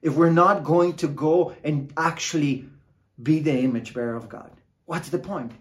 If 0.00 0.14
we're 0.14 0.30
not 0.30 0.64
going 0.64 0.94
to 0.96 1.08
go 1.08 1.54
and 1.62 1.92
actually 1.98 2.66
be 3.22 3.40
the 3.40 3.58
image 3.58 3.92
bearer 3.92 4.16
of 4.16 4.28
God. 4.28 4.50
What's 4.86 5.08
the 5.08 5.18
point? 5.18 5.52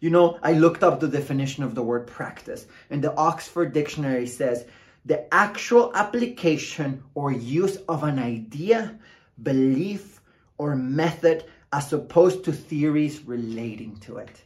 You 0.00 0.10
know, 0.10 0.38
I 0.42 0.52
looked 0.52 0.84
up 0.84 1.00
the 1.00 1.08
definition 1.08 1.64
of 1.64 1.74
the 1.74 1.82
word 1.82 2.06
practice, 2.06 2.66
and 2.88 3.02
the 3.02 3.14
Oxford 3.16 3.72
Dictionary 3.72 4.28
says 4.28 4.64
the 5.04 5.32
actual 5.34 5.90
application 5.94 7.02
or 7.14 7.32
use 7.32 7.76
of 7.88 8.04
an 8.04 8.18
idea, 8.18 8.96
belief, 9.42 10.20
or 10.56 10.76
method 10.76 11.44
as 11.72 11.92
opposed 11.92 12.44
to 12.44 12.52
theories 12.52 13.24
relating 13.24 13.96
to 14.00 14.18
it. 14.18 14.42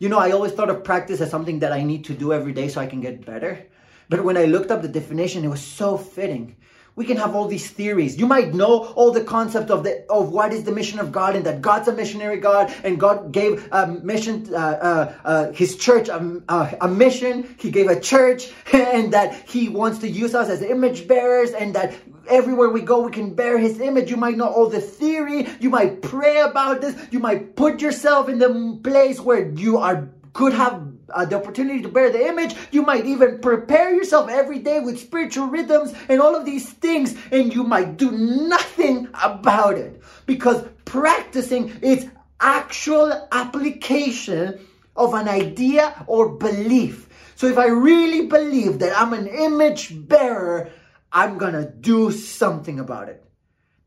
You 0.00 0.08
know, 0.08 0.18
I 0.18 0.32
always 0.32 0.52
thought 0.52 0.70
of 0.70 0.82
practice 0.82 1.20
as 1.20 1.30
something 1.30 1.60
that 1.60 1.72
I 1.72 1.82
need 1.82 2.04
to 2.06 2.14
do 2.14 2.32
every 2.32 2.52
day 2.52 2.68
so 2.68 2.80
I 2.80 2.86
can 2.86 3.00
get 3.00 3.24
better. 3.24 3.66
But 4.08 4.24
when 4.24 4.36
I 4.36 4.44
looked 4.44 4.70
up 4.70 4.82
the 4.82 4.88
definition, 4.88 5.44
it 5.44 5.48
was 5.48 5.62
so 5.62 5.96
fitting 5.96 6.56
we 6.98 7.04
can 7.04 7.16
have 7.16 7.36
all 7.36 7.46
these 7.46 7.70
theories. 7.70 8.18
You 8.18 8.26
might 8.26 8.54
know 8.54 8.86
all 8.96 9.12
the 9.12 9.22
concept 9.22 9.70
of 9.70 9.84
the 9.84 10.04
of 10.10 10.32
what 10.32 10.52
is 10.52 10.64
the 10.64 10.72
mission 10.72 10.98
of 10.98 11.12
God 11.12 11.36
and 11.36 11.46
that 11.46 11.62
God's 11.62 11.86
a 11.86 11.92
missionary 11.92 12.38
God 12.38 12.74
and 12.82 12.98
God 12.98 13.30
gave 13.30 13.68
a 13.70 13.86
mission, 13.86 14.52
uh, 14.52 14.56
uh, 14.56 15.14
uh, 15.24 15.52
His 15.52 15.76
church 15.76 16.08
a, 16.08 16.42
a 16.80 16.88
mission. 16.88 17.54
He 17.60 17.70
gave 17.70 17.88
a 17.88 18.00
church 18.00 18.50
and 18.72 19.12
that 19.12 19.48
He 19.48 19.68
wants 19.68 20.00
to 20.00 20.08
use 20.08 20.34
us 20.34 20.48
as 20.48 20.60
image 20.60 21.06
bearers 21.06 21.52
and 21.52 21.76
that 21.76 21.94
everywhere 22.28 22.68
we 22.68 22.80
go 22.80 23.02
we 23.02 23.12
can 23.12 23.32
bear 23.32 23.58
His 23.58 23.78
image. 23.78 24.10
You 24.10 24.16
might 24.16 24.36
know 24.36 24.48
all 24.48 24.68
the 24.68 24.80
theory. 24.80 25.46
You 25.60 25.70
might 25.70 26.02
pray 26.02 26.40
about 26.40 26.80
this. 26.80 26.96
You 27.12 27.20
might 27.20 27.54
put 27.54 27.80
yourself 27.80 28.28
in 28.28 28.40
the 28.40 28.80
place 28.82 29.20
where 29.20 29.48
you 29.48 29.78
are 29.78 30.08
could 30.32 30.52
have 30.52 30.97
uh, 31.14 31.24
the 31.24 31.36
opportunity 31.36 31.82
to 31.82 31.88
bear 31.88 32.10
the 32.10 32.26
image. 32.26 32.54
You 32.70 32.82
might 32.82 33.06
even 33.06 33.40
prepare 33.40 33.94
yourself 33.94 34.28
every 34.28 34.58
day 34.58 34.80
with 34.80 35.00
spiritual 35.00 35.46
rhythms 35.46 35.94
and 36.08 36.20
all 36.20 36.34
of 36.34 36.44
these 36.44 36.70
things, 36.70 37.16
and 37.30 37.54
you 37.54 37.64
might 37.64 37.96
do 37.96 38.10
nothing 38.12 39.08
about 39.22 39.78
it 39.78 40.02
because 40.26 40.64
practicing 40.84 41.70
is 41.82 42.08
actual 42.40 43.28
application 43.32 44.60
of 44.96 45.14
an 45.14 45.28
idea 45.28 46.04
or 46.06 46.28
belief. 46.28 47.08
So 47.36 47.46
if 47.46 47.56
I 47.56 47.66
really 47.66 48.26
believe 48.26 48.80
that 48.80 48.98
I'm 48.98 49.12
an 49.12 49.28
image 49.28 49.92
bearer, 50.08 50.70
I'm 51.12 51.38
gonna 51.38 51.70
do 51.70 52.10
something 52.10 52.80
about 52.80 53.08
it. 53.08 53.24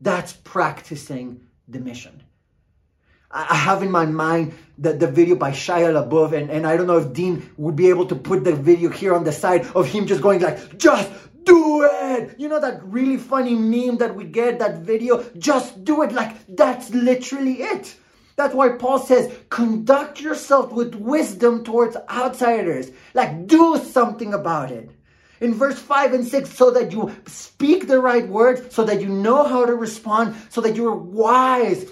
That's 0.00 0.32
practicing 0.32 1.42
the 1.68 1.78
mission. 1.78 2.22
I 3.32 3.54
have 3.54 3.82
in 3.82 3.90
my 3.90 4.04
mind 4.04 4.54
the, 4.76 4.92
the 4.92 5.06
video 5.06 5.36
by 5.36 5.52
Shia 5.52 5.92
LaBeouf, 5.92 6.32
and, 6.32 6.50
and 6.50 6.66
I 6.66 6.76
don't 6.76 6.86
know 6.86 6.98
if 6.98 7.12
Dean 7.14 7.48
would 7.56 7.76
be 7.76 7.88
able 7.88 8.06
to 8.06 8.14
put 8.14 8.44
the 8.44 8.54
video 8.54 8.90
here 8.90 9.14
on 9.14 9.24
the 9.24 9.32
side 9.32 9.64
of 9.74 9.86
him 9.86 10.06
just 10.06 10.20
going 10.20 10.40
like, 10.40 10.76
just 10.76 11.10
do 11.44 11.88
it! 11.90 12.38
You 12.38 12.48
know 12.48 12.60
that 12.60 12.84
really 12.84 13.16
funny 13.16 13.54
meme 13.54 13.98
that 13.98 14.14
we 14.14 14.24
get, 14.24 14.58
that 14.58 14.80
video? 14.80 15.24
Just 15.38 15.82
do 15.84 16.02
it, 16.02 16.12
like 16.12 16.36
that's 16.54 16.90
literally 16.90 17.62
it. 17.62 17.96
That's 18.36 18.54
why 18.54 18.70
Paul 18.70 18.98
says, 18.98 19.32
conduct 19.48 20.20
yourself 20.20 20.72
with 20.72 20.94
wisdom 20.94 21.64
towards 21.64 21.96
outsiders. 22.10 22.90
Like, 23.14 23.46
do 23.46 23.78
something 23.78 24.34
about 24.34 24.70
it. 24.70 24.90
In 25.40 25.54
verse 25.54 25.78
5 25.78 26.12
and 26.12 26.26
6, 26.26 26.50
so 26.50 26.70
that 26.70 26.92
you 26.92 27.14
speak 27.26 27.88
the 27.88 28.00
right 28.00 28.26
words, 28.26 28.74
so 28.74 28.84
that 28.84 29.00
you 29.00 29.08
know 29.08 29.44
how 29.44 29.66
to 29.66 29.74
respond, 29.74 30.36
so 30.50 30.60
that 30.60 30.76
you're 30.76 30.94
wise 30.94 31.90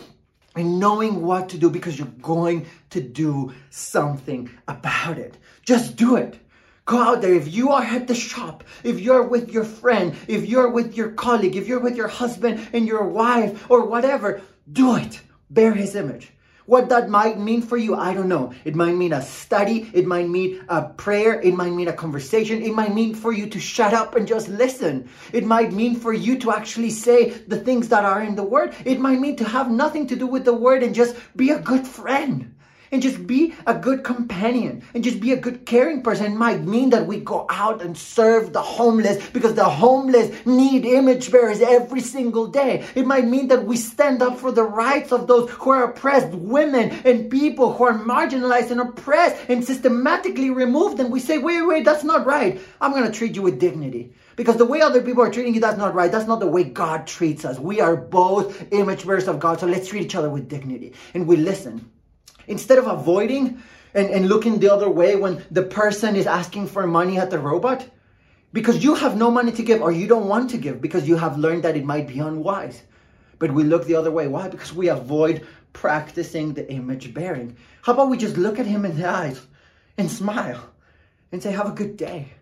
and 0.57 0.81
knowing 0.81 1.23
what 1.23 1.49
to 1.51 1.59
do 1.59 1.71
because 1.71 1.99
you're 1.99 2.09
going 2.23 2.67
to 2.91 3.01
do 3.01 3.53
something 3.71 4.51
about 4.67 5.19
it. 5.19 5.37
Just 5.65 5.97
do 5.97 6.17
it. 6.17 6.39
Go 6.85 6.99
out 6.99 7.23
there. 7.23 7.35
If 7.35 7.53
you 7.53 7.71
are 7.71 7.83
at 7.83 8.09
the 8.09 8.15
shop, 8.15 8.65
if 8.83 8.99
you're 8.99 9.23
with 9.23 9.53
your 9.53 9.65
friend, 9.65 10.17
if 10.27 10.47
you're 10.47 10.71
with 10.71 10.97
your 10.97 11.13
colleague, 11.13 11.55
if 11.55 11.69
you're 11.69 11.81
with 11.81 11.97
your 11.97 12.09
husband 12.09 12.69
and 12.73 12.87
your 12.87 13.07
wife 13.07 13.71
or 13.71 13.87
whatever, 13.87 14.43
do 14.73 14.97
it. 14.97 15.21
Bear 15.51 15.73
his 15.73 15.95
image. 15.95 16.33
What 16.71 16.89
that 16.91 17.09
might 17.09 17.37
mean 17.37 17.63
for 17.63 17.77
you, 17.77 17.97
I 17.97 18.15
don't 18.15 18.29
know. 18.29 18.53
It 18.65 18.77
might 18.77 18.95
mean 18.95 19.13
a 19.13 19.23
study, 19.23 19.91
it 19.93 20.07
might 20.07 20.29
mean 20.29 20.65
a 20.69 20.85
prayer, 20.85 21.41
it 21.41 21.53
might 21.53 21.73
mean 21.73 21.89
a 21.89 21.93
conversation, 21.93 22.63
it 22.63 22.73
might 22.73 22.95
mean 22.95 23.13
for 23.13 23.33
you 23.33 23.49
to 23.49 23.59
shut 23.59 23.93
up 23.93 24.15
and 24.15 24.25
just 24.25 24.49
listen. 24.49 25.09
It 25.33 25.45
might 25.45 25.73
mean 25.73 25.97
for 25.97 26.13
you 26.13 26.39
to 26.39 26.53
actually 26.53 26.91
say 26.91 27.31
the 27.31 27.59
things 27.59 27.89
that 27.89 28.05
are 28.05 28.23
in 28.23 28.37
the 28.37 28.45
word. 28.45 28.77
It 28.85 29.01
might 29.01 29.19
mean 29.19 29.35
to 29.39 29.45
have 29.45 29.69
nothing 29.69 30.07
to 30.07 30.15
do 30.15 30.29
with 30.29 30.45
the 30.45 30.55
word 30.55 30.85
and 30.85 30.95
just 30.95 31.17
be 31.35 31.51
a 31.51 31.59
good 31.59 31.85
friend 31.85 32.50
and 32.93 33.03
just 33.03 33.27
be 33.27 33.55
a 33.67 33.75
good 33.75 34.05
companion 34.05 34.83
and 34.95 35.05
just 35.05 35.21
be 35.21 35.33
a 35.33 35.37
good 35.37 35.65
caring 35.67 36.03
person. 36.03 36.27
It 36.27 36.37
might 36.37 36.63
mean 36.63 36.91
that 36.91 37.07
we 37.07 37.21
go 37.21 37.47
out 37.49 37.83
and 37.83 37.97
serve 37.97 38.53
the 38.53 38.63
homeless 38.63 39.29
because 39.31 39.55
the 39.55 39.65
homeless 39.65 40.45
need 40.47 40.85
image 40.85 41.31
bearers 41.31 41.61
every 41.61 42.01
single 42.01 42.47
day. 42.47 42.85
It 42.95 43.07
might 43.07 43.27
mean 43.27 43.49
that 43.49 43.65
we 43.65 43.77
stand 43.77 44.23
up 44.23 44.39
for 44.39 44.53
the 44.53 44.65
rights 44.65 45.13
of 45.13 45.27
those 45.27 45.51
who 45.51 45.71
are 45.71 45.85
oppressed, 45.85 46.29
women 46.35 46.91
and 47.05 47.31
people 47.31 47.73
who 47.73 47.85
are 47.85 47.99
marginalized 47.99 48.71
and 48.71 48.81
oppressed 48.81 49.37
and 49.49 49.65
systematically 49.65 50.51
removed. 50.51 51.01
And 51.01 51.13
we 51.13 51.21
say, 51.21 51.39
wait, 51.39 51.63
wait, 51.63 51.85
that's 51.85 52.05
not 52.05 52.27
right. 52.27 52.61
I'm 52.81 52.93
going 52.93 53.05
to 53.05 53.13
treat 53.13 53.37
you 53.37 53.43
with 53.43 53.61
dignity. 53.61 54.15
Because 54.37 54.57
the 54.57 54.65
way 54.65 54.81
other 54.81 55.03
people 55.03 55.23
are 55.23 55.31
treating 55.31 55.55
you, 55.55 55.61
that's 55.61 55.77
not 55.77 55.95
right. 55.95 56.11
That's 56.11 56.27
not 56.27 56.41
the 56.41 56.47
way 56.47 56.65
God 56.65 57.07
treats 57.07 57.45
us. 57.45 57.59
We 57.59 57.81
are 57.81 57.95
both 57.95 58.73
image 58.73 59.05
bearers 59.07 59.29
of 59.29 59.39
God. 59.39 59.61
So 59.61 59.67
let's 59.67 59.89
treat 59.89 60.03
each 60.03 60.15
other 60.15 60.31
with 60.31 60.49
dignity. 60.49 60.95
And 61.13 61.27
we 61.27 61.37
listen. 61.37 61.91
Instead 62.51 62.79
of 62.79 62.87
avoiding 62.87 63.63
and, 63.95 64.11
and 64.11 64.29
looking 64.29 64.59
the 64.59 64.73
other 64.73 64.91
way 64.91 65.17
when 65.17 65.45
the 65.51 65.63
person 65.63 66.17
is 66.17 66.27
asking 66.27 66.67
for 66.67 66.87
money 66.87 67.17
at 67.19 67.31
the 67.31 67.39
robot, 67.39 67.87
because 68.53 68.83
you 68.83 68.95
have 68.97 69.17
no 69.17 69.31
money 69.31 69.53
to 69.53 69.63
give 69.63 69.81
or 69.81 69.93
you 69.93 70.07
don't 70.07 70.27
want 70.27 70.51
to 70.51 70.59
give 70.59 70.81
because 70.81 71.07
you 71.09 71.17
have 71.17 71.39
learned 71.39 71.63
that 71.63 71.77
it 71.77 71.85
might 71.85 72.09
be 72.09 72.19
unwise. 72.19 72.83
But 73.39 73.53
we 73.53 73.63
look 73.63 73.87
the 73.87 73.95
other 73.95 74.11
way. 74.11 74.27
Why? 74.27 74.49
Because 74.49 74.73
we 74.73 74.89
avoid 74.89 75.47
practicing 75.73 76.53
the 76.53 76.71
image 76.71 77.15
bearing. 77.15 77.57
How 77.83 77.93
about 77.93 78.11
we 78.11 78.19
just 78.19 78.37
look 78.37 78.59
at 78.59 78.67
him 78.67 78.85
in 78.85 78.97
the 78.97 79.09
eyes 79.09 79.41
and 79.97 80.11
smile 80.11 80.63
and 81.33 81.43
say, 81.43 81.53
Have 81.53 81.69
a 81.69 81.73
good 81.73 81.97
day. 81.97 82.33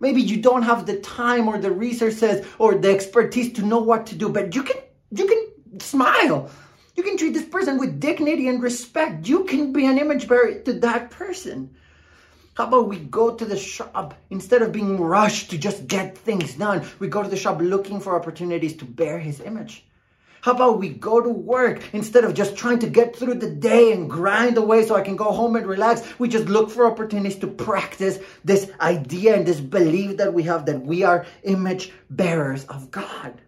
Maybe 0.00 0.22
you 0.22 0.38
don't 0.38 0.62
have 0.62 0.86
the 0.86 0.98
time 1.00 1.48
or 1.48 1.58
the 1.58 1.70
resources 1.70 2.46
or 2.58 2.74
the 2.74 2.90
expertise 2.90 3.52
to 3.54 3.62
know 3.62 3.78
what 3.78 4.06
to 4.06 4.14
do, 4.14 4.28
but 4.28 4.54
you 4.54 4.62
can 4.62 4.80
you 5.12 5.26
can 5.26 5.80
smile 5.80 6.50
you 6.94 7.02
can 7.02 7.16
treat 7.16 7.34
this 7.34 7.44
person 7.44 7.78
with 7.78 8.00
dignity 8.00 8.48
and 8.48 8.62
respect. 8.62 9.28
You 9.28 9.44
can 9.44 9.72
be 9.72 9.86
an 9.86 9.98
image 9.98 10.28
bearer 10.28 10.54
to 10.60 10.72
that 10.80 11.10
person. 11.10 11.74
How 12.54 12.68
about 12.68 12.88
we 12.88 12.98
go 12.98 13.34
to 13.34 13.44
the 13.44 13.56
shop 13.56 14.14
instead 14.30 14.62
of 14.62 14.70
being 14.70 15.00
rushed 15.00 15.50
to 15.50 15.58
just 15.58 15.88
get 15.88 16.16
things 16.16 16.54
done? 16.54 16.86
We 17.00 17.08
go 17.08 17.22
to 17.22 17.28
the 17.28 17.36
shop 17.36 17.60
looking 17.60 17.98
for 17.98 18.14
opportunities 18.14 18.76
to 18.76 18.84
bear 18.84 19.18
his 19.18 19.40
image. 19.40 19.84
How 20.40 20.52
about 20.52 20.78
we 20.78 20.90
go 20.90 21.20
to 21.20 21.28
work 21.30 21.82
instead 21.94 22.22
of 22.22 22.34
just 22.34 22.54
trying 22.54 22.78
to 22.80 22.86
get 22.86 23.16
through 23.16 23.36
the 23.36 23.50
day 23.50 23.92
and 23.92 24.10
grind 24.10 24.56
away 24.58 24.84
so 24.84 24.94
I 24.94 25.00
can 25.00 25.16
go 25.16 25.32
home 25.32 25.56
and 25.56 25.66
relax? 25.66 26.02
We 26.18 26.28
just 26.28 26.44
look 26.46 26.70
for 26.70 26.86
opportunities 26.86 27.38
to 27.38 27.46
practice 27.46 28.18
this 28.44 28.70
idea 28.78 29.34
and 29.34 29.46
this 29.46 29.58
belief 29.58 30.18
that 30.18 30.34
we 30.34 30.42
have 30.44 30.66
that 30.66 30.82
we 30.82 31.02
are 31.02 31.26
image 31.42 31.92
bearers 32.10 32.66
of 32.66 32.90
God. 32.90 33.40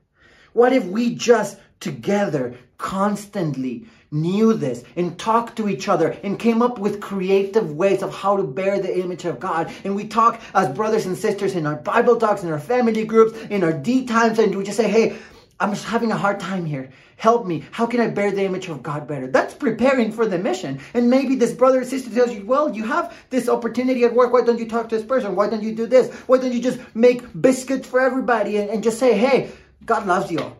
What 0.54 0.72
if 0.72 0.86
we 0.86 1.14
just 1.14 1.58
together 1.80 2.56
constantly 2.78 3.86
knew 4.10 4.54
this 4.54 4.84
and 4.96 5.18
talked 5.18 5.56
to 5.56 5.68
each 5.68 5.88
other 5.88 6.16
and 6.22 6.38
came 6.38 6.62
up 6.62 6.78
with 6.78 7.00
creative 7.00 7.72
ways 7.72 8.02
of 8.02 8.14
how 8.14 8.36
to 8.36 8.42
bear 8.42 8.80
the 8.80 9.00
image 9.00 9.24
of 9.24 9.40
God. 9.40 9.72
And 9.84 9.96
we 9.96 10.06
talk 10.06 10.40
as 10.54 10.74
brothers 10.74 11.06
and 11.06 11.16
sisters 11.16 11.54
in 11.54 11.66
our 11.66 11.76
Bible 11.76 12.16
talks, 12.16 12.42
in 12.42 12.50
our 12.50 12.60
family 12.60 13.04
groups, 13.04 13.38
in 13.50 13.64
our 13.64 13.72
D 13.72 14.06
times, 14.06 14.38
and 14.38 14.54
we 14.54 14.64
just 14.64 14.76
say, 14.76 14.88
hey, 14.88 15.16
I'm 15.58 15.70
just 15.70 15.86
having 15.86 16.12
a 16.12 16.16
hard 16.16 16.38
time 16.38 16.66
here. 16.66 16.90
Help 17.16 17.46
me. 17.46 17.64
How 17.70 17.86
can 17.86 18.00
I 18.00 18.08
bear 18.08 18.30
the 18.30 18.44
image 18.44 18.68
of 18.68 18.82
God 18.82 19.08
better? 19.08 19.26
That's 19.26 19.54
preparing 19.54 20.12
for 20.12 20.26
the 20.26 20.38
mission. 20.38 20.80
And 20.92 21.08
maybe 21.08 21.34
this 21.34 21.54
brother 21.54 21.80
or 21.80 21.84
sister 21.84 22.10
tells 22.10 22.30
you, 22.30 22.44
well, 22.44 22.76
you 22.76 22.84
have 22.84 23.16
this 23.30 23.48
opportunity 23.48 24.04
at 24.04 24.14
work. 24.14 24.34
Why 24.34 24.42
don't 24.42 24.58
you 24.58 24.68
talk 24.68 24.90
to 24.90 24.96
this 24.96 25.06
person? 25.06 25.34
Why 25.34 25.48
don't 25.48 25.62
you 25.62 25.74
do 25.74 25.86
this? 25.86 26.14
Why 26.26 26.36
don't 26.36 26.52
you 26.52 26.60
just 26.60 26.78
make 26.94 27.22
biscuits 27.40 27.88
for 27.88 28.00
everybody 28.00 28.58
and, 28.58 28.68
and 28.68 28.82
just 28.82 28.98
say, 28.98 29.16
hey, 29.16 29.50
God 29.86 30.06
loves 30.06 30.30
you 30.30 30.40
all 30.40 30.58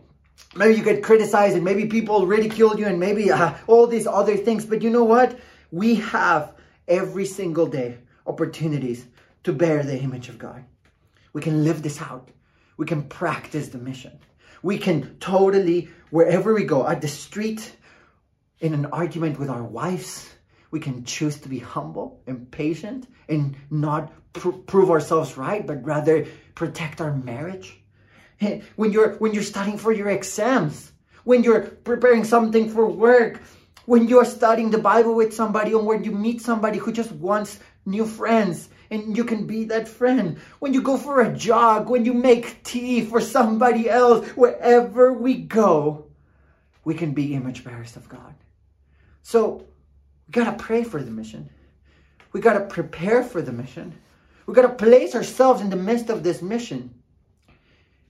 maybe 0.55 0.75
you 0.75 0.83
get 0.83 1.03
criticized 1.03 1.55
and 1.55 1.63
maybe 1.63 1.85
people 1.85 2.25
ridicule 2.25 2.79
you 2.79 2.87
and 2.87 2.99
maybe 2.99 3.31
uh, 3.31 3.53
all 3.67 3.87
these 3.87 4.07
other 4.07 4.37
things. 4.37 4.65
But 4.65 4.81
you 4.81 4.89
know 4.89 5.03
what? 5.03 5.37
We 5.71 5.95
have 5.95 6.53
every 6.87 7.25
single 7.25 7.67
day 7.67 7.97
opportunities 8.25 9.05
to 9.43 9.53
bear 9.53 9.83
the 9.83 9.99
image 9.99 10.29
of 10.29 10.37
God. 10.37 10.63
We 11.33 11.41
can 11.41 11.63
live 11.63 11.81
this 11.81 12.01
out. 12.01 12.29
We 12.77 12.85
can 12.85 13.03
practice 13.03 13.69
the 13.69 13.77
mission. 13.77 14.19
We 14.61 14.77
can 14.77 15.17
totally, 15.19 15.89
wherever 16.09 16.53
we 16.53 16.63
go, 16.63 16.87
at 16.87 17.01
the 17.01 17.07
street, 17.07 17.75
in 18.59 18.73
an 18.73 18.87
argument 18.87 19.39
with 19.39 19.49
our 19.49 19.63
wives, 19.63 20.29
we 20.71 20.79
can 20.79 21.05
choose 21.05 21.39
to 21.41 21.49
be 21.49 21.59
humble 21.59 22.21
and 22.27 22.49
patient 22.49 23.07
and 23.29 23.55
not 23.69 24.11
pr- 24.33 24.49
prove 24.49 24.89
ourselves 24.89 25.37
right, 25.37 25.65
but 25.65 25.85
rather 25.85 26.25
protect 26.55 27.01
our 27.01 27.13
marriage 27.13 27.79
when 28.75 28.91
you're 28.91 29.15
when 29.15 29.33
you're 29.33 29.43
studying 29.43 29.77
for 29.77 29.91
your 29.91 30.09
exams, 30.09 30.91
when 31.23 31.43
you're 31.43 31.61
preparing 31.61 32.23
something 32.23 32.69
for 32.69 32.87
work, 32.87 33.41
when 33.85 34.07
you're 34.07 34.25
studying 34.25 34.69
the 34.69 34.77
Bible 34.77 35.15
with 35.15 35.33
somebody 35.33 35.73
or 35.73 35.83
when 35.83 36.03
you 36.03 36.11
meet 36.11 36.41
somebody 36.41 36.77
who 36.77 36.91
just 36.91 37.11
wants 37.13 37.59
new 37.85 38.05
friends 38.05 38.69
and 38.91 39.17
you 39.17 39.23
can 39.23 39.47
be 39.47 39.65
that 39.65 39.87
friend. 39.87 40.37
When 40.59 40.73
you 40.73 40.81
go 40.81 40.97
for 40.97 41.21
a 41.21 41.35
jog, 41.35 41.89
when 41.89 42.05
you 42.05 42.13
make 42.13 42.63
tea 42.63 43.03
for 43.03 43.19
somebody 43.21 43.89
else, 43.89 44.27
wherever 44.29 45.13
we 45.13 45.35
go, 45.35 46.05
we 46.83 46.93
can 46.95 47.13
be 47.13 47.33
image 47.33 47.63
bearers 47.63 47.95
of 47.95 48.07
God. 48.07 48.33
So 49.23 49.67
we 50.27 50.31
gotta 50.31 50.57
pray 50.57 50.83
for 50.83 51.01
the 51.01 51.11
mission. 51.11 51.49
We 52.31 52.41
gotta 52.41 52.65
prepare 52.65 53.23
for 53.23 53.41
the 53.41 53.51
mission. 53.51 53.93
We 54.45 54.53
gotta 54.53 54.69
place 54.69 55.15
ourselves 55.15 55.61
in 55.61 55.69
the 55.69 55.75
midst 55.75 56.09
of 56.09 56.23
this 56.23 56.41
mission. 56.41 56.93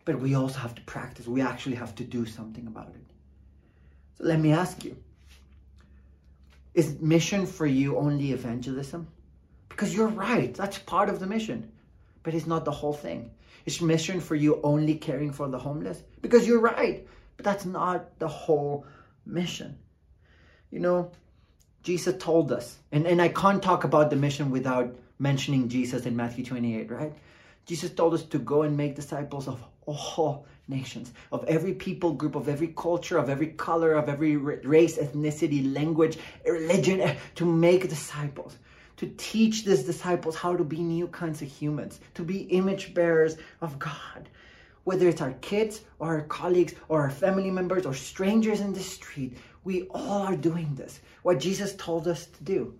But 0.08 0.22
we 0.22 0.36
also 0.36 0.60
have 0.60 0.74
to 0.76 0.82
practice. 0.84 1.28
We 1.28 1.42
actually 1.42 1.76
have 1.76 1.94
to 1.96 2.06
do 2.06 2.26
something 2.26 2.66
about 2.66 2.88
it. 2.96 3.08
So 4.18 4.24
let 4.24 4.40
me 4.40 4.54
ask 4.54 4.86
you 4.86 4.96
Is 6.74 7.02
mission 7.02 7.46
for 7.46 7.66
you 7.66 7.98
only 7.98 8.32
evangelism? 8.32 9.10
Because 9.68 9.94
you're 9.94 10.08
right, 10.08 10.54
that's 10.54 10.78
part 10.78 11.10
of 11.10 11.20
the 11.20 11.28
mission. 11.28 11.70
But 12.24 12.34
it's 12.36 12.48
not 12.48 12.64
the 12.64 12.72
whole 12.72 12.94
thing. 12.94 13.32
Is 13.66 13.82
mission 13.82 14.22
for 14.22 14.36
you 14.36 14.62
only 14.64 14.96
caring 14.96 15.34
for 15.34 15.50
the 15.50 15.60
homeless? 15.60 16.02
Because 16.22 16.48
you're 16.48 16.62
right, 16.62 17.06
but 17.36 17.44
that's 17.44 17.66
not 17.66 18.18
the 18.18 18.30
whole 18.30 18.86
mission. 19.26 19.78
You 20.72 20.80
know, 20.80 21.12
Jesus 21.84 22.16
told 22.18 22.54
us, 22.54 22.78
and, 22.94 23.06
and 23.06 23.22
I 23.22 23.28
can't 23.28 23.62
talk 23.62 23.84
about 23.84 24.10
the 24.10 24.16
mission 24.16 24.52
without 24.52 24.96
mentioning 25.20 25.68
Jesus 25.68 26.06
in 26.06 26.16
Matthew 26.16 26.46
28, 26.46 26.92
right? 26.92 27.14
Jesus 27.68 27.92
told 27.92 28.14
us 28.14 28.24
to 28.24 28.40
go 28.40 28.62
and 28.62 28.78
make 28.78 28.96
disciples 28.96 29.46
of 29.46 29.62
all 29.86 30.46
nations, 30.70 31.12
of 31.34 31.44
every 31.46 31.74
people 31.74 32.14
group, 32.14 32.36
of 32.36 32.48
every 32.48 32.70
culture, 32.70 33.18
of 33.18 33.30
every 33.30 33.48
color, 33.48 33.94
of 33.94 34.08
every 34.08 34.38
race, 34.38 34.98
ethnicity, 34.98 35.74
language, 35.76 36.18
religion, 36.46 37.02
eh, 37.02 37.18
to 37.36 37.46
make 37.46 37.90
disciples, 37.90 38.56
to 38.96 39.14
teach 39.18 39.66
these 39.66 39.84
disciples 39.84 40.38
how 40.38 40.56
to 40.56 40.64
be 40.64 40.80
new 40.80 41.08
kinds 41.08 41.42
of 41.42 41.50
humans, 41.50 42.00
to 42.14 42.24
be 42.24 42.44
image 42.44 42.94
bearers 42.94 43.36
of 43.60 43.78
God. 43.78 44.30
Whether 44.86 45.10
it's 45.10 45.22
our 45.22 45.34
kids 45.42 45.82
or 46.00 46.08
our 46.08 46.22
colleagues 46.22 46.74
or 46.88 47.02
our 47.02 47.10
family 47.10 47.52
members 47.52 47.86
or 47.86 47.94
strangers 47.94 48.62
in 48.62 48.72
the 48.72 48.80
street, 48.80 49.38
we 49.66 49.84
all 49.90 50.22
are 50.22 50.38
doing 50.38 50.74
this. 50.76 51.02
What 51.24 51.42
Jesus 51.42 51.76
told 51.76 52.08
us 52.08 52.28
to 52.28 52.44
do. 52.46 52.74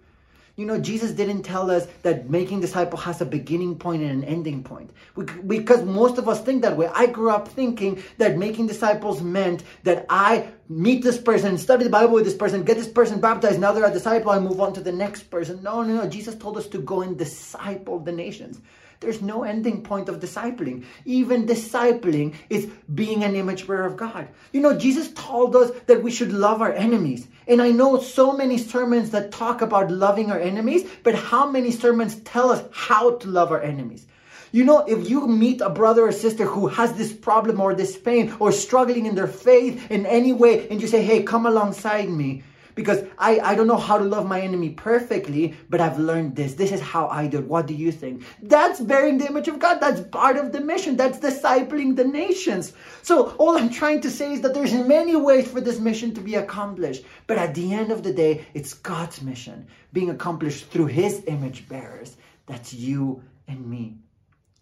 You 0.58 0.66
know, 0.66 0.80
Jesus 0.80 1.12
didn't 1.12 1.44
tell 1.44 1.70
us 1.70 1.86
that 2.02 2.32
making 2.32 2.62
disciple 2.62 2.98
has 2.98 3.22
a 3.22 3.26
beginning 3.26 3.78
point 3.78 4.02
and 4.02 4.24
an 4.24 4.28
ending 4.28 4.64
point. 4.64 4.90
We, 5.16 5.26
because 5.60 5.84
most 5.84 6.18
of 6.18 6.28
us 6.28 6.42
think 6.42 6.64
that 6.64 6.76
way. 6.76 6.90
I 6.92 7.06
grew 7.06 7.30
up 7.30 7.48
thinking 7.48 8.02
that 8.18 8.40
making 8.40 8.66
disciples 8.66 9.22
meant 9.22 9.62
that 9.84 10.08
I 10.10 10.48
meet 10.68 11.04
this 11.04 11.20
person, 11.20 11.60
study 11.60 11.84
the 11.84 11.92
Bible 11.92 12.16
with 12.16 12.26
this 12.26 12.34
person, 12.34 12.64
get 12.64 12.76
this 12.76 12.88
person 12.88 13.22
baptized, 13.22 13.60
now 13.60 13.72
they're 13.72 13.86
a 13.86 13.94
disciple, 13.94 14.32
I 14.32 14.40
move 14.40 14.60
on 14.60 14.74
to 14.74 14.82
the 14.82 14.92
next 14.92 15.30
person. 15.30 15.62
No, 15.62 15.84
no, 15.84 15.94
no. 15.94 16.10
Jesus 16.10 16.34
told 16.34 16.58
us 16.58 16.66
to 16.70 16.80
go 16.80 17.04
and 17.04 17.16
disciple 17.16 18.00
the 18.00 18.12
nations. 18.12 18.60
There's 19.00 19.22
no 19.22 19.44
ending 19.44 19.84
point 19.84 20.10
of 20.10 20.20
discipling. 20.20 20.86
Even 21.06 21.46
discipling 21.46 22.34
is 22.50 22.68
being 22.94 23.24
an 23.24 23.36
image 23.36 23.68
bearer 23.68 23.86
of 23.86 23.98
God. 23.98 24.28
You 24.52 24.62
know, 24.62 24.78
Jesus 24.78 25.12
told 25.14 25.56
us 25.56 25.72
that 25.86 26.02
we 26.02 26.12
should 26.12 26.32
love 26.32 26.62
our 26.62 26.74
enemies. 26.74 27.28
And 27.48 27.62
I 27.62 27.72
know 27.72 28.00
so 28.00 28.34
many 28.34 28.58
sermons 28.58 29.12
that 29.12 29.32
talk 29.32 29.62
about 29.62 29.92
loving 29.92 30.32
our 30.32 30.40
enemies, 30.40 30.90
but 31.04 31.16
how 31.16 31.50
many 31.50 31.72
sermons 31.72 32.16
tell 32.22 32.50
us 32.50 32.64
how 32.72 33.18
to 33.18 33.28
love 33.28 33.52
our 33.52 33.62
enemies? 33.62 34.08
You 34.52 34.64
know, 34.64 34.86
if 34.86 35.10
you 35.10 35.28
meet 35.28 35.62
a 35.62 35.70
brother 35.70 36.08
or 36.08 36.12
sister 36.12 36.46
who 36.46 36.68
has 36.68 36.94
this 36.94 37.14
problem 37.14 37.60
or 37.60 37.76
this 37.76 37.98
pain 37.98 38.34
or 38.40 38.52
struggling 38.52 39.06
in 39.06 39.14
their 39.14 39.28
faith 39.28 39.92
in 39.92 40.06
any 40.06 40.34
way, 40.34 40.68
and 40.70 40.82
you 40.82 40.88
say, 40.88 41.04
hey, 41.04 41.24
come 41.24 41.46
alongside 41.46 42.10
me, 42.10 42.44
because 42.78 43.04
I, 43.18 43.40
I 43.40 43.56
don't 43.56 43.66
know 43.66 43.76
how 43.76 43.98
to 43.98 44.04
love 44.04 44.28
my 44.28 44.40
enemy 44.40 44.70
perfectly, 44.70 45.56
but 45.68 45.82
I've 45.82 45.98
learned 45.98 46.36
this. 46.36 46.54
This 46.54 46.72
is 46.72 46.80
how 46.80 47.08
I 47.08 47.26
do 47.26 47.40
it. 47.40 47.48
What 47.48 47.66
do 47.66 47.74
you 47.74 47.92
think? 47.92 48.24
That's 48.44 48.80
bearing 48.80 49.18
the 49.18 49.26
image 49.26 49.48
of 49.48 49.58
God. 49.58 49.80
That's 49.80 50.00
part 50.00 50.38
of 50.38 50.52
the 50.52 50.62
mission. 50.62 50.96
That's 50.96 51.18
discipling 51.18 51.96
the 51.96 52.04
nations. 52.04 52.74
So 53.02 53.32
all 53.40 53.58
I'm 53.58 53.72
trying 53.72 54.02
to 54.02 54.12
say 54.12 54.32
is 54.34 54.42
that 54.42 54.54
there's 54.54 54.74
many 54.74 55.16
ways 55.16 55.50
for 55.50 55.60
this 55.60 55.80
mission 55.80 56.14
to 56.14 56.22
be 56.22 56.36
accomplished. 56.36 57.04
But 57.26 57.40
at 57.40 57.56
the 57.56 57.74
end 57.74 57.92
of 57.92 58.04
the 58.04 58.14
day, 58.14 58.46
it's 58.54 58.76
God's 58.76 59.24
mission 59.24 59.66
being 59.92 60.12
accomplished 60.12 60.70
through 60.70 60.86
his 60.86 61.24
image 61.26 61.68
bearers. 61.68 62.16
That's 62.46 62.76
you 62.76 63.24
and 63.48 63.68
me. 63.68 63.98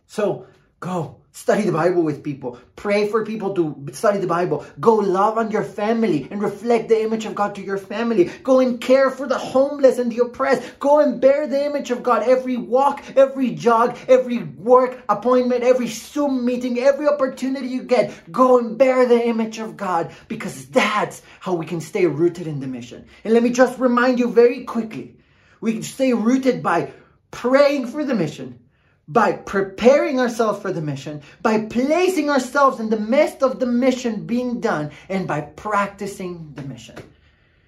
So 0.08 0.48
go 0.86 1.18
study 1.36 1.64
the 1.64 1.72
Bible 1.72 2.02
with 2.02 2.24
people. 2.24 2.58
Pray 2.78 3.10
for 3.10 3.26
people 3.26 3.54
to 3.56 3.86
study 3.92 4.20
the 4.20 4.28
Bible. 4.28 4.66
Go 4.80 4.96
love 4.96 5.38
on 5.38 5.52
your 5.52 5.66
family 5.66 6.30
and 6.32 6.42
reflect 6.42 6.88
the 6.88 7.02
image 7.02 7.26
of 7.26 7.36
God 7.36 7.56
to 7.56 7.62
your 7.62 7.78
family. 7.78 8.32
Go 8.44 8.62
and 8.62 8.80
care 8.80 9.10
for 9.12 9.28
the 9.28 9.38
homeless 9.38 10.00
and 10.00 10.10
the 10.10 10.20
oppressed. 10.20 10.80
Go 10.80 11.00
and 11.00 11.20
bear 11.20 11.46
the 11.46 11.66
image 11.66 11.92
of 11.92 12.04
God 12.04 12.24
every 12.24 12.56
walk, 12.56 13.04
every 13.18 13.52
jog, 13.52 13.98
every 14.08 14.44
work 14.44 15.04
appointment, 15.10 15.64
every 15.64 15.88
Zoom 15.88 16.46
meeting, 16.46 16.80
every 16.80 17.06
opportunity 17.08 17.68
you 17.68 17.84
get. 17.84 18.14
Go 18.32 18.58
and 18.58 18.78
bear 18.78 19.06
the 19.06 19.28
image 19.28 19.60
of 19.60 19.76
God 19.76 20.14
because 20.30 20.68
that's 20.68 21.22
how 21.42 21.54
we 21.54 21.66
can 21.66 21.82
stay 21.82 22.06
rooted 22.06 22.48
in 22.48 22.62
the 22.62 22.68
mission. 22.68 23.06
And 23.26 23.34
let 23.34 23.44
me 23.44 23.50
just 23.50 23.78
remind 23.78 24.20
you 24.20 24.32
very 24.32 24.64
quickly. 24.64 25.18
We 25.60 25.74
can 25.74 25.84
stay 25.84 26.14
rooted 26.14 26.64
by 26.64 26.94
praying 27.32 27.88
for 27.88 28.06
the 28.06 28.16
mission 28.16 28.60
by 29.08 29.34
preparing 29.34 30.20
ourselves 30.20 30.62
for 30.62 30.72
the 30.72 30.82
mission, 30.82 31.22
by 31.42 31.62
placing 31.66 32.30
ourselves 32.30 32.80
in 32.80 32.90
the 32.90 33.00
midst 33.00 33.44
of 33.44 33.60
the 33.60 33.66
mission 33.66 34.26
being 34.26 34.60
done, 34.60 34.92
and 35.10 35.28
by 35.28 35.42
practicing 35.42 36.52
the 36.56 36.64
mission. 36.64 36.96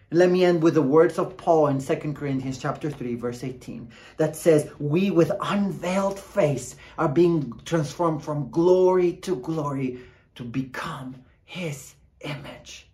let 0.10 0.32
me 0.32 0.44
end 0.44 0.64
with 0.64 0.74
the 0.74 0.82
words 0.82 1.20
of 1.20 1.36
Paul 1.38 1.68
in 1.68 1.80
2 1.80 2.14
Corinthians 2.14 2.58
chapter 2.58 2.90
3 2.90 3.16
verse 3.16 3.44
18 3.44 3.90
that 4.16 4.36
says, 4.36 4.70
"We 4.80 5.12
with 5.12 5.32
unveiled 5.42 6.18
face 6.18 6.76
are 6.98 7.10
being 7.10 7.54
transformed 7.66 8.24
from 8.24 8.50
glory 8.50 9.14
to 9.18 9.36
glory 9.36 10.00
to 10.36 10.44
become 10.44 11.16
his 11.44 11.94
image." 12.22 12.90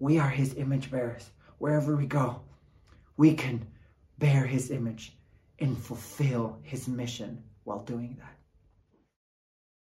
We 0.00 0.18
are 0.18 0.30
his 0.30 0.54
image 0.54 0.90
bearers. 0.90 1.30
Wherever 1.58 1.94
we 1.96 2.06
go, 2.06 2.40
we 3.16 3.34
can 3.34 3.66
bear 4.18 4.46
his 4.46 4.70
image 4.70 5.16
and 5.58 5.76
fulfill 5.76 6.58
his 6.62 6.88
mission 6.88 7.42
while 7.68 7.80
doing 7.80 8.16
that. 8.18 8.37